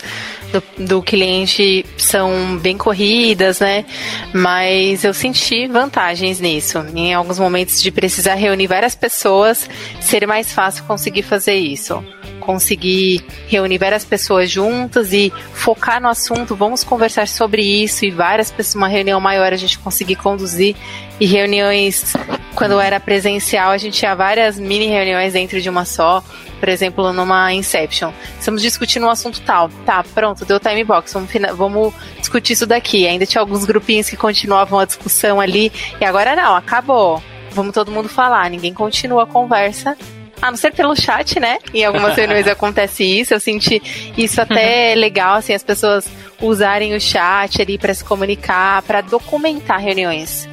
do, 0.53 0.85
do 0.87 1.03
cliente 1.03 1.85
são 1.97 2.57
bem 2.59 2.77
corridas, 2.77 3.61
né? 3.61 3.85
Mas 4.33 5.05
eu 5.05 5.15
senti 5.15 5.67
vantagens 5.67 6.41
nisso. 6.41 6.79
Em 6.95 7.15
alguns 7.15 7.39
momentos 7.39 7.83
de 7.83 7.91
precisar 7.91 8.35
reunir 8.35 8.67
várias 8.67 8.95
pessoas, 8.95 9.69
ser 10.01 10.27
mais 10.27 10.53
fácil 10.53 10.85
conseguir 10.85 11.23
fazer 11.23 11.55
isso 11.55 12.03
conseguir 12.41 13.25
reunir 13.49 13.79
várias 13.79 14.05
pessoas 14.05 14.51
juntas 14.51 15.13
e 15.13 15.33
focar 15.53 16.01
no 16.01 16.09
assunto, 16.09 16.55
vamos 16.55 16.85
conversar 16.85 17.27
sobre 17.27 17.63
isso 17.63 18.05
e 18.05 18.11
várias 18.11 18.51
pessoas, 18.51 18.77
uma 18.77 18.89
reunião 18.89 19.21
maior 19.21 19.53
a 19.53 19.57
gente 19.57 19.79
conseguir 19.79 20.17
conduzir 20.17 20.77
e 21.19 21.27
reuniões 21.27 22.15
quando 22.57 22.81
era 22.81 22.99
presencial 22.99 23.71
a 23.71 23.79
gente 23.79 23.99
tinha 23.99 24.15
várias 24.15 24.59
mini 24.59 24.87
reuniões 24.87 25.35
dentro 25.35 25.61
de 25.61 25.69
uma 25.69 25.85
só, 25.85 26.25
por 26.59 26.69
exemplo, 26.69 27.13
numa 27.13 27.53
Inception. 27.53 28.13
Estamos 28.39 28.63
discutindo 28.63 29.07
um 29.07 29.11
assunto 29.11 29.41
tal. 29.43 29.69
Tá, 29.85 30.03
pronto, 30.03 30.45
deu 30.45 30.59
time 30.59 30.83
box, 30.83 31.13
vamos, 31.13 31.31
vamos 31.55 31.95
discutir 32.19 32.55
isso 32.55 32.67
daqui. 32.67 33.07
Ainda 33.07 33.27
tinha 33.27 33.43
alguns 33.43 33.65
grupinhos 33.65 34.09
que 34.09 34.17
continuavam 34.17 34.79
a 34.79 34.87
discussão 34.87 35.39
ali 35.39 35.71
e 36.01 36.05
agora 36.05 36.35
não, 36.35 36.57
acabou. 36.57 37.23
Vamos 37.51 37.75
todo 37.75 37.91
mundo 37.91 38.09
falar, 38.09 38.51
ninguém 38.51 38.73
continua 38.73 39.25
a 39.25 39.27
conversa 39.27 39.97
a 40.41 40.51
não 40.51 40.57
ser 40.57 40.73
pelo 40.73 40.95
chat, 40.95 41.41
né? 41.41 41.59
Em 41.73 41.85
algumas 41.85 42.15
reuniões 42.17 42.47
acontece 42.47 43.05
isso. 43.05 43.35
Eu 43.35 43.41
senti 43.41 43.83
isso 44.17 44.41
até 44.41 44.93
uhum. 44.95 45.01
legal, 45.01 45.37
assim, 45.37 45.55
as 45.55 45.63
pessoas 45.63 46.09
usarem 46.41 46.95
o 46.95 47.01
chat 47.01 47.61
ali 47.61 47.79
para 47.79 47.95
se 47.95 48.05
comunicar, 48.05 48.83
para 48.83 49.01
documentar 49.01 49.81
reuniões. 49.81 50.49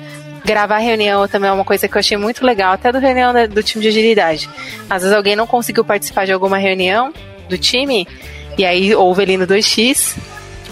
Gravar 0.46 0.80
reunião 0.80 1.28
também 1.28 1.50
é 1.50 1.54
uma 1.54 1.64
coisa 1.64 1.88
que 1.88 1.96
eu 1.96 2.00
achei 2.00 2.18
muito 2.18 2.46
legal, 2.46 2.74
até 2.74 2.92
do 2.92 3.00
reunião 3.00 3.34
do 3.48 3.64
time 3.64 3.82
de 3.82 3.88
agilidade. 3.88 4.50
Às 4.90 5.02
vezes 5.02 5.16
alguém 5.16 5.36
não 5.36 5.48
conseguiu 5.48 5.86
participar 5.86 6.26
de 6.26 6.34
alguma 6.34 6.58
reunião 6.58 7.14
do 7.48 7.58
time, 7.58 8.08
e 8.58 8.66
aí 8.66 8.94
houve 8.94 9.24
ali 9.24 9.38
no 9.38 9.48
2x, 9.48 10.18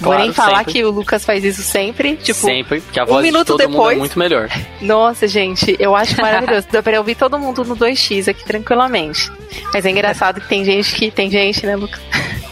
Vou 0.02 0.18
nem 0.18 0.34
falar 0.34 0.60
sempre. 0.60 0.74
que 0.74 0.84
o 0.84 0.90
Lucas 0.92 1.24
faz 1.24 1.44
isso 1.44 1.62
sempre. 1.62 2.16
Tipo, 2.18 2.40
sempre, 2.40 2.82
porque 2.82 3.00
a 3.00 3.06
voz 3.06 3.20
um 3.20 3.22
minuto 3.22 3.42
de 3.42 3.48
todo 3.48 3.58
depois, 3.60 3.78
mundo 3.78 3.92
é 3.92 3.96
muito 3.96 4.20
melhor. 4.20 4.50
Nossa, 4.82 5.28
gente, 5.28 5.76
eu 5.80 5.96
acho 5.96 6.20
maravilhoso. 6.20 6.68
Dá 6.72 6.82
pra 6.82 6.98
ouvir 6.98 7.16
todo 7.16 7.38
mundo 7.38 7.64
no 7.64 7.76
2x 7.76 8.28
aqui 8.28 8.44
tranquilamente. 8.44 9.32
Mas 9.74 9.86
é 9.86 9.92
engraçado 9.92 10.42
que 10.42 10.48
tem 10.48 10.66
gente 10.66 10.94
que. 10.96 11.12
Tem 11.12 11.30
gente, 11.30 11.66
né, 11.66 11.76
Lucas? 11.76 12.02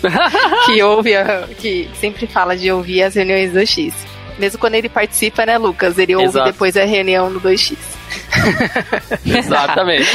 que 0.65 0.81
ouve, 0.81 1.11
que 1.57 1.89
sempre 1.99 2.27
fala 2.27 2.55
de 2.55 2.71
ouvir 2.71 3.03
as 3.03 3.15
reuniões 3.15 3.51
do 3.51 3.65
X. 3.65 3.93
Mesmo 4.37 4.57
quando 4.57 4.75
ele 4.75 4.87
participa, 4.87 5.45
né, 5.45 5.57
Lucas? 5.57 5.97
Ele 5.97 6.15
ouve 6.15 6.29
Exato. 6.29 6.51
depois 6.51 6.77
a 6.77 6.85
reunião 6.85 7.29
no 7.29 7.41
2x. 7.41 7.75
Exatamente. 9.25 10.07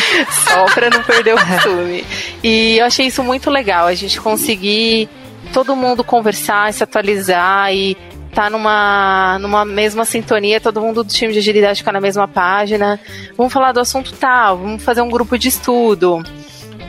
Só 0.47 0.65
pra 0.67 0.89
não 0.89 1.03
perder 1.03 1.35
o 1.35 1.39
costume. 1.39 2.05
E 2.43 2.79
eu 2.79 2.87
achei 2.87 3.07
isso 3.07 3.23
muito 3.23 3.51
legal, 3.51 3.87
a 3.87 3.95
gente 3.95 4.21
conseguir 4.21 5.09
todo 5.55 5.77
mundo 5.77 6.03
conversar, 6.03 6.73
se 6.73 6.83
atualizar 6.83 7.73
e 7.73 7.97
tá 8.35 8.51
numa, 8.51 9.39
numa 9.41 9.65
mesma 9.65 10.05
sintonia, 10.05 10.61
todo 10.61 10.81
mundo 10.81 11.05
do 11.05 11.09
time 11.09 11.33
de 11.33 11.39
agilidade 11.39 11.79
ficar 11.79 11.93
na 11.93 12.01
mesma 12.01 12.27
página. 12.27 12.99
Vamos 13.37 13.53
falar 13.53 13.71
do 13.71 13.79
assunto 13.79 14.13
tal, 14.15 14.59
vamos 14.59 14.83
fazer 14.83 15.01
um 15.01 15.09
grupo 15.09 15.39
de 15.39 15.47
estudo. 15.47 16.21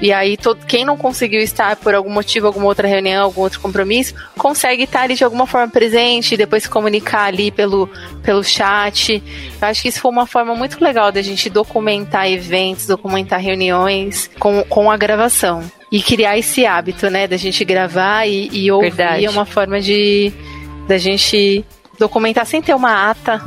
E 0.01 0.11
aí, 0.11 0.35
todo, 0.37 0.65
quem 0.65 0.83
não 0.83 0.97
conseguiu 0.97 1.39
estar 1.39 1.75
por 1.77 1.95
algum 1.95 2.09
motivo, 2.09 2.47
alguma 2.47 2.65
outra 2.65 2.87
reunião, 2.87 3.23
algum 3.23 3.41
outro 3.41 3.59
compromisso, 3.59 4.13
consegue 4.37 4.83
estar 4.83 5.01
ali 5.01 5.15
de 5.15 5.23
alguma 5.23 5.47
forma 5.47 5.69
presente 5.69 6.33
e 6.33 6.37
depois 6.37 6.63
se 6.63 6.69
comunicar 6.69 7.25
ali 7.25 7.49
pelo, 7.51 7.89
pelo 8.21 8.43
chat. 8.43 9.23
Eu 9.61 9.67
acho 9.67 9.81
que 9.81 9.87
isso 9.87 10.01
foi 10.01 10.11
uma 10.11 10.25
forma 10.25 10.53
muito 10.53 10.83
legal 10.83 11.11
da 11.11 11.21
gente 11.21 11.49
documentar 11.49 12.29
eventos, 12.29 12.85
documentar 12.85 13.39
reuniões 13.39 14.29
com, 14.39 14.63
com 14.63 14.91
a 14.91 14.97
gravação. 14.97 15.63
E 15.91 16.01
criar 16.01 16.37
esse 16.37 16.65
hábito, 16.65 17.09
né, 17.09 17.27
da 17.27 17.37
gente 17.37 17.63
gravar 17.63 18.27
e, 18.27 18.49
e 18.51 18.71
ouvir 18.71 18.91
Verdade. 18.91 19.25
é 19.25 19.29
uma 19.29 19.45
forma 19.45 19.79
de 19.79 20.33
da 20.87 20.97
gente 20.97 21.65
documentar 21.97 22.45
sem 22.45 22.61
ter 22.61 22.73
uma 22.73 23.09
ata, 23.09 23.41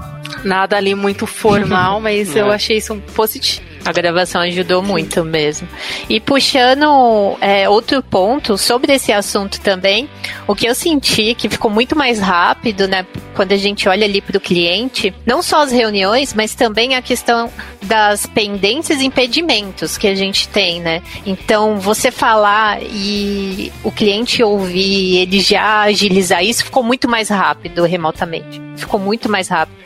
nada 0.44 0.76
ali 0.76 0.94
muito 0.94 1.26
formal, 1.26 2.00
mas 2.02 2.34
é. 2.34 2.40
eu 2.40 2.50
achei 2.50 2.78
isso 2.78 2.96
positivo. 3.14 3.67
A 3.88 3.92
gravação 3.92 4.42
ajudou 4.42 4.82
muito 4.82 5.24
mesmo. 5.24 5.66
E 6.10 6.20
puxando 6.20 7.38
é, 7.40 7.66
outro 7.70 8.02
ponto 8.02 8.58
sobre 8.58 8.92
esse 8.92 9.10
assunto 9.10 9.58
também, 9.62 10.06
o 10.46 10.54
que 10.54 10.66
eu 10.66 10.74
senti 10.74 11.34
que 11.34 11.48
ficou 11.48 11.70
muito 11.70 11.96
mais 11.96 12.20
rápido, 12.20 12.86
né? 12.86 13.06
Quando 13.34 13.52
a 13.52 13.56
gente 13.56 13.88
olha 13.88 14.04
ali 14.04 14.20
para 14.20 14.36
o 14.36 14.40
cliente, 14.40 15.14
não 15.24 15.40
só 15.40 15.62
as 15.62 15.72
reuniões, 15.72 16.34
mas 16.34 16.54
também 16.54 16.96
a 16.96 17.00
questão 17.00 17.50
das 17.80 18.26
pendências 18.26 19.00
e 19.00 19.06
impedimentos 19.06 19.96
que 19.96 20.06
a 20.06 20.14
gente 20.14 20.48
tem, 20.48 20.82
né? 20.82 21.02
Então, 21.24 21.80
você 21.80 22.10
falar 22.10 22.82
e 22.82 23.72
o 23.82 23.90
cliente 23.90 24.42
ouvir, 24.42 25.20
ele 25.20 25.40
já 25.40 25.80
agilizar 25.80 26.44
isso, 26.44 26.62
ficou 26.62 26.82
muito 26.82 27.08
mais 27.08 27.30
rápido 27.30 27.84
remotamente. 27.84 28.60
Ficou 28.76 29.00
muito 29.00 29.30
mais 29.30 29.48
rápido. 29.48 29.78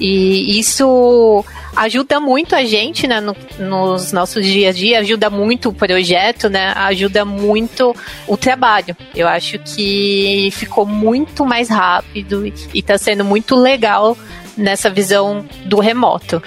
E 0.00 0.58
isso 0.58 1.44
ajuda 1.76 2.20
muito 2.20 2.54
a 2.54 2.64
gente, 2.64 3.06
né, 3.06 3.20
no, 3.20 3.36
nos 3.58 4.12
nossos 4.12 4.44
dias 4.44 4.74
a 4.74 4.78
dia, 4.78 4.98
ajuda 5.00 5.30
muito 5.30 5.68
o 5.68 5.72
projeto, 5.72 6.48
né, 6.48 6.72
ajuda 6.76 7.24
muito 7.24 7.94
o 8.26 8.36
trabalho. 8.36 8.96
Eu 9.14 9.28
acho 9.28 9.58
que 9.58 10.48
ficou 10.52 10.86
muito 10.86 11.44
mais 11.44 11.68
rápido 11.68 12.46
e 12.46 12.78
está 12.78 12.98
sendo 12.98 13.24
muito 13.24 13.54
legal 13.54 14.16
nessa 14.56 14.88
visão 14.88 15.44
do 15.64 15.80
remoto. 15.80 16.42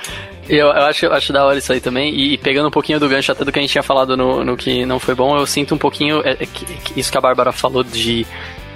Eu, 0.49 0.67
eu 0.67 0.83
acho, 0.85 1.07
acho 1.07 1.33
da 1.33 1.45
hora 1.45 1.57
isso 1.57 1.73
aí 1.73 1.81
também. 1.81 2.13
E, 2.15 2.37
pegando 2.37 2.69
um 2.69 2.71
pouquinho 2.71 2.99
do 2.99 3.09
gancho 3.09 3.31
até 3.31 3.43
do 3.43 3.51
que 3.51 3.59
a 3.59 3.61
gente 3.61 3.71
tinha 3.71 3.83
falado 3.83 4.15
no, 4.15 4.43
no 4.43 4.55
que 4.55 4.85
não 4.85 4.99
foi 4.99 5.13
bom, 5.13 5.37
eu 5.37 5.45
sinto 5.45 5.75
um 5.75 5.77
pouquinho 5.77 6.21
é, 6.25 6.31
é, 6.31 6.47
isso 6.95 7.11
que 7.11 7.17
a 7.17 7.21
Bárbara 7.21 7.51
falou 7.51 7.83
de 7.83 8.25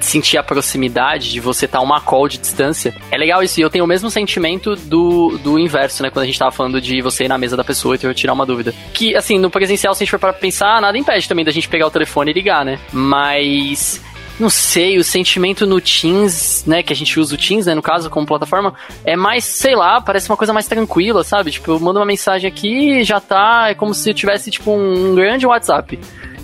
sentir 0.06 0.38
a 0.38 0.44
proximidade, 0.44 1.32
de 1.32 1.40
você 1.40 1.66
estar 1.66 1.80
tá 1.80 1.84
uma 1.84 2.02
call 2.02 2.28
de 2.28 2.38
distância. 2.38 2.94
É 3.10 3.18
legal 3.18 3.44
isso, 3.44 3.60
e 3.60 3.64
eu 3.64 3.70
tenho 3.70 3.86
o 3.86 3.88
mesmo 3.88 4.10
sentimento 4.10 4.76
do, 4.76 5.38
do 5.38 5.60
inverso, 5.60 6.04
né? 6.04 6.10
Quando 6.10 6.24
a 6.24 6.26
gente 6.26 6.40
tava 6.40 6.52
falando 6.52 6.82
de 6.82 7.02
você 7.02 7.26
ir 7.26 7.28
na 7.28 7.38
mesa 7.38 7.56
da 7.56 7.64
pessoa 7.64 7.96
e 7.96 8.14
tirar 8.14 8.34
uma 8.34 8.46
dúvida. 8.46 8.74
Que, 8.94 9.16
assim, 9.16 9.38
no 9.38 9.50
presencial, 9.50 9.94
se 9.94 10.04
a 10.04 10.06
gente 10.06 10.12
for 10.12 10.20
para 10.20 10.34
pensar, 10.34 10.82
nada 10.82 10.98
impede 10.98 11.28
também 11.28 11.46
da 11.46 11.52
gente 11.52 11.68
pegar 11.68 11.88
o 11.88 11.92
telefone 11.92 12.32
e 12.32 12.34
ligar, 12.34 12.66
né? 12.66 12.80
Mas 12.92 14.02
não 14.42 14.50
sei, 14.50 14.98
o 14.98 15.04
sentimento 15.04 15.68
no 15.68 15.80
Teams, 15.80 16.64
né, 16.66 16.82
que 16.82 16.92
a 16.92 16.96
gente 16.96 17.20
usa 17.20 17.36
o 17.36 17.38
Teams, 17.38 17.68
né, 17.68 17.76
no 17.76 17.82
caso, 17.82 18.10
como 18.10 18.26
plataforma, 18.26 18.74
é 19.06 19.16
mais, 19.16 19.44
sei 19.44 19.76
lá, 19.76 20.02
parece 20.02 20.30
uma 20.30 20.36
coisa 20.36 20.52
mais 20.52 20.68
tranquila, 20.68 21.24
sabe? 21.24 21.52
Tipo, 21.52 21.72
eu 21.72 21.80
mando 21.80 22.00
uma 22.00 22.06
mensagem 22.06 22.48
aqui 22.48 23.04
já 23.04 23.20
tá, 23.20 23.68
é 23.70 23.76
como 23.76 23.94
se 23.94 24.10
eu 24.10 24.14
tivesse, 24.16 24.50
tipo, 24.50 24.72
um 24.72 25.14
grande 25.14 25.46
WhatsApp. 25.46 26.00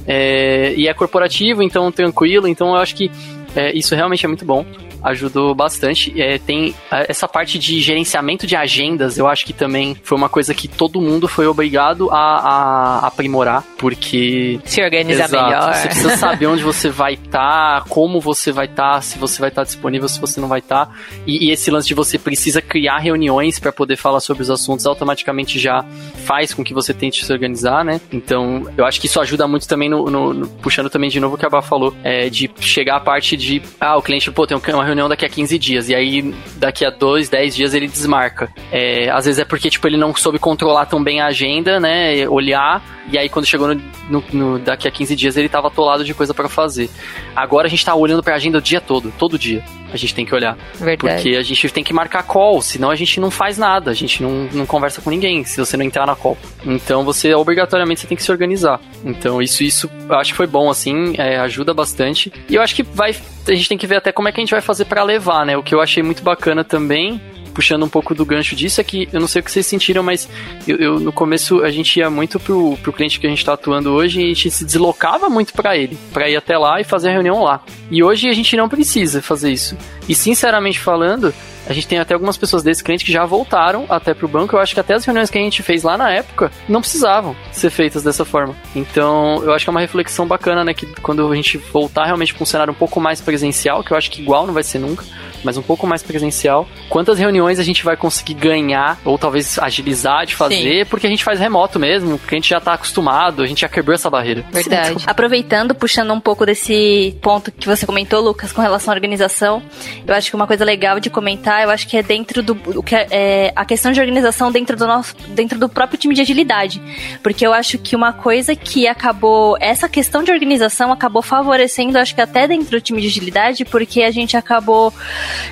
É, 0.05 0.74
e 0.78 0.88
é 0.88 0.93
corporativo, 0.93 1.62
então 1.62 1.91
tranquilo, 1.91 2.47
então 2.47 2.70
eu 2.70 2.76
acho 2.76 2.95
que 2.95 3.12
é, 3.58 3.76
isso 3.76 3.95
realmente 3.95 4.24
é 4.24 4.28
muito 4.28 4.45
bom 4.45 4.64
ajudou 5.04 5.54
bastante. 5.54 6.20
É, 6.22 6.38
tem 6.38 6.76
essa 6.91 7.28
parte 7.28 7.58
de 7.60 7.80
gerenciamento 7.82 8.45
de 8.45 8.56
agendas, 8.56 9.18
eu 9.18 9.28
acho 9.28 9.45
que 9.45 9.54
também 9.54 9.95
foi 10.04 10.18
uma 10.18 10.30
coisa 10.30 10.54
que 10.54 10.68
todo 10.68 11.02
mundo 11.02 11.28
foi 11.28 11.48
obrigado 11.48 12.10
a, 12.12 12.18
a 12.18 13.08
aprimorar, 13.08 13.64
porque. 13.78 14.60
Se 14.66 14.82
organizar 14.82 15.26
exato, 15.26 15.45
melhor. 15.45 15.74
Você 15.74 15.88
precisa 15.88 16.18
saber 16.18 16.48
onde 16.48 16.64
você 16.64 16.89
vai 16.89 17.14
estar, 17.14 17.82
tá, 17.82 17.86
como 17.89 18.20
você 18.20 18.52
vai 18.52 18.66
estar, 18.66 18.95
tá, 18.95 19.02
se 19.02 19.18
você 19.18 19.39
vai 19.39 19.50
estar 19.50 19.62
tá 19.62 19.66
disponível, 19.66 20.08
se 20.08 20.20
você 20.20 20.39
não 20.39 20.48
vai 20.48 20.60
estar. 20.60 20.88
Tá. 20.88 20.93
E, 21.26 21.48
e, 21.48 21.52
esse 21.52 21.72
lance 21.72 21.88
de 21.88 21.93
você 21.93 22.18
precisa 22.18 22.62
criar 22.62 22.98
reuniões 22.98 23.60
para 23.60 23.72
poder 23.72 23.95
falar 23.95 24.20
sobre 24.20 24.43
os 24.43 24.50
assuntos 24.50 24.86
automaticamente 24.86 25.60
já 25.60 25.84
faz 26.26 26.54
com 26.54 26.64
que 26.64 26.74
você 26.74 26.93
tente 26.93 27.26
se 27.26 27.32
organizar, 27.32 27.84
né? 27.84 28.02
Então, 28.12 28.68
eu 28.78 28.86
acho 28.86 29.00
que 29.00 29.08
isso 29.08 29.20
ajuda 29.20 29.48
muito 29.48 29.68
também 29.68 29.89
no, 29.89 30.10
no, 30.10 30.34
no 30.34 30.48
puxando 30.48 30.89
também 30.89 31.10
de 31.10 31.20
novo 31.20 31.36
o 31.36 31.38
que 31.38 31.45
a 31.45 31.50
Bá 31.50 31.62
falou, 31.62 31.95
é, 32.04 32.30
de 32.30 32.50
chegar 32.60 32.98
a 32.98 33.00
parte 33.00 33.38
de, 33.38 33.62
ah, 33.80 33.98
o 33.98 34.02
cliente, 34.02 34.30
pô, 34.32 34.45
tem 34.45 34.58
uma 34.58 34.84
reunião 34.88 35.08
daqui 35.08 35.26
a 35.26 35.30
15 35.30 35.60
dias, 35.60 35.90
e 35.90 35.96
aí 35.96 36.34
daqui 36.56 36.84
a 36.86 36.90
2, 36.90 37.30
10 37.30 37.56
dias 37.56 37.74
ele 37.74 37.88
desmarca. 37.88 38.50
É, 38.72 39.10
às 39.10 39.26
vezes 39.26 39.40
é 39.40 39.46
porque, 39.46 39.70
tipo, 39.70 39.88
ele 39.88 39.98
não 39.98 40.16
soube 40.16 40.40
controlar 40.40 40.86
tão 40.86 41.04
bem 41.04 41.22
a 41.22 41.28
agenda, 41.28 41.80
né, 41.80 42.28
olhar, 42.28 42.82
e 43.12 43.18
aí 43.18 43.30
quando 43.30 43.45
chegou 43.45 43.74
no, 43.74 43.82
no, 44.10 44.24
no 44.34 44.60
daqui 44.60 44.88
a 44.88 44.91
15 44.91 45.16
dias 45.16 45.38
ele 45.38 45.49
tava 45.49 45.68
atolado 45.68 46.03
de 46.03 46.14
coisa 46.14 46.34
para 46.34 46.49
fazer. 46.49 46.89
Agora 47.36 47.68
a 47.68 47.70
gente 47.70 47.86
tá 47.86 47.95
olhando 47.95 48.24
pra 48.24 48.36
agenda 48.36 48.58
o 48.58 48.62
dia 48.62 48.82
todo, 48.82 49.14
todo 49.18 49.38
dia 49.38 49.64
a 49.91 49.97
gente 49.97 50.14
tem 50.14 50.26
que 50.26 50.34
olhar. 50.34 50.58
Verdade. 50.76 50.97
Porque 50.97 51.36
a 51.36 51.41
gente 51.41 51.70
tem 51.70 51.84
que 51.84 51.93
marcar 51.93 52.24
call, 52.24 52.62
senão 52.62 52.89
a 52.89 52.95
gente 52.95 53.20
não 53.20 53.32
faz 53.32 53.58
nada, 53.58 53.91
a 53.91 53.93
gente 53.93 54.22
não, 54.22 54.49
não 54.51 54.66
conversa 54.66 55.01
com 55.01 55.10
ninguém 55.10 55.43
se 55.43 55.58
você 55.58 55.78
não 55.78 55.86
entrar 55.86 56.05
na 56.05 56.16
call. 56.16 56.38
Então 56.66 57.03
você, 57.03 57.34
obrigatoriamente, 57.34 58.01
você 58.01 58.08
tem 58.08 58.18
que 58.18 58.24
se 58.24 58.32
organizar. 58.32 58.80
Então 59.03 59.41
isso, 59.41 59.64
isso 59.64 59.89
acho 60.10 60.32
que 60.32 60.38
foi 60.38 60.47
bom, 60.47 60.70
assim, 60.70 61.14
é, 61.18 61.38
ajuda 61.38 61.74
bastante. 61.74 62.32
E 62.49 62.55
eu 62.55 62.62
acho 62.62 62.76
que 62.76 62.84
vai, 62.84 63.16
a 63.47 63.53
gente 63.53 63.70
tem 63.70 63.78
que 63.78 63.88
ver 63.88 63.97
até 63.97 64.12
como 64.12 64.28
é 64.28 64.32
que 64.32 64.39
a 64.39 64.43
gente 64.43 64.51
vai 64.51 64.62
fazer 64.62 64.86
para 64.86 65.03
levar, 65.03 65.45
né? 65.45 65.55
O 65.58 65.64
que 65.64 65.74
eu 65.74 65.82
achei 65.82 66.03
muito 66.03 66.24
bacana 66.24 66.64
também 66.64 67.22
puxando 67.58 67.82
um 67.82 67.89
pouco 67.89 68.14
do 68.14 68.24
gancho 68.24 68.55
disso, 68.55 68.80
é 68.80 68.84
que 68.84 69.10
eu 69.12 69.20
não 69.20 69.28
sei 69.28 69.39
o 69.39 69.43
que 69.43 69.51
vocês 69.51 69.66
sentiram, 69.66 70.03
mas 70.03 70.30
eu, 70.68 70.78
eu 70.78 70.99
no 70.99 71.12
começo 71.12 71.64
a 71.64 71.72
gente 71.72 71.97
ia 71.97 72.08
muito 72.08 72.39
pro, 72.39 72.78
pro 72.84 72.93
cliente 72.93 73.20
que 73.20 73.26
a 73.26 73.30
gente 73.32 73.39
está 73.39 73.53
atuando 73.53 73.89
hoje 73.93 74.22
e 74.22 74.26
a 74.26 74.28
gente 74.28 74.51
se 74.51 74.64
deslocava 74.64 75.28
muito 75.28 75.53
para 75.53 75.76
ele, 75.76 75.97
para 76.14 76.30
ir 76.30 76.36
até 76.36 76.55
lá 76.55 76.80
e 76.80 76.84
fazer 76.84 77.10
a 77.10 77.14
reunião 77.14 77.41
lá. 77.41 77.64
E 77.89 78.03
hoje 78.03 78.30
a 78.30 78.34
gente 78.34 78.55
não 78.55 78.70
precisa 78.70 79.24
fazer 79.24 79.51
isso. 79.51 79.76
E 80.08 80.14
sinceramente 80.14 80.80
falando, 80.80 81.34
a 81.68 81.74
gente 81.74 81.88
tem 81.88 81.99
até 81.99 82.13
algumas 82.13 82.38
pessoas 82.38 82.63
desse 82.63 82.84
cliente 82.84 83.05
que 83.05 83.11
já 83.11 83.26
voltaram 83.26 83.86
até 83.89 84.13
pro 84.13 84.28
banco. 84.28 84.55
Eu 84.55 84.59
acho 84.59 84.74
que 84.74 84.80
até 84.80 84.93
as 84.93 85.05
reuniões 85.05 85.30
que 85.30 85.38
a 85.38 85.41
gente 85.41 85.61
fez 85.61 85.84
lá 85.84 85.97
na 85.97 86.11
época 86.11 86.51
não 86.68 86.82
precisavam 86.82 87.36
ser 87.51 87.70
feitas 87.70 88.03
dessa 88.03 88.26
forma. 88.26 88.55
Então, 88.76 89.41
eu 89.43 89.53
acho 89.53 89.65
que 89.65 89.70
é 89.70 89.72
uma 89.72 89.80
reflexão 89.80 90.26
bacana, 90.28 90.63
né? 90.63 90.74
Que 90.74 90.86
quando 91.01 91.32
a 91.32 91.36
gente 91.36 91.57
voltar 91.57 92.05
realmente 92.05 92.34
para 92.34 92.43
um 92.43 92.45
cenário 92.45 92.72
um 92.72 92.76
pouco 92.76 92.99
mais 92.99 93.22
presencial, 93.22 93.84
que 93.84 93.91
eu 93.91 93.97
acho 93.97 94.09
que 94.09 94.22
igual 94.22 94.47
não 94.47 94.53
vai 94.53 94.63
ser 94.63 94.80
nunca, 94.80 95.03
mas 95.43 95.57
um 95.57 95.61
pouco 95.61 95.86
mais 95.88 96.03
presencial. 96.03 96.68
Quantas 96.89 97.20
reuniões 97.20 97.59
a 97.59 97.63
gente 97.63 97.84
vai 97.84 97.95
conseguir 97.95 98.34
ganhar, 98.34 98.99
ou 99.03 99.18
talvez 99.18 99.57
agilizar 99.59 100.26
de 100.26 100.36
fazer, 100.36 100.86
Sim. 100.86 100.89
porque 100.89 101.07
a 101.07 101.09
gente 101.09 101.24
faz 101.24 101.39
remoto 101.39 101.80
mesmo, 101.80 102.18
porque 102.18 102.36
a 102.36 102.38
gente 102.38 102.49
já 102.49 102.59
tá 102.59 102.74
acostumado, 102.74 103.41
a 103.43 103.45
gente 103.45 103.61
já 103.61 103.70
quebrou 103.70 103.93
essa 103.93 104.09
barreira. 104.09 104.45
Verdade. 104.51 105.03
Aproveitando, 105.05 105.76
puxando 105.76 106.13
um 106.13 106.20
pouco 106.20 106.45
desse 106.45 107.18
ponto 107.22 107.51
que 107.51 107.68
você 107.68 107.86
comentou, 107.86 108.22
Lucas, 108.22 108.51
com 108.51 108.61
relação 108.61 108.93
à 108.93 108.95
organização, 108.95 109.61
eu 110.05 110.13
acho 110.13 110.30
que 110.30 110.36
uma 110.36 110.47
coisa 110.47 110.65
legal 110.65 110.99
de 110.99 111.09
comentar, 111.09 111.57
eu 111.64 111.70
acho 111.70 111.88
que 111.88 111.97
é 111.97 112.03
dentro 112.03 112.41
do 112.41 112.58
o 112.78 112.84
que 112.84 112.95
é, 112.95 113.08
é, 113.10 113.53
a 113.55 113.66
questão 113.66 113.91
de 113.91 113.99
organização 113.99 114.51
dentro 114.51 114.76
do 114.76 114.86
nosso 114.86 115.16
dentro 115.30 115.60
do 115.60 115.70
próprio 115.70 115.99
time 115.99 116.14
de 116.14 116.22
agilidade, 116.22 116.82
porque 117.22 117.45
eu 117.45 117.53
acho 117.53 117.78
que 117.78 117.95
uma 117.95 118.14
coisa 118.14 118.55
que 118.55 118.88
acabou 118.88 119.58
essa 119.60 119.88
questão 119.88 120.24
de 120.24 120.32
organização 120.32 120.91
acabou 120.91 121.22
favorecendo, 121.22 121.97
acho 121.97 122.14
que 122.14 122.22
até 122.22 122.47
dentro 122.47 122.72
do 122.72 122.82
time 122.82 123.01
de 123.01 123.08
agilidade, 123.08 123.66
porque 123.66 124.01
a 124.01 124.12
gente 124.12 124.36
acabou 124.36 124.93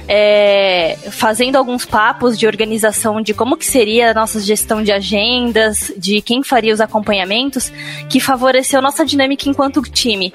é, 0.08 0.98
fazendo 1.12 1.56
alguns 1.56 1.86
papos 1.86 2.38
de 2.38 2.48
organização 2.48 3.22
de 3.22 3.34
como 3.34 3.58
que 3.58 3.66
seria 3.66 4.12
a 4.12 4.14
nossa 4.14 4.40
gestão 4.40 4.84
de 4.84 4.92
agendas, 4.92 5.92
de 5.98 6.22
quem 6.22 6.44
faria 6.44 6.74
os 6.74 6.82
acompanhamentos, 6.82 7.72
que 8.10 8.20
favoreceu 8.20 8.82
nossa 8.82 9.06
dinâmica 9.06 9.50
enquanto 9.50 9.82
time. 9.84 10.34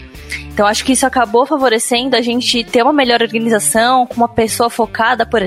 Então 0.53 0.67
acho 0.67 0.85
que 0.85 0.93
isso 0.93 1.07
acabou 1.07 1.47
favorecendo 1.47 2.17
a 2.17 2.21
gente 2.21 2.65
ter 2.65 2.83
uma 2.83 2.93
melhor 2.93 3.23
organização, 3.23 4.07
com 4.07 4.17
uma 4.17 4.29
pessoa 4.29 4.71
focada, 4.71 5.27
por, 5.27 5.41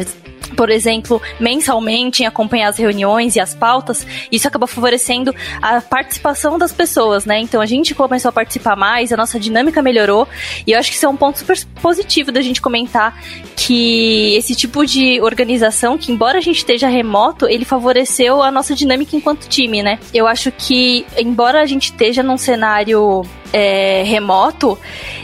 por 0.53 0.69
exemplo, 0.69 1.21
mensalmente 1.39 2.23
em 2.23 2.25
acompanhar 2.25 2.69
as 2.69 2.77
reuniões 2.77 3.35
e 3.35 3.39
as 3.39 3.53
pautas, 3.53 4.05
isso 4.31 4.47
acaba 4.47 4.67
favorecendo 4.67 5.33
a 5.61 5.81
participação 5.81 6.57
das 6.57 6.71
pessoas, 6.71 7.25
né? 7.25 7.39
Então 7.39 7.61
a 7.61 7.65
gente 7.65 7.93
começou 7.93 8.29
a 8.29 8.31
participar 8.31 8.75
mais, 8.75 9.11
a 9.11 9.17
nossa 9.17 9.39
dinâmica 9.39 9.81
melhorou, 9.81 10.27
e 10.65 10.71
eu 10.71 10.79
acho 10.79 10.89
que 10.89 10.97
isso 10.97 11.05
é 11.05 11.09
um 11.09 11.17
ponto 11.17 11.39
super 11.39 11.57
positivo 11.81 12.31
da 12.31 12.41
gente 12.41 12.61
comentar 12.61 13.19
que 13.55 14.35
esse 14.35 14.55
tipo 14.55 14.85
de 14.85 15.21
organização, 15.21 15.97
que 15.97 16.11
embora 16.11 16.37
a 16.37 16.41
gente 16.41 16.57
esteja 16.57 16.87
remoto, 16.87 17.47
ele 17.47 17.65
favoreceu 17.65 18.41
a 18.41 18.51
nossa 18.51 18.75
dinâmica 18.75 19.15
enquanto 19.15 19.47
time, 19.47 19.83
né? 19.83 19.99
Eu 20.13 20.27
acho 20.27 20.51
que, 20.51 21.05
embora 21.17 21.61
a 21.61 21.65
gente 21.65 21.85
esteja 21.85 22.23
num 22.23 22.37
cenário 22.37 23.23
é, 23.53 24.01
remoto, 24.03 24.79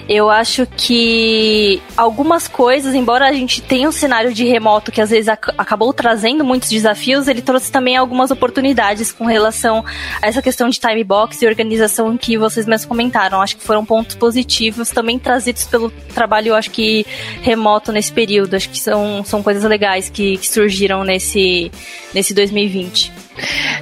eu 0.07 0.29
acho 0.29 0.67
que 0.77 1.81
algumas 1.97 2.47
coisas, 2.47 2.93
embora 2.93 3.27
a 3.27 3.33
gente 3.33 3.61
tenha 3.61 3.89
um 3.89 3.91
cenário 3.91 4.33
de 4.33 4.45
remoto 4.45 4.91
que 4.91 5.01
às 5.01 5.09
vezes 5.09 5.27
ac 5.27 5.51
acabou 5.57 5.91
trazendo 5.91 6.45
muitos 6.45 6.69
desafios, 6.69 7.27
ele 7.27 7.41
trouxe 7.41 7.71
também 7.71 7.97
algumas 7.97 8.31
oportunidades 8.31 9.11
com 9.11 9.25
relação 9.25 9.83
a 10.21 10.27
essa 10.27 10.41
questão 10.41 10.69
de 10.69 10.79
time 10.79 11.03
box 11.03 11.41
e 11.41 11.47
organização 11.47 12.15
que 12.17 12.37
vocês 12.37 12.65
mesmos 12.67 12.87
comentaram. 12.87 13.41
Acho 13.41 13.57
que 13.57 13.63
foram 13.63 13.83
pontos 13.83 14.15
positivos 14.15 14.89
também 14.89 15.17
trazidos 15.17 15.65
pelo 15.65 15.89
trabalho, 16.13 16.55
acho 16.55 16.69
que 16.71 17.05
remoto 17.41 17.91
nesse 17.91 18.11
período. 18.11 18.55
Acho 18.55 18.69
que 18.69 18.79
são, 18.79 19.23
são 19.23 19.41
coisas 19.41 19.63
legais 19.63 20.09
que, 20.09 20.37
que 20.37 20.47
surgiram 20.47 21.03
nesse, 21.03 21.71
nesse 22.13 22.33
2020. 22.33 23.11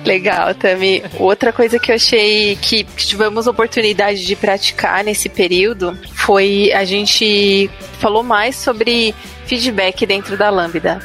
Legal, 0.05 0.53
Tami. 0.53 1.03
Outra 1.19 1.51
coisa 1.51 1.79
que 1.79 1.91
eu 1.91 1.95
achei 1.95 2.55
que 2.57 2.83
tivemos 2.95 3.47
oportunidade 3.47 4.25
de 4.25 4.35
praticar 4.37 5.03
nesse 5.03 5.27
período 5.27 5.97
foi 6.13 6.71
a 6.73 6.85
gente 6.85 7.69
falou 7.99 8.23
mais 8.23 8.55
sobre 8.55 9.13
feedback 9.45 10.05
dentro 10.05 10.37
da 10.37 10.49
Lambda 10.49 11.01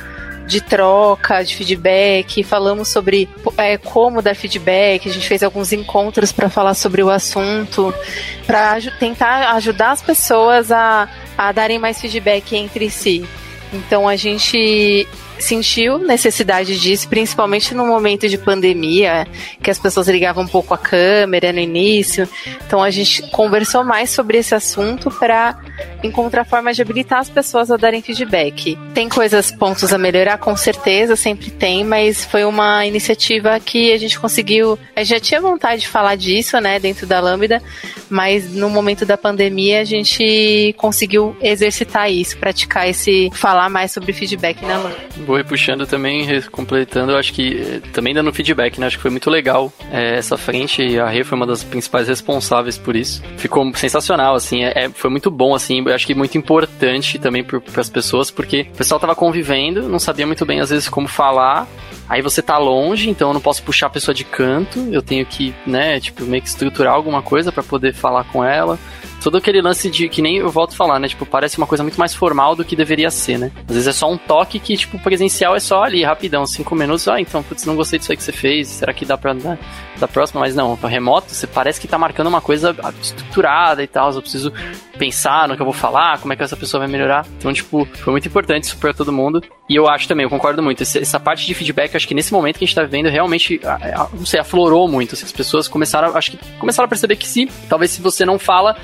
de 0.46 0.60
troca, 0.60 1.42
de 1.42 1.54
feedback, 1.54 2.42
falamos 2.42 2.88
sobre 2.88 3.28
é, 3.56 3.78
como 3.78 4.20
dar 4.20 4.34
feedback, 4.34 5.08
a 5.08 5.12
gente 5.12 5.26
fez 5.26 5.42
alguns 5.42 5.72
encontros 5.72 6.32
para 6.32 6.50
falar 6.50 6.74
sobre 6.74 7.02
o 7.02 7.10
assunto, 7.10 7.94
para 8.46 8.78
tentar 8.98 9.52
ajudar 9.54 9.92
as 9.92 10.02
pessoas 10.02 10.70
a, 10.70 11.08
a 11.38 11.52
darem 11.52 11.78
mais 11.78 12.00
feedback 12.00 12.56
entre 12.56 12.90
si. 12.90 13.24
Então 13.72 14.06
a 14.06 14.16
gente 14.16 15.08
sentiu 15.42 15.98
necessidade 15.98 16.78
disso, 16.78 17.08
principalmente 17.08 17.74
no 17.74 17.86
momento 17.86 18.28
de 18.28 18.38
pandemia, 18.38 19.26
que 19.62 19.70
as 19.70 19.78
pessoas 19.78 20.08
ligavam 20.08 20.44
um 20.44 20.48
pouco 20.48 20.72
a 20.72 20.78
câmera 20.78 21.52
no 21.52 21.58
início. 21.58 22.28
Então 22.66 22.82
a 22.82 22.90
gente 22.90 23.22
conversou 23.30 23.84
mais 23.84 24.10
sobre 24.10 24.38
esse 24.38 24.54
assunto 24.54 25.10
para 25.10 25.58
encontrar 26.02 26.44
formas 26.44 26.76
de 26.76 26.82
habilitar 26.82 27.20
as 27.20 27.30
pessoas 27.30 27.70
a 27.70 27.76
darem 27.76 28.02
feedback. 28.02 28.78
Tem 28.94 29.08
coisas, 29.08 29.50
pontos 29.50 29.92
a 29.92 29.98
melhorar, 29.98 30.38
com 30.38 30.56
certeza, 30.56 31.16
sempre 31.16 31.50
tem, 31.50 31.84
mas 31.84 32.24
foi 32.24 32.44
uma 32.44 32.84
iniciativa 32.86 33.58
que 33.60 33.92
a 33.92 33.98
gente 33.98 34.18
conseguiu. 34.18 34.78
A 34.96 35.00
gente 35.00 35.10
já 35.10 35.20
tinha 35.20 35.40
vontade 35.40 35.82
de 35.82 35.88
falar 35.88 36.16
disso, 36.16 36.58
né, 36.60 36.78
dentro 36.78 37.06
da 37.06 37.20
Lambda, 37.20 37.62
mas 38.08 38.52
no 38.52 38.68
momento 38.70 39.04
da 39.04 39.16
pandemia 39.16 39.80
a 39.80 39.84
gente 39.84 40.74
conseguiu 40.76 41.36
exercitar 41.40 42.10
isso, 42.10 42.36
praticar 42.38 42.88
esse, 42.88 43.30
falar 43.34 43.68
mais 43.68 43.92
sobre 43.92 44.12
feedback 44.12 44.62
na 44.64 44.78
Lambda. 44.78 45.00
Vou 45.32 45.38
repuxando 45.38 45.86
também, 45.86 46.26
completando, 46.50 47.12
eu 47.12 47.16
acho 47.16 47.32
que 47.32 47.58
eh, 47.58 47.80
também 47.90 48.12
dando 48.12 48.30
feedback, 48.34 48.78
né, 48.78 48.86
acho 48.86 48.98
que 48.98 49.02
foi 49.02 49.10
muito 49.10 49.30
legal 49.30 49.72
é, 49.90 50.18
essa 50.18 50.36
frente, 50.36 51.00
a 51.00 51.08
Rê 51.08 51.24
foi 51.24 51.38
uma 51.38 51.46
das 51.46 51.64
principais 51.64 52.06
responsáveis 52.06 52.76
por 52.76 52.94
isso. 52.94 53.22
Ficou 53.38 53.74
sensacional, 53.74 54.34
assim, 54.34 54.62
é, 54.62 54.90
foi 54.90 55.08
muito 55.08 55.30
bom, 55.30 55.54
assim, 55.54 55.82
eu 55.86 55.94
acho 55.94 56.06
que 56.06 56.14
muito 56.14 56.36
importante 56.36 57.18
também 57.18 57.42
para 57.42 57.62
as 57.80 57.88
pessoas, 57.88 58.30
porque 58.30 58.66
o 58.74 58.76
pessoal 58.76 59.00
tava 59.00 59.14
convivendo, 59.14 59.88
não 59.88 59.98
sabia 59.98 60.26
muito 60.26 60.44
bem 60.44 60.60
às 60.60 60.68
vezes 60.68 60.86
como 60.90 61.08
falar. 61.08 61.66
Aí 62.10 62.20
você 62.20 62.42
tá 62.42 62.58
longe, 62.58 63.08
então 63.08 63.30
eu 63.30 63.32
não 63.32 63.40
posso 63.40 63.62
puxar 63.62 63.86
a 63.86 63.90
pessoa 63.90 64.14
de 64.14 64.24
canto, 64.24 64.86
eu 64.92 65.00
tenho 65.00 65.24
que, 65.24 65.54
né, 65.66 65.98
tipo, 65.98 66.24
meio 66.24 66.42
que 66.42 66.48
estruturar 66.48 66.92
alguma 66.92 67.22
coisa 67.22 67.50
para 67.50 67.62
poder 67.62 67.94
falar 67.94 68.24
com 68.24 68.44
ela 68.44 68.78
todo 69.22 69.38
aquele 69.38 69.62
lance 69.62 69.90
de 69.90 70.08
que 70.08 70.20
nem 70.20 70.38
eu 70.38 70.50
volto 70.50 70.72
a 70.72 70.76
falar, 70.76 70.98
né? 70.98 71.08
Tipo, 71.08 71.24
parece 71.24 71.58
uma 71.58 71.66
coisa 71.66 71.82
muito 71.82 71.98
mais 71.98 72.14
formal 72.14 72.54
do 72.54 72.64
que 72.64 72.76
deveria 72.76 73.10
ser, 73.10 73.38
né? 73.38 73.52
Às 73.68 73.74
vezes 73.74 73.88
é 73.88 73.92
só 73.92 74.10
um 74.10 74.18
toque 74.18 74.58
que, 74.58 74.76
tipo, 74.76 74.98
presencial 74.98 75.56
é 75.56 75.60
só 75.60 75.82
ali, 75.84 76.02
rapidão, 76.02 76.46
cinco 76.46 76.74
minutos. 76.74 77.06
Ah, 77.08 77.20
então, 77.20 77.42
putz, 77.42 77.64
não 77.64 77.76
gostei 77.76 77.98
disso 77.98 78.12
aí 78.12 78.16
que 78.16 78.22
você 78.24 78.32
fez. 78.32 78.68
Será 78.68 78.92
que 78.92 79.04
dá 79.04 79.16
pra 79.16 79.32
da 79.98 80.08
próxima? 80.08 80.40
Mas 80.40 80.54
não, 80.54 80.74
remoto, 80.74 81.32
você 81.32 81.46
parece 81.46 81.80
que 81.80 81.88
tá 81.88 81.96
marcando 81.98 82.26
uma 82.26 82.40
coisa 82.40 82.74
estruturada 83.00 83.82
e 83.82 83.86
tal. 83.86 84.12
Eu 84.12 84.20
preciso 84.20 84.52
pensar 84.98 85.48
no 85.48 85.56
que 85.56 85.62
eu 85.62 85.66
vou 85.66 85.72
falar, 85.72 86.18
como 86.18 86.32
é 86.32 86.36
que 86.36 86.42
essa 86.42 86.56
pessoa 86.56 86.80
vai 86.80 86.88
melhorar. 86.88 87.26
Então, 87.38 87.52
tipo, 87.52 87.84
foi 87.84 88.12
muito 88.12 88.28
importante 88.28 88.64
isso 88.64 88.76
pra 88.76 88.92
todo 88.92 89.12
mundo. 89.12 89.42
E 89.68 89.76
eu 89.76 89.88
acho 89.88 90.06
também, 90.06 90.24
eu 90.24 90.30
concordo 90.30 90.62
muito. 90.62 90.82
Essa 90.82 91.18
parte 91.18 91.46
de 91.46 91.54
feedback, 91.54 91.96
acho 91.96 92.06
que 92.06 92.14
nesse 92.14 92.32
momento 92.32 92.58
que 92.58 92.64
a 92.64 92.66
gente 92.66 92.74
tá 92.74 92.82
vivendo, 92.82 93.08
realmente, 93.08 93.60
não 94.12 94.26
sei, 94.26 94.40
aflorou 94.40 94.86
muito. 94.86 95.14
As 95.14 95.32
pessoas 95.32 95.66
começaram, 95.66 96.16
acho 96.16 96.32
que 96.32 96.38
começaram 96.58 96.86
a 96.86 96.88
perceber 96.88 97.16
que 97.16 97.26
se, 97.26 97.46
talvez 97.68 97.90
se 97.90 98.02
você 98.02 98.26
não 98.26 98.38
fala, 98.38 98.76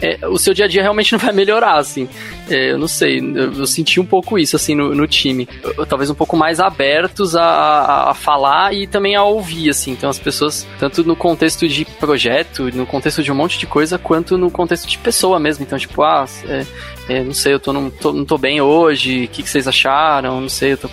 é, 0.00 0.26
o 0.26 0.38
seu 0.38 0.52
dia 0.52 0.66
a 0.66 0.68
dia 0.68 0.82
realmente 0.82 1.12
não 1.12 1.18
vai 1.18 1.32
melhorar, 1.32 1.78
assim. 1.78 2.08
É, 2.48 2.72
eu 2.72 2.78
não 2.78 2.88
sei, 2.88 3.18
eu, 3.18 3.52
eu, 3.52 3.66
senti 3.66 3.98
um 3.98 4.06
pouco 4.06 4.38
isso, 4.38 4.56
assim, 4.56 4.74
no, 4.74 4.94
no 4.94 5.06
time. 5.06 5.48
Eu, 5.62 5.86
talvez 5.86 6.10
um 6.10 6.14
pouco 6.14 6.36
mais 6.36 6.60
abertos 6.60 7.34
a, 7.34 7.42
a, 7.42 8.10
a, 8.10 8.14
falar 8.14 8.74
e 8.74 8.86
também 8.86 9.16
a 9.16 9.22
ouvir, 9.22 9.70
assim. 9.70 9.92
Então 9.92 10.08
as 10.08 10.18
pessoas, 10.18 10.66
tanto 10.78 11.02
no 11.02 11.16
contexto 11.16 11.66
de 11.68 11.84
projeto, 11.84 12.70
no 12.74 12.86
contexto 12.86 13.22
de 13.22 13.32
um 13.32 13.34
monte 13.34 13.58
de 13.58 13.66
coisa, 13.66 13.98
quanto 13.98 14.36
no 14.36 14.50
contexto 14.50 14.86
de 14.86 14.98
pessoa 14.98 15.38
mesmo. 15.38 15.64
Então, 15.64 15.78
tipo, 15.78 16.02
ah, 16.02 16.24
é, 16.44 16.66
é, 17.08 17.22
não 17.22 17.34
sei, 17.34 17.54
eu 17.54 17.60
tô, 17.60 17.72
não, 17.72 17.90
tô, 17.90 18.12
não 18.12 18.24
tô 18.24 18.36
bem 18.36 18.60
hoje, 18.60 19.24
o 19.24 19.28
que, 19.28 19.42
que, 19.42 19.48
vocês 19.48 19.66
acharam? 19.66 20.40
Não 20.40 20.48
sei, 20.48 20.72
eu 20.72 20.78
tô, 20.78 20.88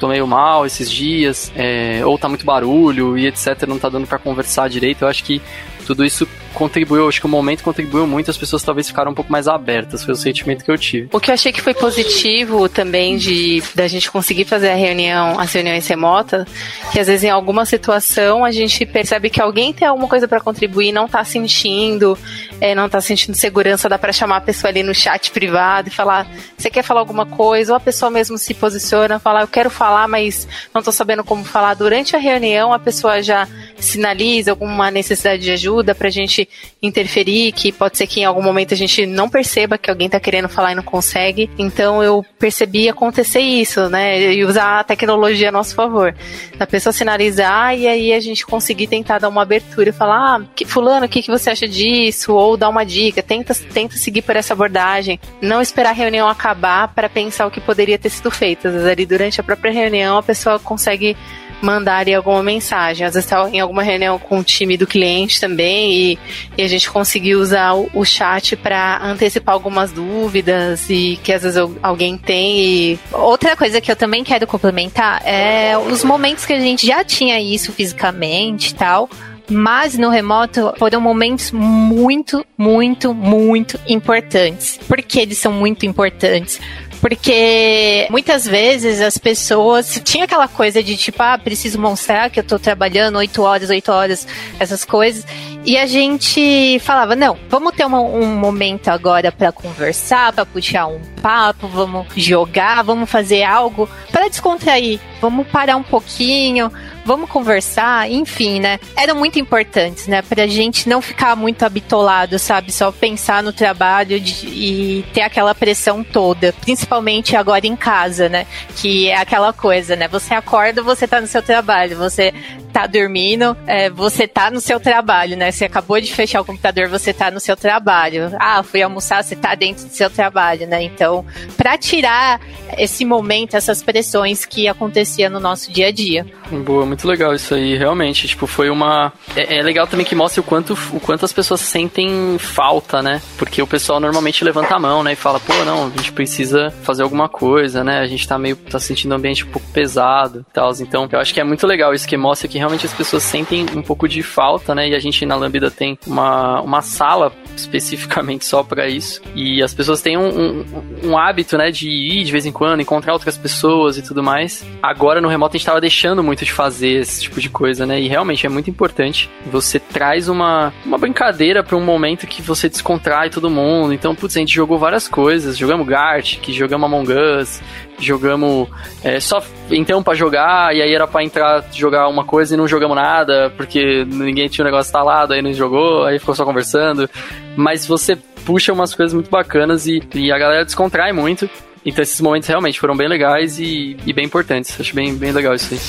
tô 0.00 0.08
meio 0.08 0.26
mal 0.26 0.66
esses 0.66 0.90
dias, 0.90 1.52
é, 1.54 2.04
ou 2.04 2.18
tá 2.18 2.28
muito 2.28 2.44
barulho 2.44 3.16
e 3.16 3.26
etc, 3.26 3.66
não 3.66 3.78
tá 3.78 3.88
dando 3.88 4.06
para 4.06 4.18
conversar 4.18 4.68
direito. 4.68 5.02
Eu 5.02 5.08
acho 5.08 5.24
que 5.24 5.40
tudo 5.88 6.04
isso 6.04 6.28
contribuiu, 6.52 7.08
acho 7.08 7.18
que 7.18 7.24
o 7.24 7.30
momento 7.30 7.64
contribuiu 7.64 8.06
muito, 8.06 8.30
as 8.30 8.36
pessoas 8.36 8.62
talvez 8.62 8.88
ficaram 8.88 9.12
um 9.12 9.14
pouco 9.14 9.32
mais 9.32 9.48
abertas, 9.48 10.04
foi 10.04 10.12
o 10.12 10.16
sentimento 10.16 10.62
que 10.62 10.70
eu 10.70 10.76
tive. 10.76 11.08
O 11.10 11.18
que 11.18 11.30
eu 11.30 11.34
achei 11.34 11.50
que 11.50 11.62
foi 11.62 11.72
positivo 11.72 12.68
também 12.68 13.16
de 13.16 13.62
da 13.74 13.88
gente 13.88 14.10
conseguir 14.10 14.44
fazer 14.44 14.68
a 14.68 14.74
reunião, 14.74 15.40
as 15.40 15.50
reuniões 15.50 15.86
remotas, 15.86 16.46
que 16.92 17.00
às 17.00 17.06
vezes 17.06 17.24
em 17.24 17.30
alguma 17.30 17.64
situação 17.64 18.44
a 18.44 18.50
gente 18.50 18.84
percebe 18.84 19.30
que 19.30 19.40
alguém 19.40 19.72
tem 19.72 19.88
alguma 19.88 20.06
coisa 20.06 20.28
para 20.28 20.42
contribuir, 20.42 20.92
não 20.92 21.08
tá 21.08 21.24
sentindo, 21.24 22.18
é, 22.60 22.74
não 22.74 22.86
tá 22.86 23.00
sentindo 23.00 23.34
segurança, 23.34 23.88
dá 23.88 23.98
para 23.98 24.12
chamar 24.12 24.36
a 24.36 24.42
pessoa 24.42 24.70
ali 24.70 24.82
no 24.82 24.94
chat 24.94 25.30
privado 25.30 25.88
e 25.88 25.90
falar, 25.90 26.26
você 26.54 26.68
quer 26.68 26.82
falar 26.82 27.00
alguma 27.00 27.24
coisa? 27.24 27.72
Ou 27.72 27.78
a 27.78 27.80
pessoa 27.80 28.10
mesmo 28.10 28.36
se 28.36 28.52
posiciona, 28.52 29.18
falar, 29.18 29.40
eu 29.40 29.48
quero 29.48 29.70
falar, 29.70 30.06
mas 30.06 30.46
não 30.74 30.82
tô 30.82 30.92
sabendo 30.92 31.24
como 31.24 31.46
falar. 31.46 31.72
Durante 31.72 32.14
a 32.14 32.18
reunião, 32.18 32.74
a 32.74 32.78
pessoa 32.78 33.22
já 33.22 33.48
sinaliza 33.80 34.50
alguma 34.50 34.90
necessidade 34.90 35.42
de 35.42 35.50
ajuda 35.50 35.94
pra 35.94 36.10
gente 36.10 36.48
interferir, 36.82 37.52
que 37.52 37.72
pode 37.72 37.96
ser 37.96 38.06
que 38.06 38.20
em 38.20 38.24
algum 38.24 38.42
momento 38.42 38.74
a 38.74 38.76
gente 38.76 39.06
não 39.06 39.28
perceba 39.28 39.78
que 39.78 39.90
alguém 39.90 40.06
está 40.06 40.20
querendo 40.20 40.48
falar 40.48 40.72
e 40.72 40.74
não 40.74 40.82
consegue. 40.82 41.50
Então 41.58 42.02
eu 42.02 42.24
percebi 42.38 42.88
acontecer 42.88 43.40
isso, 43.40 43.88
né? 43.88 44.32
E 44.32 44.44
usar 44.44 44.80
a 44.80 44.84
tecnologia 44.84 45.48
a 45.48 45.52
nosso 45.52 45.74
favor. 45.74 46.14
A 46.58 46.66
pessoa 46.66 46.92
sinalizar 46.92 47.76
e 47.76 47.86
aí 47.86 48.12
a 48.12 48.20
gente 48.20 48.44
conseguir 48.46 48.86
tentar 48.86 49.18
dar 49.18 49.28
uma 49.28 49.42
abertura 49.42 49.90
e 49.90 49.92
falar, 49.92 50.36
ah, 50.36 50.44
que, 50.54 50.64
fulano, 50.64 51.06
o 51.06 51.08
que, 51.08 51.22
que 51.22 51.30
você 51.30 51.50
acha 51.50 51.66
disso? 51.66 52.34
Ou 52.34 52.56
dar 52.56 52.68
uma 52.68 52.84
dica, 52.84 53.22
tenta, 53.22 53.54
tenta 53.54 53.96
seguir 53.96 54.22
por 54.22 54.36
essa 54.36 54.52
abordagem. 54.52 55.20
Não 55.40 55.60
esperar 55.62 55.90
a 55.90 55.92
reunião 55.92 56.28
acabar 56.28 56.88
para 56.88 57.08
pensar 57.08 57.46
o 57.46 57.50
que 57.50 57.60
poderia 57.60 57.98
ter 57.98 58.10
sido 58.10 58.30
feito. 58.30 58.68
Às 58.68 58.74
vezes 58.74 58.88
ali 58.88 59.06
durante 59.06 59.40
a 59.40 59.44
própria 59.44 59.72
reunião 59.72 60.18
a 60.18 60.22
pessoa 60.22 60.58
consegue 60.58 61.16
mandarem 61.60 62.14
alguma 62.14 62.42
mensagem. 62.42 63.06
Às 63.06 63.14
vezes 63.14 63.26
estava 63.26 63.50
em 63.50 63.60
alguma 63.60 63.82
reunião 63.82 64.18
com 64.18 64.38
o 64.38 64.44
time 64.44 64.76
do 64.76 64.86
cliente 64.86 65.40
também 65.40 65.92
e, 65.92 66.18
e 66.56 66.62
a 66.62 66.68
gente 66.68 66.90
conseguiu 66.90 67.40
usar 67.40 67.74
o, 67.74 67.88
o 67.94 68.04
chat 68.04 68.56
para 68.56 69.00
antecipar 69.02 69.54
algumas 69.54 69.92
dúvidas 69.92 70.88
e 70.88 71.18
que 71.22 71.32
às 71.32 71.42
vezes 71.42 71.58
alguém 71.82 72.16
tem. 72.16 72.60
E... 72.60 72.98
Outra 73.12 73.56
coisa 73.56 73.80
que 73.80 73.90
eu 73.90 73.96
também 73.96 74.24
quero 74.24 74.46
complementar 74.46 75.22
é 75.24 75.76
os 75.76 76.04
momentos 76.04 76.46
que 76.46 76.52
a 76.52 76.60
gente 76.60 76.86
já 76.86 77.04
tinha 77.04 77.40
isso 77.40 77.72
fisicamente 77.72 78.70
e 78.70 78.74
tal. 78.74 79.08
Mas 79.50 79.96
no 79.96 80.10
remoto 80.10 80.74
foram 80.78 81.00
momentos 81.00 81.50
muito, 81.52 82.44
muito, 82.56 83.14
muito 83.14 83.80
importantes. 83.88 84.78
Por 84.86 85.00
que 85.00 85.20
eles 85.20 85.38
são 85.38 85.50
muito 85.50 85.86
importantes? 85.86 86.60
Porque 87.00 88.06
muitas 88.10 88.46
vezes 88.46 89.00
as 89.00 89.16
pessoas 89.16 90.00
tinha 90.04 90.24
aquela 90.24 90.48
coisa 90.48 90.82
de 90.82 90.96
tipo, 90.96 91.22
ah, 91.22 91.38
preciso 91.38 91.80
mostrar 91.80 92.30
que 92.30 92.40
eu 92.40 92.44
tô 92.44 92.58
trabalhando 92.58 93.16
oito 93.16 93.42
horas, 93.42 93.70
oito 93.70 93.92
horas, 93.92 94.26
essas 94.58 94.84
coisas. 94.84 95.24
E 95.64 95.76
a 95.76 95.86
gente 95.86 96.78
falava, 96.80 97.14
não, 97.14 97.36
vamos 97.48 97.74
ter 97.74 97.84
uma, 97.84 98.00
um 98.00 98.26
momento 98.36 98.88
agora 98.88 99.30
para 99.30 99.52
conversar, 99.52 100.32
para 100.32 100.46
puxar 100.46 100.86
um 100.86 101.00
papo, 101.20 101.68
vamos 101.68 102.06
jogar, 102.16 102.82
vamos 102.82 103.10
fazer 103.10 103.42
algo 103.42 103.88
para 104.10 104.28
descontrair. 104.28 105.00
Vamos 105.20 105.46
parar 105.48 105.76
um 105.76 105.82
pouquinho, 105.82 106.70
vamos 107.04 107.30
conversar, 107.30 108.10
enfim, 108.10 108.60
né? 108.60 108.78
Eram 108.96 109.16
muito 109.16 109.38
importantes, 109.38 110.06
né? 110.06 110.20
Pra 110.22 110.46
gente 110.46 110.88
não 110.88 111.00
ficar 111.00 111.34
muito 111.34 111.62
habitolado, 111.64 112.38
sabe? 112.38 112.70
Só 112.70 112.92
pensar 112.92 113.42
no 113.42 113.52
trabalho 113.52 114.20
de, 114.20 114.46
e 114.46 115.04
ter 115.14 115.22
aquela 115.22 115.54
pressão 115.54 116.04
toda, 116.04 116.52
principalmente 116.60 117.34
agora 117.34 117.66
em 117.66 117.74
casa, 117.74 118.28
né? 118.28 118.46
Que 118.76 119.08
é 119.08 119.16
aquela 119.16 119.52
coisa, 119.52 119.96
né? 119.96 120.06
Você 120.08 120.34
acorda, 120.34 120.82
você 120.82 121.08
tá 121.08 121.20
no 121.20 121.26
seu 121.26 121.42
trabalho, 121.42 121.96
você 121.96 122.32
tá 122.72 122.86
dormindo, 122.86 123.56
é, 123.66 123.88
você 123.90 124.28
tá 124.28 124.50
no 124.50 124.60
seu 124.60 124.78
trabalho, 124.78 125.36
né? 125.36 125.50
Você 125.50 125.64
acabou 125.64 126.00
de 126.00 126.12
fechar 126.12 126.40
o 126.40 126.44
computador, 126.44 126.88
você 126.88 127.12
tá 127.12 127.30
no 127.30 127.40
seu 127.40 127.56
trabalho. 127.56 128.30
Ah, 128.38 128.62
fui 128.62 128.82
almoçar, 128.82 129.24
você 129.24 129.34
tá 129.34 129.54
dentro 129.54 129.86
do 129.86 129.92
seu 129.92 130.10
trabalho, 130.10 130.66
né? 130.66 130.82
Então, 130.82 131.24
para 131.56 131.76
tirar 131.78 132.40
esse 132.76 133.04
momento, 133.04 133.56
essas 133.56 133.82
pressões 133.82 134.44
que 134.44 134.68
acontecia 135.08 135.30
no 135.30 135.40
nosso 135.40 135.72
dia 135.72 135.88
a 135.88 135.90
dia. 135.90 136.26
Boa, 136.64 136.84
muito 136.84 137.08
legal 137.08 137.34
isso 137.34 137.54
aí, 137.54 137.76
realmente. 137.76 138.28
Tipo, 138.28 138.46
foi 138.46 138.68
uma. 138.68 139.12
É, 139.34 139.58
é, 139.58 139.62
legal 139.62 139.86
também 139.86 140.04
que 140.04 140.14
mostre 140.14 140.40
o 140.40 140.42
quanto, 140.42 140.76
o 140.92 141.00
quanto 141.00 141.24
as 141.24 141.32
pessoas 141.32 141.60
sentem 141.60 142.36
falta, 142.38 143.02
né? 143.02 143.20
Porque 143.38 143.62
o 143.62 143.66
pessoal 143.66 143.98
normalmente 143.98 144.44
levanta 144.44 144.74
a 144.74 144.78
mão, 144.78 145.02
né? 145.02 145.12
E 145.12 145.16
fala, 145.16 145.40
pô, 145.40 145.52
não, 145.64 145.86
a 145.86 145.90
gente 145.90 146.12
precisa 146.12 146.70
fazer 146.82 147.02
alguma 147.02 147.28
coisa, 147.28 147.82
né? 147.82 148.00
A 148.00 148.06
gente 148.06 148.26
tá 148.28 148.38
meio. 148.38 148.56
tá 148.56 148.78
sentindo 148.78 149.12
o 149.12 149.14
ambiente 149.14 149.44
um 149.44 149.50
pouco 149.50 149.66
pesado 149.72 150.44
e 150.48 150.52
tal. 150.52 150.72
Então, 150.80 151.08
eu 151.10 151.18
acho 151.18 151.32
que 151.32 151.40
é 151.40 151.44
muito 151.44 151.66
legal 151.66 151.94
isso 151.94 152.06
que 152.06 152.16
mostra 152.16 152.48
que 152.48 152.58
realmente 152.58 152.84
as 152.84 152.92
pessoas 152.92 153.22
sentem 153.22 153.66
um 153.74 153.82
pouco 153.82 154.06
de 154.06 154.22
falta, 154.22 154.74
né? 154.74 154.88
E 154.88 154.94
a 154.94 154.98
gente 154.98 155.24
na 155.24 155.36
Lambda 155.36 155.70
tem 155.70 155.98
uma, 156.06 156.60
uma 156.60 156.82
sala 156.82 157.32
especificamente 157.56 158.44
só 158.44 158.62
para 158.62 158.88
isso. 158.88 159.20
E 159.34 159.62
as 159.62 159.74
pessoas 159.74 160.00
têm 160.00 160.16
um, 160.16 160.28
um, 160.28 160.64
um, 161.04 161.18
hábito, 161.18 161.56
né, 161.56 161.70
de 161.70 161.88
ir 161.88 162.24
de 162.24 162.32
vez 162.32 162.46
em 162.46 162.52
quando, 162.52 162.80
encontrar 162.80 163.12
outras 163.12 163.36
pessoas 163.36 163.98
e 163.98 164.02
tudo 164.02 164.22
mais. 164.22 164.64
Agora 164.98 165.20
no 165.20 165.28
remoto 165.28 165.54
a 165.54 165.58
gente 165.58 165.64
tava 165.64 165.80
deixando 165.80 166.24
muito 166.24 166.44
de 166.44 166.52
fazer 166.52 166.88
esse 166.88 167.22
tipo 167.22 167.40
de 167.40 167.48
coisa, 167.48 167.86
né? 167.86 168.00
E 168.00 168.08
realmente 168.08 168.44
é 168.44 168.48
muito 168.48 168.68
importante. 168.68 169.30
Você 169.46 169.78
traz 169.78 170.28
uma, 170.28 170.74
uma 170.84 170.98
brincadeira 170.98 171.62
para 171.62 171.76
um 171.76 171.84
momento 171.84 172.26
que 172.26 172.42
você 172.42 172.68
descontrai 172.68 173.30
todo 173.30 173.48
mundo. 173.48 173.94
Então, 173.94 174.12
putz, 174.12 174.36
a 174.36 174.40
gente 174.40 174.52
jogou 174.52 174.76
várias 174.76 175.06
coisas. 175.06 175.56
Jogamos 175.56 175.86
Gart, 175.86 176.40
que 176.40 176.52
jogamos 176.52 176.84
Among 176.84 177.12
Us, 177.12 177.62
jogamos 178.00 178.68
é, 179.04 179.20
só 179.20 179.40
então 179.70 180.02
para 180.02 180.14
jogar 180.14 180.74
e 180.74 180.82
aí 180.82 180.92
era 180.92 181.06
para 181.06 181.22
entrar 181.22 181.64
jogar 181.72 182.08
uma 182.08 182.24
coisa 182.24 182.54
e 182.54 182.56
não 182.56 182.66
jogamos 182.66 182.96
nada 182.96 183.52
porque 183.56 184.04
ninguém 184.04 184.48
tinha 184.48 184.64
o 184.64 184.66
negócio 184.66 184.88
instalado 184.88 185.32
aí 185.32 185.42
não 185.42 185.52
jogou 185.52 186.04
aí 186.04 186.18
ficou 186.18 186.34
só 186.34 186.44
conversando 186.44 187.10
mas 187.56 187.84
você 187.84 188.16
puxa 188.44 188.72
umas 188.72 188.94
coisas 188.94 189.12
muito 189.12 189.28
bacanas 189.28 189.86
e, 189.86 190.00
e 190.14 190.30
a 190.30 190.38
galera 190.38 190.64
descontrai 190.64 191.12
muito 191.12 191.50
então 191.88 192.02
esses 192.02 192.20
momentos 192.20 192.48
realmente 192.48 192.78
foram 192.78 192.96
bem 192.96 193.08
legais 193.08 193.58
e, 193.58 193.96
e 194.06 194.12
bem 194.12 194.26
importantes. 194.26 194.78
Acho 194.78 194.94
bem, 194.94 195.12
bem 195.14 195.32
legal 195.32 195.54
isso 195.54 195.74
aí. 195.74 195.80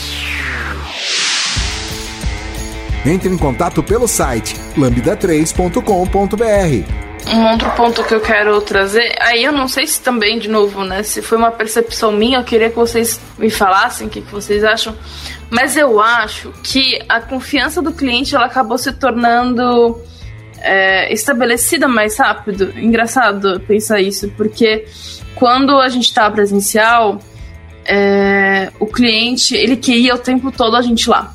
Entre 3.06 3.30
em 3.30 3.38
contato 3.38 3.84
pelo 3.84 4.08
site 4.08 4.56
lambda3.com.br 4.78 7.10
um 7.32 7.52
outro 7.52 7.70
ponto 7.72 8.04
que 8.04 8.14
eu 8.14 8.22
quero 8.22 8.60
trazer, 8.62 9.14
aí 9.20 9.43
eu 9.43 9.52
não 9.52 9.68
sei 9.68 9.86
se 9.86 10.02
também, 10.02 10.39
de 10.39 10.50
novo, 10.50 10.84
né, 10.84 11.04
se 11.04 11.22
foi 11.22 11.38
uma 11.38 11.52
percepção 11.52 12.12
minha, 12.12 12.39
eu 12.39 12.43
queria 12.43 12.72
que 12.72 12.76
vocês 12.76 13.22
me 13.38 13.52
falassem 13.52 14.08
o 14.08 14.10
que, 14.10 14.22
que 14.22 14.32
vocês 14.32 14.64
acham, 14.64 14.95
mas 15.50 15.78
eu 15.78 16.00
acho 16.00 16.52
que 16.64 17.00
a 17.08 17.20
confiança 17.20 17.84
do 17.84 17.91
cliente 17.91 18.36
ela 18.36 18.45
acabou 18.45 18.80
se 18.80 18.91
tornando 18.93 20.02
é, 20.62 21.12
estabelecida 21.14 21.88
mais 21.88 22.18
rápido. 22.18 22.74
Engraçado 22.78 23.60
pensar 23.62 24.02
isso, 24.02 24.30
porque 24.36 24.86
quando 25.40 25.80
a 25.80 25.90
gente 25.90 26.04
estava 26.04 26.36
presencial, 26.36 27.20
é, 27.86 28.72
o 28.80 28.86
cliente 28.86 29.56
ele 29.56 29.78
queria 29.78 30.14
o 30.14 30.18
tempo 30.20 30.52
todo 30.52 30.76
a 30.76 30.82
gente 30.82 31.10
lá 31.10 31.34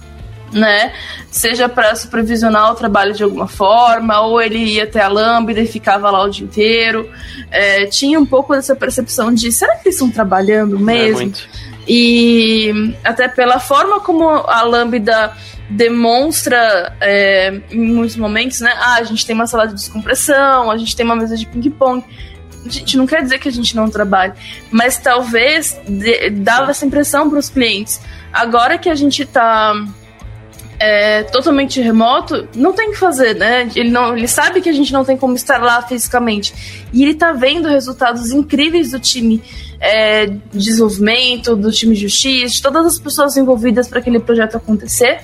né? 0.54 0.92
Seja 1.30 1.68
para 1.68 1.94
supervisionar 1.96 2.70
o 2.70 2.74
trabalho 2.74 3.12
de 3.12 3.22
alguma 3.22 3.48
forma, 3.48 4.20
ou 4.20 4.40
ele 4.40 4.58
ia 4.58 4.84
até 4.84 5.02
a 5.02 5.08
Lambda 5.08 5.60
e 5.60 5.66
ficava 5.66 6.10
lá 6.10 6.22
o 6.22 6.30
dia 6.30 6.44
inteiro. 6.44 7.10
É, 7.50 7.86
tinha 7.86 8.18
um 8.18 8.24
pouco 8.24 8.54
dessa 8.54 8.74
percepção 8.74 9.34
de 9.34 9.50
será 9.52 9.74
que 9.76 9.88
eles 9.88 9.96
estão 9.96 10.10
trabalhando 10.10 10.78
mesmo? 10.78 11.32
É, 11.32 11.64
e 11.86 12.94
até 13.02 13.28
pela 13.28 13.58
forma 13.58 14.00
como 14.00 14.28
a 14.28 14.62
Lambda 14.62 15.32
demonstra 15.68 16.94
é, 17.00 17.60
em 17.70 17.80
muitos 17.80 18.16
momentos, 18.16 18.60
né? 18.60 18.72
Ah, 18.78 18.96
a 18.96 19.02
gente 19.02 19.26
tem 19.26 19.34
uma 19.34 19.46
sala 19.46 19.66
de 19.66 19.74
descompressão, 19.74 20.70
a 20.70 20.76
gente 20.78 20.94
tem 20.94 21.04
uma 21.04 21.16
mesa 21.16 21.36
de 21.36 21.46
ping-pong. 21.46 22.04
Gente 22.66 22.96
não 22.96 23.06
quer 23.06 23.22
dizer 23.22 23.38
que 23.38 23.48
a 23.48 23.52
gente 23.52 23.76
não 23.76 23.90
trabalhe, 23.90 24.32
mas 24.70 24.98
talvez 24.98 25.78
de, 25.86 26.30
dava 26.30 26.70
essa 26.70 26.86
impressão 26.86 27.28
para 27.28 27.38
os 27.38 27.48
clientes. 27.48 28.00
Agora 28.32 28.78
que 28.78 28.88
a 28.88 28.94
gente 28.94 29.22
está 29.22 29.74
é, 30.78 31.22
totalmente 31.24 31.80
remoto, 31.80 32.48
não 32.54 32.72
tem 32.72 32.88
o 32.88 32.92
que 32.92 32.98
fazer, 32.98 33.34
né? 33.34 33.70
Ele, 33.74 33.90
não, 33.90 34.16
ele 34.16 34.28
sabe 34.28 34.60
que 34.60 34.68
a 34.68 34.72
gente 34.72 34.92
não 34.92 35.04
tem 35.04 35.16
como 35.16 35.34
estar 35.34 35.62
lá 35.62 35.82
fisicamente. 35.82 36.84
E 36.92 37.02
ele 37.02 37.14
tá 37.14 37.32
vendo 37.32 37.68
resultados 37.68 38.30
incríveis 38.32 38.90
do 38.90 38.98
time 38.98 39.42
é, 39.80 40.26
de 40.26 40.40
desenvolvimento, 40.52 41.54
do 41.54 41.70
time 41.70 41.94
de 41.94 42.02
justiça, 42.02 42.54
de 42.54 42.62
todas 42.62 42.86
as 42.86 42.98
pessoas 42.98 43.36
envolvidas 43.36 43.88
para 43.88 43.98
aquele 43.98 44.18
projeto 44.18 44.56
acontecer. 44.56 45.20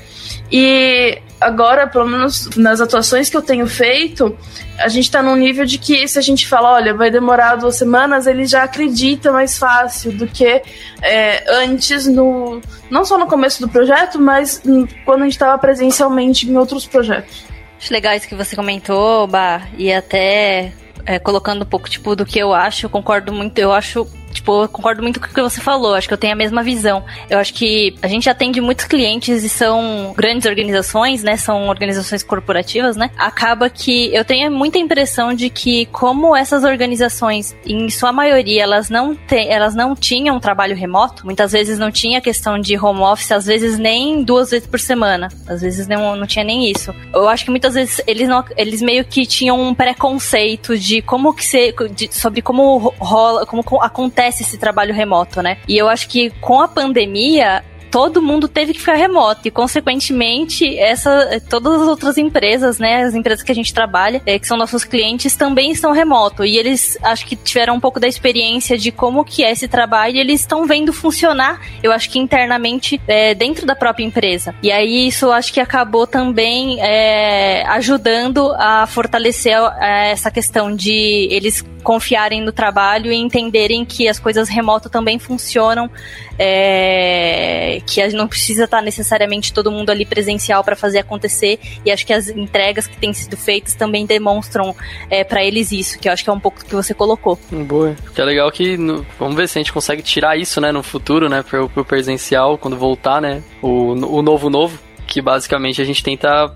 E 0.51 1.19
agora, 1.41 1.87
pelo 1.87 2.07
menos 2.07 2.51
nas 2.57 2.81
atuações 2.81 3.31
que 3.31 3.37
eu 3.37 3.43
tenho 3.43 3.67
feito, 3.67 4.37
a 4.79 4.89
gente 4.89 5.05
está 5.05 5.23
num 5.23 5.37
nível 5.37 5.65
de 5.65 5.79
que 5.79 6.07
se 6.07 6.19
a 6.19 6.23
gente 6.23 6.47
fala, 6.47 6.73
olha, 6.73 6.95
vai 6.95 7.11
demorar 7.11 7.57
duas 7.57 7.77
semanas, 7.77 8.27
ele 8.27 8.45
já 8.45 8.65
acredita 8.65 9.33
mais 9.33 9.57
fácil 9.57 10.13
do 10.13 10.27
que 10.27 10.63
é, 11.03 11.45
antes, 11.63 12.07
no, 12.07 12.61
não 12.91 13.05
só 13.05 13.19
no 13.19 13.27
começo 13.27 13.61
do 13.61 13.69
projeto, 13.69 14.21
mas 14.21 14.63
quando 15.05 15.23
a 15.23 15.25
gente 15.25 15.33
estava 15.33 15.57
presencialmente 15.59 16.49
em 16.49 16.57
outros 16.57 16.87
projetos. 16.87 17.45
Acho 17.79 17.93
legal 17.93 18.15
isso 18.15 18.29
que 18.29 18.35
você 18.35 18.55
comentou, 18.55 19.27
Bah, 19.27 19.63
e 19.79 19.91
até 19.91 20.73
é, 21.07 21.19
colocando 21.19 21.63
um 21.63 21.67
pouco 21.67 21.89
tipo 21.89 22.15
do 22.15 22.27
que 22.27 22.39
eu 22.39 22.53
acho, 22.53 22.87
eu 22.87 22.91
concordo 22.91 23.33
muito, 23.33 23.59
eu 23.59 23.73
acho 23.73 24.07
Tipo, 24.33 24.63
eu 24.63 24.69
concordo 24.69 25.03
muito 25.03 25.21
com 25.21 25.27
o 25.27 25.29
que 25.29 25.43
você 25.43 25.61
falou. 25.61 25.95
Acho 25.95 26.09
que 26.09 26.15
eu 26.15 26.19
tenho 26.19 26.33
a 26.33 26.37
mesma 26.37 26.63
visão. 26.63 27.05
Eu 27.29 27.39
acho 27.39 27.53
que 27.53 27.95
a 28.01 28.07
gente 28.07 28.29
atende 28.29 28.61
muitos 28.61 28.85
clientes 28.85 29.43
e 29.43 29.49
são 29.49 30.15
grandes 30.17 30.47
organizações, 30.47 31.23
né? 31.23 31.37
São 31.37 31.69
organizações 31.69 32.23
corporativas, 32.23 32.97
né? 32.97 33.11
Acaba 33.17 33.69
que 33.69 34.15
eu 34.15 34.25
tenho 34.25 34.51
muita 34.51 34.79
impressão 34.79 35.35
de 35.35 35.51
que, 35.51 35.87
como 35.87 36.37
essas 36.37 36.65
organizações, 36.65 37.55
em 37.67 37.89
sua 37.91 38.13
maioria, 38.13 38.63
elas 38.63 38.89
não, 38.89 39.15
te, 39.15 39.49
elas 39.49 39.75
não 39.75 39.95
tinham 39.95 40.39
trabalho 40.39 40.77
remoto, 40.77 41.25
muitas 41.25 41.53
vezes 41.53 41.79
não 41.79 41.91
tinha 41.91 42.21
questão 42.21 42.59
de 42.59 42.79
home 42.79 43.01
office, 43.01 43.33
às 43.33 43.47
vezes 43.47 43.79
nem 43.79 44.23
duas 44.23 44.51
vezes 44.51 44.67
por 44.67 44.79
semana. 44.79 45.29
Às 45.47 45.61
vezes 45.61 45.87
não, 45.87 46.17
não 46.17 46.27
tinha 46.27 46.45
nem 46.45 46.71
isso. 46.71 46.95
Eu 47.13 47.29
acho 47.29 47.45
que 47.45 47.51
muitas 47.51 47.75
vezes 47.75 48.01
eles, 48.07 48.29
não, 48.29 48.45
eles 48.57 48.81
meio 48.81 49.05
que 49.05 49.27
tinham 49.27 49.61
um 49.61 49.75
preconceito 49.75 50.79
de 50.79 51.03
como 51.03 51.35
que 51.35 51.45
ser, 51.45 51.75
de, 51.91 52.15
sobre 52.15 52.41
como 52.41 52.95
rola, 52.99 53.45
como 53.45 53.63
acontece 53.81 54.20
acontece 54.21 54.43
esse 54.43 54.59
trabalho 54.59 54.93
remoto, 54.95 55.43
né? 55.43 55.57
E 55.67 55.77
eu 55.77 55.89
acho 55.89 56.09
que 56.09 56.31
com 56.41 56.61
a 56.61 56.69
pandemia, 56.69 57.65
todo 57.91 58.23
mundo 58.23 58.49
teve 58.49 58.73
que 58.73 58.81
ficar 58.81 58.95
remoto. 58.95 59.47
E 59.47 59.51
consequentemente 59.51 60.79
essa 60.79 61.41
todas 61.49 61.81
as 61.83 61.89
outras 61.89 62.17
empresas, 62.19 62.79
né, 62.79 63.03
as 63.03 63.15
empresas 63.15 63.43
que 63.43 63.53
a 63.53 63.55
gente 63.55 63.73
trabalha, 63.75 64.23
é, 64.25 64.39
que 64.39 64.47
são 64.47 64.57
nossos 64.57 64.85
clientes 64.85 65.37
também 65.37 65.71
estão 65.71 65.93
remoto. 65.93 66.45
E 66.45 66.57
eles 66.57 66.99
acho 67.03 67.27
que 67.27 67.37
tiveram 67.37 67.75
um 67.75 67.81
pouco 67.81 67.99
da 67.99 68.07
experiência 68.07 68.79
de 68.79 68.93
como 68.93 69.25
que 69.25 69.45
é 69.45 69.51
esse 69.51 69.69
trabalho. 69.69 70.17
E 70.17 70.21
eles 70.21 70.41
estão 70.41 70.67
vendo 70.67 70.93
funcionar, 70.93 71.61
eu 71.83 71.93
acho 71.93 72.11
que 72.11 72.19
internamente 72.19 73.01
é, 73.07 73.35
dentro 73.35 73.67
da 73.67 73.75
própria 73.75 74.05
empresa. 74.05 74.55
E 74.63 74.71
aí 74.71 75.09
isso 75.09 75.31
acho 75.31 75.53
que 75.53 75.61
acabou 75.61 76.07
também 76.07 76.81
é, 76.81 77.65
ajudando 77.67 78.53
a 78.57 78.87
fortalecer 78.87 79.55
essa 79.81 80.31
questão 80.31 80.75
de 80.75 81.29
eles 81.31 81.65
confiarem 81.81 82.41
no 82.41 82.53
trabalho 82.53 83.11
e 83.11 83.17
entenderem 83.17 83.85
que 83.85 84.07
as 84.07 84.19
coisas 84.19 84.49
remoto 84.49 84.89
também 84.89 85.19
funcionam, 85.19 85.91
é, 86.39 87.80
que 87.81 88.07
não 88.09 88.29
precisa 88.29 88.65
estar 88.65 88.83
necessariamente 88.83 89.53
todo 89.53 89.71
mundo 89.71 89.91
ali 89.91 90.05
presencial 90.05 90.63
para 90.65 90.77
fazer 90.77 90.99
acontecer. 90.99 91.59
E 91.85 91.91
acho 91.91 92.07
que 92.07 92.13
as 92.13 92.29
entregas 92.29 92.87
que 92.87 92.97
têm 92.97 93.13
sido 93.13 93.37
feitas 93.37 93.75
também 93.75 94.07
demonstram 94.07 94.75
é, 95.09 95.25
para 95.25 95.45
eles 95.45 95.73
isso, 95.73 95.99
que 95.99 96.09
eu 96.09 96.13
acho 96.13 96.25
que 96.25 96.31
é 96.31 96.33
um 96.33 96.41
pouco 96.41 96.65
que 96.65 96.75
você 96.75 96.95
colocou. 96.95 97.39
Boa. 97.51 97.95
Que 98.15 98.21
é 98.21 98.25
legal 98.25 98.51
que 98.51 98.77
no, 98.77 99.05
vamos 99.19 99.37
ver 99.37 99.49
se 99.49 99.59
a 99.59 99.61
gente 99.61 99.73
consegue 99.73 100.03
tirar 100.03 100.37
isso, 100.37 100.61
né, 100.61 100.73
no 100.73 100.83
futuro, 100.83 101.29
né, 101.29 101.43
pro, 101.43 101.69
pro 101.69 101.85
presencial 101.85 102.59
quando 102.59 102.77
voltar, 102.77 103.21
né, 103.21 103.43
o, 103.63 103.93
o 103.93 104.23
novo 104.23 104.51
novo, 104.51 104.79
que 105.07 105.21
basicamente 105.21 105.81
a 105.81 105.85
gente 105.85 106.03
tenta 106.03 106.55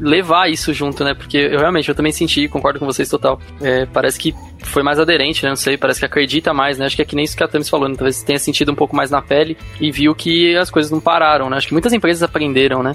levar 0.00 0.50
isso 0.50 0.72
junto, 0.72 1.02
né? 1.04 1.14
Porque 1.14 1.36
eu 1.38 1.58
realmente, 1.58 1.88
eu 1.88 1.94
também 1.94 2.12
senti, 2.12 2.48
concordo 2.48 2.78
com 2.78 2.86
vocês 2.86 3.08
total. 3.08 3.40
É, 3.60 3.86
parece 3.86 4.18
que 4.18 4.34
foi 4.62 4.82
mais 4.82 4.98
aderente, 4.98 5.42
né? 5.42 5.48
Não 5.48 5.56
sei, 5.56 5.76
parece 5.76 6.00
que 6.00 6.06
acredita 6.06 6.52
mais, 6.52 6.78
né? 6.78 6.86
Acho 6.86 6.96
que 6.96 7.02
é 7.02 7.04
que 7.04 7.16
nem 7.16 7.24
isso 7.24 7.36
que 7.36 7.42
a 7.42 7.48
Tamis 7.48 7.68
falou, 7.68 7.88
né? 7.88 7.94
talvez 7.96 8.22
tenha 8.22 8.38
sentido 8.38 8.72
um 8.72 8.74
pouco 8.74 8.94
mais 8.94 9.10
na 9.10 9.22
pele 9.22 9.56
e 9.80 9.90
viu 9.90 10.14
que 10.14 10.56
as 10.56 10.70
coisas 10.70 10.90
não 10.90 11.00
pararam, 11.00 11.48
né? 11.48 11.56
Acho 11.56 11.68
que 11.68 11.72
muitas 11.72 11.92
empresas 11.92 12.22
aprenderam, 12.22 12.82
né? 12.82 12.94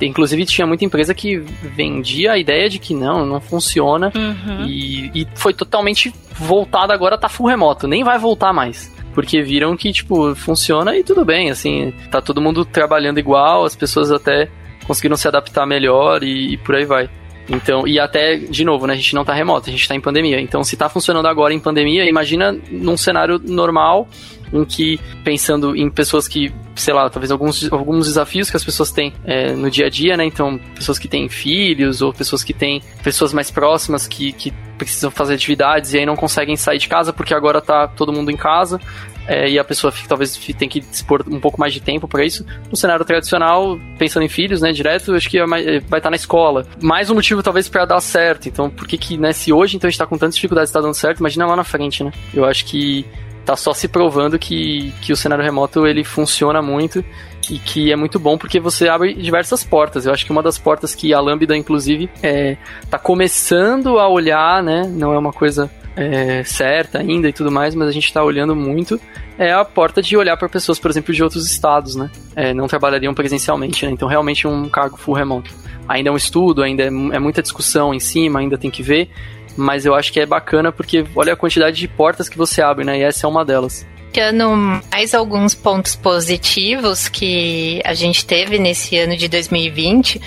Inclusive, 0.00 0.46
tinha 0.46 0.66
muita 0.66 0.84
empresa 0.84 1.12
que 1.12 1.36
vendia 1.36 2.32
a 2.32 2.38
ideia 2.38 2.70
de 2.70 2.78
que 2.78 2.94
não, 2.94 3.26
não 3.26 3.38
funciona. 3.38 4.10
Uhum. 4.14 4.64
E, 4.66 5.10
e 5.14 5.26
foi 5.34 5.52
totalmente 5.52 6.12
voltada 6.32 6.94
agora, 6.94 7.18
tá 7.18 7.28
full 7.28 7.46
remoto. 7.46 7.86
Nem 7.86 8.02
vai 8.02 8.18
voltar 8.18 8.52
mais. 8.52 8.90
porque 9.14 9.42
viram 9.42 9.76
que, 9.76 9.92
tipo, 9.92 10.34
funciona 10.34 10.96
e 10.96 11.04
tudo 11.04 11.24
bem, 11.24 11.50
assim, 11.50 11.92
tá 12.10 12.20
todo 12.22 12.40
mundo 12.40 12.64
trabalhando 12.64 13.18
igual, 13.18 13.64
as 13.64 13.76
pessoas 13.76 14.10
até 14.10 14.48
conseguiram 14.90 15.16
se 15.16 15.28
adaptar 15.28 15.64
melhor 15.64 16.24
e, 16.24 16.54
e 16.54 16.56
por 16.56 16.74
aí 16.74 16.84
vai. 16.84 17.08
Então, 17.48 17.86
e 17.86 18.00
até, 18.00 18.34
de 18.36 18.64
novo, 18.64 18.88
né, 18.88 18.94
a 18.94 18.96
gente 18.96 19.14
não 19.14 19.24
tá 19.24 19.32
remoto, 19.32 19.70
a 19.70 19.72
gente 19.72 19.86
tá 19.86 19.94
em 19.94 20.00
pandemia. 20.00 20.40
Então, 20.40 20.64
se 20.64 20.76
tá 20.76 20.88
funcionando 20.88 21.26
agora 21.26 21.54
em 21.54 21.60
pandemia, 21.60 22.04
imagina 22.08 22.58
num 22.68 22.96
cenário 22.96 23.40
normal, 23.44 24.08
em 24.52 24.64
que, 24.64 24.98
pensando 25.22 25.76
em 25.76 25.88
pessoas 25.88 26.26
que, 26.26 26.52
sei 26.74 26.92
lá, 26.92 27.08
talvez 27.08 27.30
alguns, 27.30 27.72
alguns 27.72 28.06
desafios 28.06 28.50
que 28.50 28.56
as 28.56 28.64
pessoas 28.64 28.90
têm 28.90 29.12
é, 29.24 29.52
no 29.52 29.70
dia 29.70 29.86
a 29.86 29.88
dia, 29.88 30.16
né? 30.16 30.24
Então, 30.24 30.58
pessoas 30.74 30.98
que 30.98 31.06
têm 31.06 31.28
filhos, 31.28 32.02
ou 32.02 32.12
pessoas 32.12 32.42
que 32.42 32.52
têm 32.52 32.82
pessoas 33.04 33.32
mais 33.32 33.48
próximas 33.48 34.08
que, 34.08 34.32
que 34.32 34.52
precisam 34.76 35.10
fazer 35.10 35.34
atividades 35.34 35.92
e 35.92 35.98
aí 35.98 36.06
não 36.06 36.16
conseguem 36.16 36.56
sair 36.56 36.78
de 36.78 36.88
casa 36.88 37.12
porque 37.12 37.34
agora 37.34 37.60
tá 37.60 37.86
todo 37.86 38.12
mundo 38.12 38.30
em 38.30 38.36
casa. 38.36 38.80
É, 39.26 39.48
e 39.48 39.58
a 39.58 39.64
pessoa 39.64 39.92
fica, 39.92 40.08
talvez 40.08 40.36
tem 40.58 40.68
que 40.68 40.80
dispor 40.80 41.24
um 41.28 41.38
pouco 41.38 41.60
mais 41.60 41.72
de 41.72 41.80
tempo 41.80 42.08
para 42.08 42.24
isso. 42.24 42.44
No 42.70 42.76
cenário 42.76 43.04
tradicional, 43.04 43.78
pensando 43.98 44.24
em 44.24 44.28
filhos, 44.28 44.60
né, 44.60 44.72
direto, 44.72 45.14
acho 45.14 45.28
que 45.28 45.38
é 45.38 45.46
vai 45.46 45.62
estar 45.62 46.00
tá 46.00 46.10
na 46.10 46.16
escola. 46.16 46.66
Mais 46.80 47.10
um 47.10 47.14
motivo 47.14 47.42
talvez 47.42 47.68
para 47.68 47.84
dar 47.84 48.00
certo. 48.00 48.48
Então, 48.48 48.68
por 48.70 48.86
que 48.88 48.98
que, 48.98 49.16
né, 49.16 49.32
se 49.32 49.52
hoje 49.52 49.76
então 49.76 49.88
a 49.88 49.90
gente 49.90 49.98
tá 49.98 50.06
com 50.06 50.18
tantas 50.18 50.34
dificuldades 50.34 50.70
está 50.70 50.80
dando 50.80 50.94
certo, 50.94 51.20
imagina 51.20 51.46
lá 51.46 51.56
na 51.56 51.64
frente, 51.64 52.02
né? 52.02 52.12
Eu 52.34 52.44
acho 52.44 52.64
que 52.64 53.06
tá 53.44 53.56
só 53.56 53.72
se 53.72 53.88
provando 53.88 54.38
que, 54.38 54.92
que 55.00 55.12
o 55.12 55.16
cenário 55.16 55.44
remoto 55.44 55.86
ele 55.86 56.04
funciona 56.04 56.60
muito 56.60 57.04
e 57.50 57.58
que 57.58 57.90
é 57.90 57.96
muito 57.96 58.18
bom 58.18 58.38
porque 58.38 58.60
você 58.60 58.88
abre 58.88 59.14
diversas 59.14 59.64
portas. 59.64 60.06
Eu 60.06 60.12
acho 60.12 60.24
que 60.24 60.32
uma 60.32 60.42
das 60.42 60.58
portas 60.58 60.94
que 60.94 61.12
a 61.12 61.20
Lambda, 61.20 61.56
inclusive, 61.56 62.08
é, 62.22 62.56
tá 62.88 62.98
começando 62.98 63.98
a 63.98 64.08
olhar, 64.08 64.62
né? 64.62 64.82
Não 64.86 65.12
é 65.12 65.18
uma 65.18 65.32
coisa 65.32 65.70
é, 66.00 66.42
certa 66.44 66.98
ainda 66.98 67.28
e 67.28 67.32
tudo 67.32 67.50
mais, 67.50 67.74
mas 67.74 67.88
a 67.88 67.92
gente 67.92 68.06
está 68.06 68.24
olhando 68.24 68.56
muito 68.56 68.98
é 69.38 69.52
a 69.52 69.64
porta 69.64 70.02
de 70.02 70.16
olhar 70.16 70.36
para 70.36 70.48
pessoas, 70.48 70.78
por 70.78 70.90
exemplo, 70.90 71.14
de 71.14 71.22
outros 71.22 71.46
estados, 71.46 71.94
né? 71.96 72.10
É, 72.36 72.52
não 72.52 72.66
trabalhariam 72.66 73.14
presencialmente, 73.14 73.86
né? 73.86 73.92
Então, 73.92 74.06
realmente, 74.06 74.46
um 74.46 74.68
cargo 74.68 74.98
full 74.98 75.14
remoto. 75.14 75.50
Ainda 75.88 76.10
é 76.10 76.12
um 76.12 76.16
estudo, 76.16 76.62
ainda 76.62 76.82
é, 76.82 76.86
é 76.88 77.18
muita 77.18 77.40
discussão 77.40 77.94
em 77.94 78.00
cima, 78.00 78.40
ainda 78.40 78.58
tem 78.58 78.70
que 78.70 78.82
ver, 78.82 79.08
mas 79.56 79.86
eu 79.86 79.94
acho 79.94 80.12
que 80.12 80.20
é 80.20 80.26
bacana 80.26 80.70
porque 80.70 81.06
olha 81.16 81.32
a 81.32 81.36
quantidade 81.36 81.78
de 81.78 81.88
portas 81.88 82.28
que 82.28 82.36
você 82.36 82.60
abre, 82.60 82.84
né? 82.84 82.98
E 82.98 83.02
essa 83.02 83.26
é 83.26 83.28
uma 83.30 83.44
delas. 83.44 83.86
Ano, 84.18 84.82
mais 84.92 85.14
alguns 85.14 85.54
pontos 85.54 85.94
positivos 85.94 87.08
que 87.08 87.80
a 87.84 87.94
gente 87.94 88.26
teve 88.26 88.58
nesse 88.58 88.98
ano 88.98 89.16
de 89.16 89.28
2020 89.28 90.20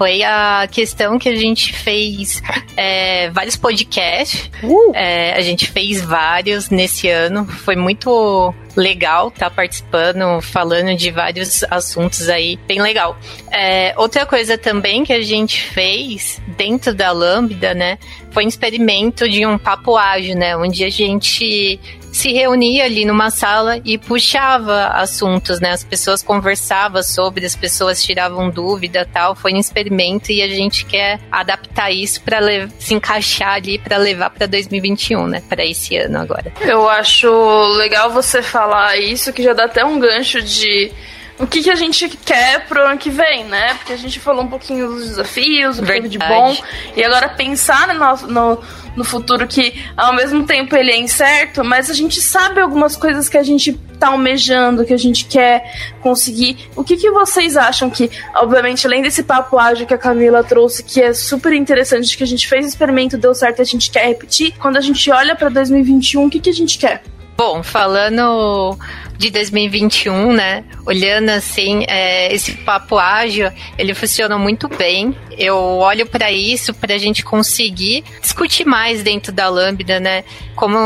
foi 0.00 0.22
a 0.22 0.66
questão 0.66 1.18
que 1.18 1.28
a 1.28 1.36
gente 1.36 1.74
fez 1.74 2.42
é, 2.74 3.28
vários 3.32 3.54
podcasts. 3.54 4.50
Uh! 4.62 4.92
É, 4.94 5.34
a 5.34 5.42
gente 5.42 5.70
fez 5.70 6.00
vários 6.00 6.70
nesse 6.70 7.10
ano. 7.10 7.44
Foi 7.44 7.76
muito 7.76 8.54
legal 8.74 9.28
estar 9.28 9.50
tá 9.50 9.54
participando, 9.54 10.40
falando 10.40 10.96
de 10.96 11.10
vários 11.10 11.62
assuntos 11.64 12.30
aí, 12.30 12.58
bem 12.66 12.80
legal. 12.80 13.14
É, 13.52 13.92
outra 13.98 14.24
coisa 14.24 14.56
também 14.56 15.04
que 15.04 15.12
a 15.12 15.20
gente 15.20 15.60
fez 15.60 16.40
dentro 16.56 16.94
da 16.94 17.12
Lambda, 17.12 17.74
né, 17.74 17.98
foi 18.30 18.46
um 18.46 18.48
experimento 18.48 19.28
de 19.28 19.44
um 19.44 19.58
papo 19.58 19.98
ágil, 19.98 20.34
né, 20.34 20.56
onde 20.56 20.82
a 20.82 20.88
gente 20.88 21.78
se 22.20 22.30
reunia 22.32 22.84
ali 22.84 23.06
numa 23.06 23.30
sala 23.30 23.80
e 23.82 23.96
puxava 23.96 24.88
assuntos, 24.88 25.58
né? 25.58 25.70
As 25.70 25.82
pessoas 25.82 26.22
conversavam 26.22 27.02
sobre, 27.02 27.46
as 27.46 27.56
pessoas 27.56 28.02
tiravam 28.02 28.50
dúvida 28.50 29.08
tal. 29.10 29.34
Foi 29.34 29.54
um 29.54 29.56
experimento 29.56 30.30
e 30.30 30.42
a 30.42 30.48
gente 30.48 30.84
quer 30.84 31.18
adaptar 31.32 31.90
isso 31.90 32.20
para 32.20 32.68
se 32.78 32.92
encaixar 32.92 33.54
ali 33.54 33.78
para 33.78 33.96
levar 33.96 34.28
para 34.28 34.46
2021, 34.46 35.26
né? 35.26 35.42
Para 35.48 35.64
esse 35.64 35.96
ano 35.96 36.18
agora. 36.18 36.52
Eu 36.60 36.86
acho 36.90 37.30
legal 37.78 38.10
você 38.10 38.42
falar 38.42 38.98
isso, 38.98 39.32
que 39.32 39.42
já 39.42 39.54
dá 39.54 39.64
até 39.64 39.82
um 39.82 39.98
gancho 39.98 40.42
de 40.42 40.92
o 41.38 41.46
que, 41.46 41.62
que 41.62 41.70
a 41.70 41.74
gente 41.74 42.06
quer 42.06 42.66
pro 42.66 42.82
ano 42.86 42.98
que 42.98 43.08
vem, 43.08 43.44
né? 43.44 43.72
Porque 43.74 43.94
a 43.94 43.96
gente 43.96 44.20
falou 44.20 44.44
um 44.44 44.48
pouquinho 44.48 44.88
dos 44.88 45.08
desafios, 45.08 45.78
o 45.78 45.82
que 45.82 46.00
de 46.02 46.18
bom. 46.18 46.54
E 46.94 47.02
agora 47.02 47.30
pensar 47.30 47.94
no, 47.94 48.26
no, 48.28 48.62
no 48.96 49.04
futuro 49.04 49.46
que 49.46 49.74
ao 49.96 50.14
mesmo 50.14 50.44
tempo 50.44 50.74
ele 50.76 50.90
é 50.90 50.98
incerto, 50.98 51.64
mas 51.64 51.90
a 51.90 51.94
gente 51.94 52.20
sabe 52.20 52.60
algumas 52.60 52.96
coisas 52.96 53.28
que 53.28 53.36
a 53.36 53.42
gente 53.42 53.72
tá 53.98 54.08
almejando, 54.08 54.84
que 54.84 54.94
a 54.94 54.98
gente 54.98 55.26
quer 55.26 55.92
conseguir. 56.00 56.70
O 56.74 56.82
que, 56.82 56.96
que 56.96 57.10
vocês 57.10 57.56
acham 57.56 57.90
que, 57.90 58.10
obviamente, 58.34 58.86
além 58.86 59.02
desse 59.02 59.22
papo 59.22 59.58
ágil 59.58 59.86
que 59.86 59.94
a 59.94 59.98
Camila 59.98 60.42
trouxe, 60.42 60.82
que 60.82 61.00
é 61.00 61.12
super 61.12 61.52
interessante, 61.52 62.16
que 62.16 62.24
a 62.24 62.26
gente 62.26 62.48
fez 62.48 62.64
o 62.64 62.68
experimento, 62.68 63.18
deu 63.18 63.34
certo 63.34 63.60
a 63.60 63.64
gente 63.64 63.90
quer 63.90 64.06
repetir, 64.06 64.54
quando 64.58 64.78
a 64.78 64.80
gente 64.80 65.10
olha 65.10 65.36
para 65.36 65.48
2021, 65.50 66.26
o 66.26 66.30
que, 66.30 66.40
que 66.40 66.50
a 66.50 66.54
gente 66.54 66.78
quer? 66.78 67.02
Bom, 67.36 67.62
falando 67.62 68.78
de 69.20 69.30
2021, 69.30 70.32
né? 70.32 70.64
Olhando 70.86 71.28
assim, 71.28 71.84
é, 71.86 72.32
esse 72.32 72.52
papo 72.52 72.98
ágil, 72.98 73.52
ele 73.76 73.92
funciona 73.92 74.38
muito 74.38 74.66
bem. 74.66 75.14
Eu 75.36 75.56
olho 75.56 76.06
para 76.06 76.32
isso 76.32 76.72
para 76.72 76.94
a 76.94 76.98
gente 76.98 77.22
conseguir 77.22 78.02
discutir 78.22 78.64
mais 78.64 79.02
dentro 79.02 79.30
da 79.30 79.46
Lambda, 79.50 80.00
né? 80.00 80.24
Como 80.56 80.78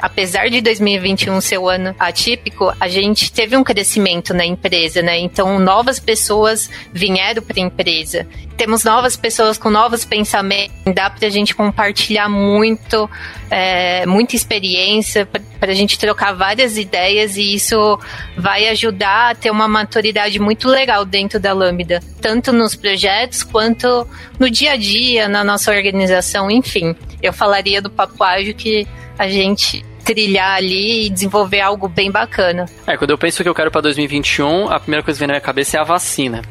apesar 0.00 0.48
de 0.48 0.60
2021 0.60 1.40
ser 1.40 1.58
o 1.58 1.68
ano 1.68 1.92
atípico, 1.98 2.72
a 2.78 2.86
gente 2.86 3.32
teve 3.32 3.56
um 3.56 3.64
crescimento 3.64 4.32
na 4.32 4.46
empresa, 4.46 5.02
né? 5.02 5.18
Então 5.18 5.58
novas 5.58 5.98
pessoas 5.98 6.70
vieram 6.92 7.42
para 7.42 7.58
a 7.58 7.64
empresa. 7.64 8.28
Temos 8.56 8.84
novas 8.84 9.16
pessoas 9.16 9.58
com 9.58 9.70
novos 9.70 10.04
pensamentos. 10.04 10.72
Dá 10.94 11.10
para 11.10 11.26
a 11.26 11.30
gente 11.30 11.52
compartilhar 11.52 12.28
muito, 12.28 13.10
é, 13.50 14.06
muita 14.06 14.36
experiência, 14.36 15.26
para 15.26 15.72
a 15.72 15.74
gente 15.74 15.98
trocar 15.98 16.32
várias 16.32 16.76
ideias 16.76 17.36
e 17.36 17.54
isso 17.54 17.71
isso 17.72 17.98
vai 18.36 18.68
ajudar 18.68 19.30
a 19.30 19.34
ter 19.34 19.50
uma 19.50 19.66
maturidade 19.66 20.38
muito 20.38 20.68
legal 20.68 21.04
dentro 21.04 21.40
da 21.40 21.52
Lambda, 21.52 22.00
tanto 22.20 22.52
nos 22.52 22.74
projetos 22.74 23.42
quanto 23.42 24.06
no 24.38 24.50
dia 24.50 24.72
a 24.72 24.76
dia, 24.76 25.28
na 25.28 25.42
nossa 25.42 25.70
organização, 25.70 26.50
enfim. 26.50 26.94
Eu 27.22 27.32
falaria 27.32 27.80
do 27.80 27.88
Papo 27.88 28.22
Ágil 28.22 28.54
que 28.54 28.86
a 29.18 29.28
gente 29.28 29.84
trilhar 30.04 30.56
ali 30.56 31.06
e 31.06 31.10
desenvolver 31.10 31.60
algo 31.60 31.88
bem 31.88 32.10
bacana. 32.10 32.66
É, 32.86 32.96
quando 32.96 33.10
eu 33.10 33.18
penso 33.18 33.42
que 33.42 33.48
eu 33.48 33.54
quero 33.54 33.70
para 33.70 33.82
2021, 33.82 34.68
a 34.68 34.80
primeira 34.80 35.02
coisa 35.02 35.16
que 35.16 35.20
vem 35.20 35.28
na 35.28 35.34
minha 35.34 35.40
cabeça 35.40 35.78
é 35.78 35.80
a 35.80 35.84
vacina. 35.84 36.42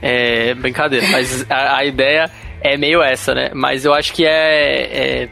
É 0.00 0.54
brincadeira, 0.54 1.06
mas 1.08 1.44
a, 1.50 1.78
a 1.78 1.84
ideia 1.84 2.30
é 2.60 2.76
meio 2.76 3.02
essa, 3.02 3.34
né? 3.34 3.50
Mas 3.52 3.84
eu 3.84 3.92
acho 3.92 4.12
que 4.12 4.24
é, 4.24 5.24
é 5.24 5.28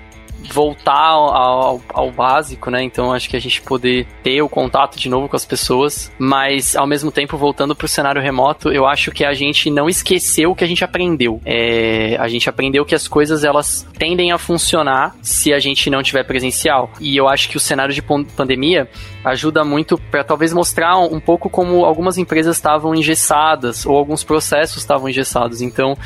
voltar 0.50 1.10
ao, 1.10 1.80
ao, 1.92 2.10
básico, 2.10 2.70
né? 2.70 2.82
Então 2.82 3.12
acho 3.12 3.28
que 3.28 3.36
a 3.36 3.40
gente 3.40 3.60
poder 3.62 4.06
ter 4.22 4.42
o 4.42 4.48
contato 4.48 4.98
de 4.98 5.08
novo 5.08 5.28
com 5.28 5.36
as 5.36 5.44
pessoas, 5.44 6.10
mas 6.18 6.76
ao 6.76 6.86
mesmo 6.86 7.10
tempo 7.10 7.36
voltando 7.36 7.74
para 7.74 7.84
o 7.84 7.88
cenário 7.88 8.20
remoto, 8.20 8.70
eu 8.70 8.86
acho 8.86 9.10
que 9.10 9.24
a 9.24 9.34
gente 9.34 9.70
não 9.70 9.88
esqueceu 9.88 10.50
o 10.50 10.54
que 10.54 10.64
a 10.64 10.66
gente 10.66 10.84
aprendeu. 10.84 11.40
É, 11.44 12.16
a 12.18 12.28
gente 12.28 12.48
aprendeu 12.48 12.84
que 12.84 12.94
as 12.94 13.08
coisas 13.08 13.44
elas 13.44 13.86
tendem 13.98 14.32
a 14.32 14.38
funcionar 14.38 15.16
se 15.22 15.52
a 15.52 15.58
gente 15.58 15.88
não 15.90 16.02
tiver 16.02 16.24
presencial. 16.24 16.90
E 17.00 17.16
eu 17.16 17.28
acho 17.28 17.48
que 17.48 17.56
o 17.56 17.60
cenário 17.60 17.94
de 17.94 18.02
pandemia 18.02 18.88
ajuda 19.24 19.64
muito 19.64 19.96
para 19.96 20.24
talvez 20.24 20.52
mostrar 20.52 20.98
um 20.98 21.20
pouco 21.20 21.48
como 21.48 21.84
algumas 21.84 22.18
empresas 22.18 22.56
estavam 22.56 22.94
engessadas 22.94 23.86
ou 23.86 23.96
alguns 23.96 24.24
processos 24.24 24.78
estavam 24.78 25.08
engessados. 25.08 25.60
Então, 25.60 25.96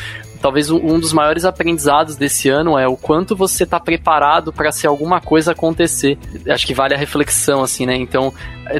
talvez 0.47 0.71
um 0.71 1.01
dos 1.01 1.13
maiores 1.13 1.45
aprendizados 1.45 2.15
desse 2.15 2.49
ano 2.49 2.79
é 2.79 2.87
o 2.87 2.97
quanto 2.97 3.35
você 3.35 3.65
está 3.65 3.81
preparado 3.81 4.53
para 4.53 4.71
se 4.71 4.87
alguma 4.87 5.21
coisa 5.21 5.51
acontecer. 5.51 6.17
Acho 6.49 6.65
que 6.65 6.73
vale 6.73 6.95
a 6.95 6.97
reflexão, 6.97 7.65
assim, 7.65 7.85
né? 7.85 7.97
Então, 7.97 8.33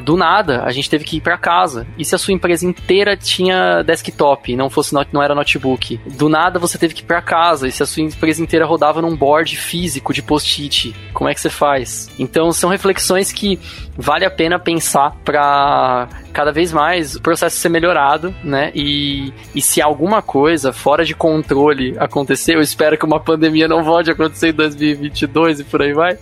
do 0.03 0.15
nada, 0.15 0.63
a 0.63 0.71
gente 0.71 0.89
teve 0.89 1.03
que 1.03 1.17
ir 1.17 1.21
para 1.21 1.37
casa. 1.37 1.87
E 1.97 2.05
se 2.05 2.15
a 2.15 2.17
sua 2.17 2.33
empresa 2.33 2.65
inteira 2.65 3.15
tinha 3.15 3.83
desktop, 3.83 4.55
não 4.55 4.69
fosse 4.69 4.93
não 5.11 5.21
era 5.21 5.35
notebook? 5.35 5.99
Do 6.05 6.29
nada 6.29 6.59
você 6.59 6.77
teve 6.77 6.93
que 6.93 7.01
ir 7.01 7.05
para 7.05 7.21
casa. 7.21 7.67
E 7.67 7.71
se 7.71 7.83
a 7.83 7.85
sua 7.85 8.03
empresa 8.03 8.41
inteira 8.41 8.65
rodava 8.65 9.01
num 9.01 9.15
board 9.15 9.55
físico 9.55 10.13
de 10.13 10.21
post-it, 10.21 10.95
como 11.13 11.29
é 11.29 11.33
que 11.33 11.41
você 11.41 11.49
faz? 11.49 12.09
Então, 12.17 12.51
são 12.51 12.69
reflexões 12.69 13.31
que 13.31 13.59
vale 13.97 14.25
a 14.25 14.31
pena 14.31 14.59
pensar 14.59 15.15
para 15.23 16.07
cada 16.31 16.51
vez 16.51 16.71
mais 16.71 17.15
o 17.15 17.21
processo 17.21 17.57
ser 17.57 17.69
melhorado, 17.69 18.33
né? 18.43 18.71
E, 18.75 19.33
e 19.55 19.61
se 19.61 19.81
alguma 19.81 20.21
coisa 20.21 20.71
fora 20.71 21.03
de 21.03 21.15
controle 21.15 21.95
acontecer, 21.97 22.55
eu 22.55 22.61
espero 22.61 22.95
que 22.95 23.05
uma 23.05 23.19
pandemia 23.19 23.67
não 23.67 23.83
volte 23.83 24.11
a 24.11 24.13
acontecer 24.13 24.49
em 24.49 24.53
2022 24.53 25.61
e 25.61 25.63
por 25.63 25.81
aí 25.81 25.93
vai, 25.93 26.15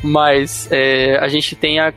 mas 0.00 0.68
é, 0.70 1.18
a 1.18 1.26
gente 1.26 1.56
tenha 1.56 1.92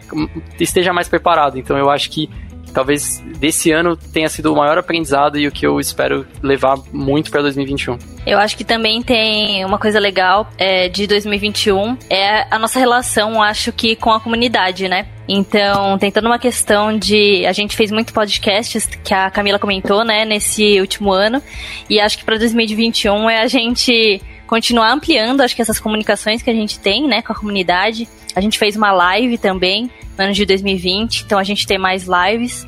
esteja 0.59 0.91
mais 0.91 1.00
preparado. 1.07 1.57
Então 1.57 1.77
eu 1.77 1.89
acho 1.89 2.09
que 2.09 2.29
talvez 2.71 3.21
desse 3.37 3.71
ano 3.71 3.95
tenha 3.95 4.29
sido 4.29 4.51
o 4.51 4.55
maior 4.55 4.77
aprendizado 4.77 5.37
e 5.37 5.47
o 5.47 5.51
que 5.51 5.65
eu 5.65 5.79
espero 5.79 6.25
levar 6.41 6.77
muito 6.91 7.29
para 7.29 7.41
2021. 7.41 7.97
Eu 8.25 8.39
acho 8.39 8.55
que 8.55 8.63
também 8.63 9.01
tem 9.01 9.65
uma 9.65 9.77
coisa 9.77 9.99
legal 9.99 10.49
é, 10.57 10.87
de 10.87 11.05
2021 11.07 11.97
é 12.09 12.47
a 12.49 12.57
nossa 12.57 12.79
relação, 12.79 13.41
acho 13.41 13.71
que 13.71 13.95
com 13.95 14.11
a 14.11 14.19
comunidade, 14.19 14.87
né? 14.87 15.07
Então, 15.27 15.97
tem 15.97 16.11
toda 16.11 16.27
uma 16.27 16.39
questão 16.39 16.97
de. 16.97 17.45
A 17.45 17.53
gente 17.53 17.75
fez 17.75 17.89
muito 17.89 18.13
podcasts 18.13 18.85
que 18.85 19.13
a 19.13 19.29
Camila 19.29 19.57
comentou, 19.57 20.03
né, 20.03 20.25
nesse 20.25 20.79
último 20.79 21.11
ano. 21.11 21.41
E 21.89 21.99
acho 21.99 22.17
que 22.17 22.25
para 22.25 22.37
2021 22.37 23.29
é 23.29 23.41
a 23.41 23.47
gente 23.47 24.21
continuar 24.45 24.91
ampliando, 24.91 25.39
acho 25.39 25.55
que 25.55 25.61
essas 25.61 25.79
comunicações 25.79 26.41
que 26.41 26.49
a 26.49 26.53
gente 26.53 26.77
tem, 26.79 27.07
né, 27.07 27.21
com 27.21 27.31
a 27.31 27.35
comunidade. 27.35 28.07
A 28.35 28.41
gente 28.41 28.59
fez 28.59 28.75
uma 28.75 28.91
live 28.91 29.37
também 29.37 29.89
no 30.21 30.25
ano 30.25 30.33
de 30.33 30.45
2020, 30.45 31.23
então 31.23 31.39
a 31.39 31.43
gente 31.43 31.65
tem 31.65 31.77
mais 31.77 32.05
lives 32.05 32.65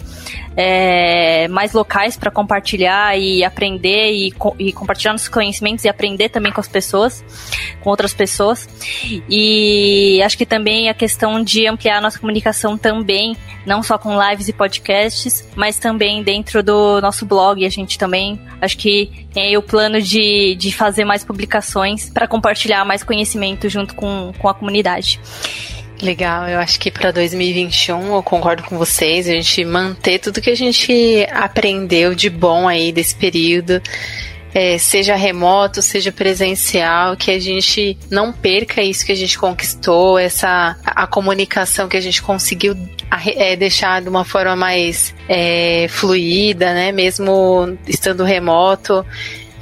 é, 0.56 1.47
mais 1.47 1.74
locais 1.74 2.16
para 2.16 2.30
compartilhar 2.30 3.18
e 3.18 3.43
aprender 3.43 4.12
e, 4.12 4.34
e, 4.60 4.72
compartilhar 4.72 5.14
nossos 5.14 5.28
conhecimentos 5.28 5.84
e 5.86 5.89
aprender 5.89 6.30
também 6.30 6.51
com 6.51 6.62
as 6.62 6.68
pessoas, 6.68 7.24
com 7.82 7.89
outras 7.89 8.14
pessoas. 8.14 8.68
E 9.30 10.22
acho 10.24 10.38
que 10.38 10.45
também 10.45 10.89
a 10.89 10.93
questão 10.93 11.43
de 11.43 11.68
ampliar 11.68 11.97
a 11.97 12.01
nossa 12.01 12.20
comunicação 12.20 12.78
também, 12.78 13.36
não 13.66 13.82
só 13.82 13.97
com 13.97 14.18
lives 14.30 14.47
e 14.47 14.54
podcasts, 14.54 15.47
mas 15.56 15.78
também 15.80 16.22
dentro 16.22 16.62
do 16.62 17.01
nosso 17.01 17.26
blog. 17.26 17.66
A 17.66 17.70
gente 17.70 17.97
também 17.97 18.39
acho 18.62 18.78
que 18.78 19.10
tem 19.34 19.58
o 19.58 19.62
plano 19.62 19.99
de, 19.99 20.56
de 20.56 20.72
fazer 20.72 21.06
mais 21.06 21.24
publicações 21.24 22.10
para 22.10 22.28
compartilhar 22.28 22.86
mais 22.86 23.04
conhecimento 23.04 23.68
junto 23.70 23.95
com, 23.95 24.32
com 24.38 24.47
a 24.47 24.54
comunidade. 24.54 25.20
Legal, 26.04 26.49
eu 26.49 26.60
acho 26.60 26.78
que 26.82 26.91
para 26.91 27.12
2021 27.12 28.14
eu 28.14 28.22
concordo 28.22 28.62
com 28.64 28.78
vocês, 28.78 29.26
a 29.26 29.32
gente 29.32 29.64
manter 29.64 30.20
tudo 30.20 30.41
que 30.41 30.49
a 30.49 30.56
gente 30.56 31.26
aprendeu 31.32 32.14
de 32.14 32.30
bom 32.30 32.68
aí 32.68 32.91
desse 32.91 33.16
período, 33.16 33.82
é, 34.54 34.78
seja 34.78 35.16
remoto, 35.16 35.82
seja 35.82 36.12
presencial, 36.12 37.16
que 37.16 37.32
a 37.32 37.39
gente 37.39 37.97
não 38.12 38.34
perca 38.34 38.82
isso 38.82 39.06
que 39.06 39.14
a 39.14 39.16
gente 39.16 39.39
conquistou, 39.39 40.20
essa 40.20 40.76
a 40.86 41.08
comunicação 41.08 41.88
que 41.88 41.95
a 41.95 42.01
gente 42.01 42.22
conseguiu 42.22 42.76
é, 43.38 43.56
deixar 43.56 44.01
de 44.01 44.10
uma 44.10 44.26
forma 44.26 44.58
mais 44.58 45.16
é, 45.30 45.88
fluida, 45.88 46.74
né? 46.74 46.91
Mesmo 46.91 47.78
estando 47.88 48.26
remoto 48.26 49.06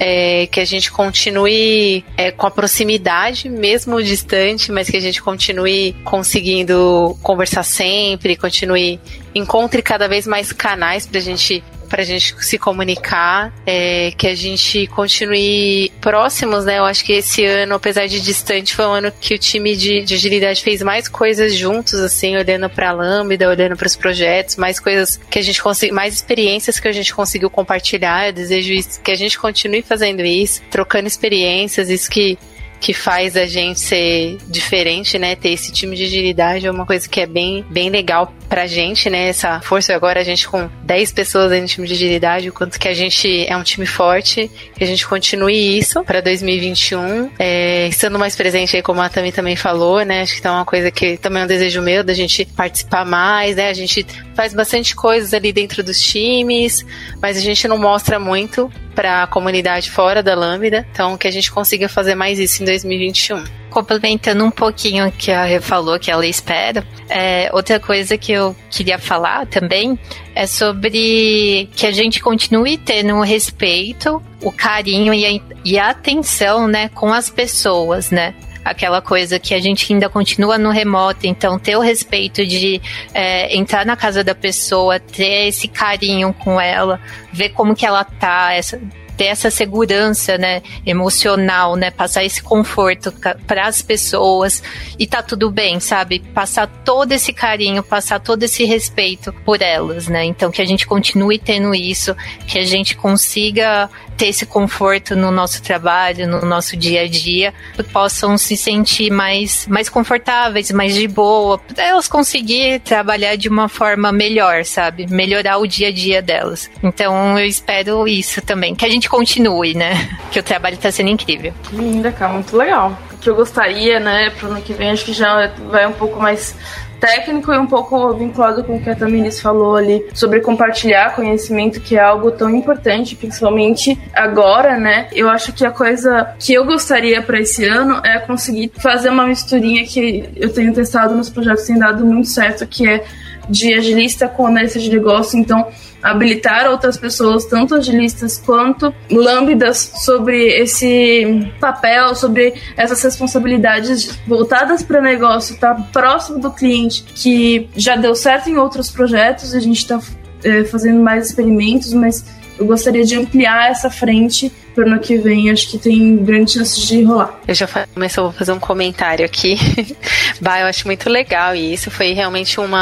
é, 0.04 0.48
que 0.48 0.58
a 0.58 0.64
gente 0.64 0.90
continue 0.90 2.04
é, 2.16 2.32
com 2.32 2.44
a 2.44 2.50
proximidade, 2.50 3.48
mesmo 3.48 4.02
distante, 4.02 4.72
mas 4.72 4.90
que 4.90 4.96
a 4.96 5.00
gente 5.00 5.22
continue 5.22 5.92
conseguindo 6.02 7.16
conversar 7.22 7.62
sempre, 7.62 8.34
continue 8.34 8.98
encontre 9.32 9.80
cada 9.80 10.08
vez 10.08 10.26
mais 10.26 10.50
canais 10.50 11.06
para 11.06 11.18
a 11.18 11.22
gente 11.22 11.62
para 11.92 12.00
a 12.00 12.06
gente 12.06 12.34
se 12.42 12.56
comunicar, 12.56 13.52
é, 13.66 14.12
que 14.12 14.26
a 14.26 14.34
gente 14.34 14.86
continue 14.86 15.92
próximos, 16.00 16.64
né? 16.64 16.78
Eu 16.78 16.86
acho 16.86 17.04
que 17.04 17.12
esse 17.12 17.44
ano, 17.44 17.74
apesar 17.74 18.06
de 18.06 18.18
distante, 18.18 18.74
foi 18.74 18.86
um 18.86 18.92
ano 18.92 19.12
que 19.20 19.34
o 19.34 19.38
time 19.38 19.76
de, 19.76 20.02
de 20.02 20.14
agilidade 20.14 20.62
fez 20.62 20.80
mais 20.80 21.06
coisas 21.06 21.54
juntos, 21.54 21.92
assim, 22.00 22.34
olhando 22.34 22.70
para 22.70 22.88
a 22.88 22.92
Lambda, 22.92 23.46
olhando 23.46 23.76
para 23.76 23.86
os 23.86 23.94
projetos, 23.94 24.56
mais 24.56 24.80
coisas 24.80 25.18
que 25.28 25.38
a 25.38 25.42
gente 25.42 25.62
conseguiu, 25.62 25.94
mais 25.94 26.14
experiências 26.14 26.80
que 26.80 26.88
a 26.88 26.92
gente 26.92 27.14
conseguiu 27.14 27.50
compartilhar. 27.50 28.28
Eu 28.28 28.32
desejo 28.32 28.72
isso, 28.72 28.98
que 28.98 29.10
a 29.10 29.16
gente 29.16 29.38
continue 29.38 29.82
fazendo 29.82 30.24
isso, 30.24 30.62
trocando 30.70 31.06
experiências, 31.06 31.90
isso 31.90 32.10
que 32.10 32.38
que 32.82 32.92
faz 32.92 33.36
a 33.36 33.46
gente 33.46 33.78
ser 33.78 34.38
diferente, 34.48 35.16
né? 35.16 35.36
Ter 35.36 35.50
esse 35.50 35.70
time 35.70 35.94
de 35.94 36.02
agilidade 36.02 36.66
é 36.66 36.70
uma 36.70 36.84
coisa 36.84 37.08
que 37.08 37.20
é 37.20 37.26
bem, 37.26 37.64
bem 37.70 37.88
legal 37.88 38.34
pra 38.48 38.66
gente, 38.66 39.08
né? 39.08 39.28
Essa 39.28 39.60
força 39.60 39.94
agora, 39.94 40.18
a 40.18 40.24
gente 40.24 40.48
com 40.48 40.68
10 40.82 41.12
pessoas 41.12 41.52
no 41.52 41.66
time 41.68 41.86
de 41.86 41.94
agilidade, 41.94 42.48
o 42.48 42.52
quanto 42.52 42.80
que 42.80 42.88
a 42.88 42.92
gente 42.92 43.46
é 43.46 43.56
um 43.56 43.62
time 43.62 43.86
forte, 43.86 44.50
que 44.76 44.82
a 44.82 44.86
gente 44.86 45.06
continue 45.06 45.78
isso 45.78 46.02
para 46.02 46.20
2021, 46.20 47.30
é, 47.38 47.86
estando 47.86 48.18
mais 48.18 48.34
presente 48.34 48.74
aí, 48.74 48.82
como 48.82 49.00
a 49.00 49.08
Tami 49.08 49.30
também 49.30 49.54
falou, 49.54 50.04
né? 50.04 50.22
Acho 50.22 50.34
que 50.34 50.42
tá 50.42 50.52
uma 50.52 50.64
coisa 50.64 50.90
que 50.90 51.16
também 51.16 51.42
é 51.42 51.44
um 51.44 51.48
desejo 51.48 51.80
meu 51.80 52.02
da 52.02 52.12
gente 52.12 52.44
participar 52.44 53.06
mais, 53.06 53.54
né? 53.54 53.68
A 53.68 53.74
gente 53.74 54.04
faz 54.34 54.52
bastante 54.52 54.96
coisas 54.96 55.32
ali 55.32 55.52
dentro 55.52 55.84
dos 55.84 56.00
times, 56.00 56.84
mas 57.20 57.36
a 57.36 57.40
gente 57.40 57.68
não 57.68 57.78
mostra 57.78 58.18
muito 58.18 58.68
para 58.94 59.22
a 59.22 59.26
comunidade 59.26 59.90
fora 59.90 60.22
da 60.22 60.34
Lambda, 60.34 60.86
então 60.92 61.16
que 61.16 61.26
a 61.26 61.30
gente 61.30 61.50
consiga 61.50 61.88
fazer 61.88 62.14
mais 62.14 62.38
isso 62.38 62.62
em 62.62 62.66
2021. 62.66 63.44
Complementando 63.70 64.44
um 64.44 64.50
pouquinho 64.50 65.08
o 65.08 65.12
que 65.12 65.30
a 65.30 65.44
Rê 65.44 65.60
falou, 65.60 65.98
que 65.98 66.10
ela 66.10 66.26
espera, 66.26 66.84
é, 67.08 67.48
outra 67.52 67.80
coisa 67.80 68.18
que 68.18 68.30
eu 68.30 68.54
queria 68.70 68.98
falar 68.98 69.46
também 69.46 69.98
é 70.34 70.46
sobre 70.46 71.70
que 71.74 71.86
a 71.86 71.92
gente 71.92 72.20
continue 72.20 72.76
tendo 72.76 73.14
o 73.14 73.22
respeito, 73.22 74.22
o 74.42 74.52
carinho 74.52 75.14
e 75.14 75.24
a, 75.24 75.40
e 75.64 75.78
a 75.78 75.90
atenção 75.90 76.68
né, 76.68 76.88
com 76.90 77.12
as 77.12 77.30
pessoas, 77.30 78.10
né? 78.10 78.34
Aquela 78.64 79.00
coisa 79.00 79.38
que 79.38 79.54
a 79.54 79.60
gente 79.60 79.92
ainda 79.92 80.08
continua 80.08 80.58
no 80.58 80.70
remoto, 80.70 81.26
então 81.26 81.58
ter 81.58 81.76
o 81.76 81.80
respeito 81.80 82.46
de 82.46 82.80
é, 83.12 83.54
entrar 83.56 83.84
na 83.84 83.96
casa 83.96 84.22
da 84.22 84.34
pessoa, 84.34 85.00
ter 85.00 85.48
esse 85.48 85.68
carinho 85.68 86.32
com 86.32 86.60
ela, 86.60 87.00
ver 87.32 87.50
como 87.50 87.74
que 87.74 87.84
ela 87.84 88.04
tá, 88.04 88.52
essa, 88.52 88.80
ter 89.16 89.26
essa 89.26 89.50
segurança, 89.50 90.38
né, 90.38 90.62
emocional, 90.86 91.76
né, 91.76 91.90
passar 91.90 92.24
esse 92.24 92.42
conforto 92.42 93.12
para 93.46 93.66
as 93.66 93.82
pessoas 93.82 94.62
e 94.98 95.06
tá 95.06 95.22
tudo 95.22 95.50
bem, 95.50 95.80
sabe? 95.80 96.20
Passar 96.34 96.66
todo 96.66 97.12
esse 97.12 97.32
carinho, 97.32 97.82
passar 97.82 98.20
todo 98.20 98.42
esse 98.42 98.64
respeito 98.64 99.32
por 99.44 99.60
elas, 99.62 100.08
né? 100.08 100.24
Então 100.24 100.50
que 100.50 100.62
a 100.62 100.66
gente 100.66 100.86
continue 100.86 101.38
tendo 101.38 101.74
isso, 101.74 102.16
que 102.46 102.58
a 102.58 102.64
gente 102.64 102.96
consiga 102.96 103.90
ter 104.16 104.28
esse 104.28 104.46
conforto 104.46 105.16
no 105.16 105.30
nosso 105.30 105.62
trabalho, 105.62 106.28
no 106.28 106.42
nosso 106.42 106.76
dia 106.76 107.02
a 107.02 107.08
dia, 107.08 107.52
que 107.74 107.82
possam 107.82 108.38
se 108.38 108.56
sentir 108.56 109.10
mais, 109.10 109.66
mais 109.66 109.88
confortáveis, 109.88 110.70
mais 110.70 110.94
de 110.94 111.08
boa, 111.08 111.58
para 111.58 111.84
elas 111.84 112.08
conseguir 112.08 112.80
trabalhar 112.80 113.36
de 113.36 113.48
uma 113.48 113.68
forma 113.68 114.12
melhor, 114.12 114.64
sabe? 114.64 115.06
Melhorar 115.10 115.58
o 115.58 115.66
dia 115.66 115.88
a 115.88 115.92
dia 115.92 116.22
delas. 116.22 116.70
Então 116.82 117.38
eu 117.38 117.46
espero 117.46 118.06
isso 118.06 118.40
também, 118.42 118.74
que 118.74 118.84
a 118.84 118.90
gente 118.90 119.01
continue, 119.08 119.74
né? 119.74 120.08
Que 120.32 120.40
o 120.40 120.42
trabalho 120.42 120.76
está 120.76 120.90
sendo 120.90 121.10
incrível. 121.10 121.52
Linda, 121.72 122.10
cara, 122.10 122.32
muito 122.32 122.56
legal. 122.56 122.96
O 123.12 123.18
que 123.18 123.28
eu 123.28 123.34
gostaria, 123.34 124.00
né, 124.00 124.30
pro 124.30 124.48
ano 124.48 124.62
que 124.62 124.72
vem, 124.72 124.90
acho 124.90 125.04
que 125.04 125.12
já 125.12 125.52
vai 125.70 125.86
um 125.86 125.92
pouco 125.92 126.18
mais 126.18 126.56
técnico 127.02 127.52
e 127.52 127.58
um 127.58 127.66
pouco 127.66 128.14
vinculado 128.14 128.62
com 128.62 128.76
o 128.76 128.80
que 128.80 128.88
a 128.88 128.94
Tamiris 128.94 129.40
falou 129.40 129.74
ali 129.74 130.06
sobre 130.14 130.40
compartilhar 130.40 131.16
conhecimento, 131.16 131.80
que 131.80 131.96
é 131.96 132.00
algo 132.00 132.30
tão 132.30 132.48
importante, 132.48 133.16
principalmente 133.16 134.00
agora, 134.14 134.78
né? 134.78 135.08
Eu 135.10 135.28
acho 135.28 135.52
que 135.52 135.66
a 135.66 135.72
coisa 135.72 136.32
que 136.38 136.54
eu 136.54 136.64
gostaria 136.64 137.20
para 137.20 137.40
esse 137.40 137.64
ano 137.64 138.00
é 138.04 138.20
conseguir 138.20 138.70
fazer 138.78 139.10
uma 139.10 139.26
misturinha 139.26 139.84
que 139.84 140.30
eu 140.36 140.52
tenho 140.52 140.72
testado 140.72 141.12
nos 141.16 141.28
projetos 141.28 141.64
tem 141.64 141.76
dado 141.76 142.06
muito 142.06 142.28
certo, 142.28 142.64
que 142.68 142.88
é 142.88 143.04
de 143.48 143.74
agilista 143.74 144.28
com 144.28 144.46
analista 144.46 144.78
de 144.78 144.90
negócio. 144.90 145.38
Então, 145.38 145.66
habilitar 146.02 146.68
outras 146.68 146.96
pessoas, 146.96 147.44
tanto 147.44 147.74
agilistas 147.74 148.38
quanto 148.44 148.92
lambdas, 149.10 149.92
sobre 150.04 150.60
esse 150.60 151.52
papel, 151.60 152.14
sobre 152.14 152.54
essas 152.76 153.02
responsabilidades 153.02 154.18
voltadas 154.26 154.82
para 154.82 155.00
negócio, 155.00 155.56
tá 155.56 155.74
próximo 155.92 156.40
do 156.40 156.50
cliente, 156.50 157.04
que 157.14 157.68
já 157.76 157.96
deu 157.96 158.14
certo 158.14 158.50
em 158.50 158.56
outros 158.56 158.90
projetos, 158.90 159.54
a 159.54 159.60
gente 159.60 159.78
está 159.78 160.00
é, 160.42 160.64
fazendo 160.64 161.00
mais 161.00 161.28
experimentos, 161.28 161.92
mas 161.92 162.24
eu 162.58 162.66
gostaria 162.66 163.04
de 163.04 163.16
ampliar 163.16 163.70
essa 163.70 163.90
frente 163.90 164.52
pro 164.74 164.86
ano 164.86 164.98
que 164.98 165.16
vem, 165.18 165.50
acho 165.50 165.70
que 165.70 165.78
tem 165.78 166.16
grande 166.16 166.52
chance 166.52 166.86
de 166.86 167.02
rolar. 167.02 167.40
Eu 167.46 167.54
já 167.54 167.66
começou 167.92 168.28
a 168.28 168.32
fazer 168.32 168.52
um 168.52 168.58
comentário 168.58 169.24
aqui. 169.24 169.56
bah, 170.40 170.60
eu 170.60 170.66
acho 170.66 170.86
muito 170.86 171.08
legal 171.08 171.54
e 171.54 171.72
isso 171.72 171.90
foi 171.90 172.12
realmente 172.12 172.60
um 172.60 172.72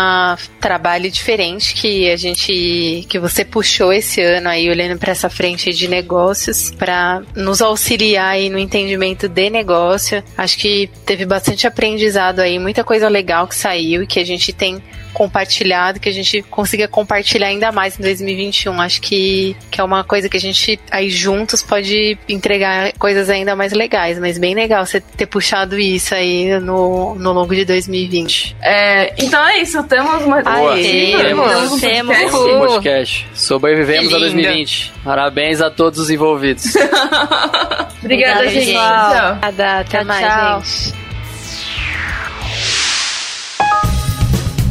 trabalho 0.61 1.11
diferente 1.11 1.74
que 1.74 2.11
a 2.11 2.16
gente 2.16 3.07
que 3.09 3.18
você 3.18 3.45
puxou 3.45 3.93
esse 3.93 4.20
ano 4.20 4.49
aí 4.49 4.68
olhando 4.68 4.99
para 4.99 5.12
essa 5.12 5.28
frente 5.28 5.72
de 5.72 5.88
negócios 5.88 6.70
para 6.70 7.22
nos 7.34 7.61
auxiliar 7.61 8.34
aí 8.34 8.49
no 8.49 8.59
entendimento 8.59 9.28
de 9.28 9.51
negócio. 9.51 10.22
Acho 10.36 10.59
que 10.59 10.91
teve 11.05 11.24
bastante 11.24 11.66
aprendizado 11.66 12.41
aí, 12.41 12.59
muita 12.59 12.84
coisa 12.84 13.09
legal 13.09 13.47
que 13.47 13.55
saiu 13.55 14.03
e 14.03 14.07
que 14.07 14.20
a 14.20 14.24
gente 14.24 14.53
tem 14.53 14.82
compartilhado, 15.12 16.00
que 16.00 16.08
a 16.08 16.12
gente 16.12 16.42
consiga 16.42 16.88
compartilhar 16.88 17.48
ainda 17.48 17.70
mais 17.72 17.98
em 17.98 18.02
2021. 18.02 18.80
Acho 18.80 19.00
que, 19.00 19.56
que 19.70 19.80
é 19.80 19.84
uma 19.84 20.04
coisa 20.04 20.28
que 20.28 20.36
a 20.36 20.40
gente 20.40 20.78
aí 20.90 21.11
juntos 21.11 21.62
pode 21.62 22.18
entregar 22.28 22.92
coisas 22.94 23.28
ainda 23.28 23.54
mais 23.54 23.72
legais, 23.72 24.18
mas 24.18 24.38
bem 24.38 24.54
legal 24.54 24.84
você 24.84 25.00
ter 25.00 25.26
puxado 25.26 25.78
isso 25.78 26.14
aí 26.14 26.58
no, 26.61 27.14
no 27.14 27.32
longo 27.32 27.54
de 27.54 27.64
2020. 27.64 28.56
É, 28.62 29.14
então 29.22 29.44
é 29.46 29.58
isso, 29.58 29.82
temos 29.84 30.24
uma 30.24 30.42
Aê, 30.44 31.16
temos, 31.16 31.80
temos 31.80 32.34
um 32.34 32.58
podcast. 32.61 33.26
Sobrevivemos 33.34 34.12
a 34.14 34.18
2020. 34.18 34.92
Parabéns 35.04 35.61
a 35.61 35.70
todos 35.70 35.98
os 35.98 36.11
envolvidos. 36.11 36.64
Obrigada, 38.02 38.48
gente. 38.48 38.70
Obrigada, 38.70 39.80
até 39.80 39.98
tchau, 39.98 40.04
mais, 40.04 40.26
tchau. 40.26 40.62
gente. 40.62 40.99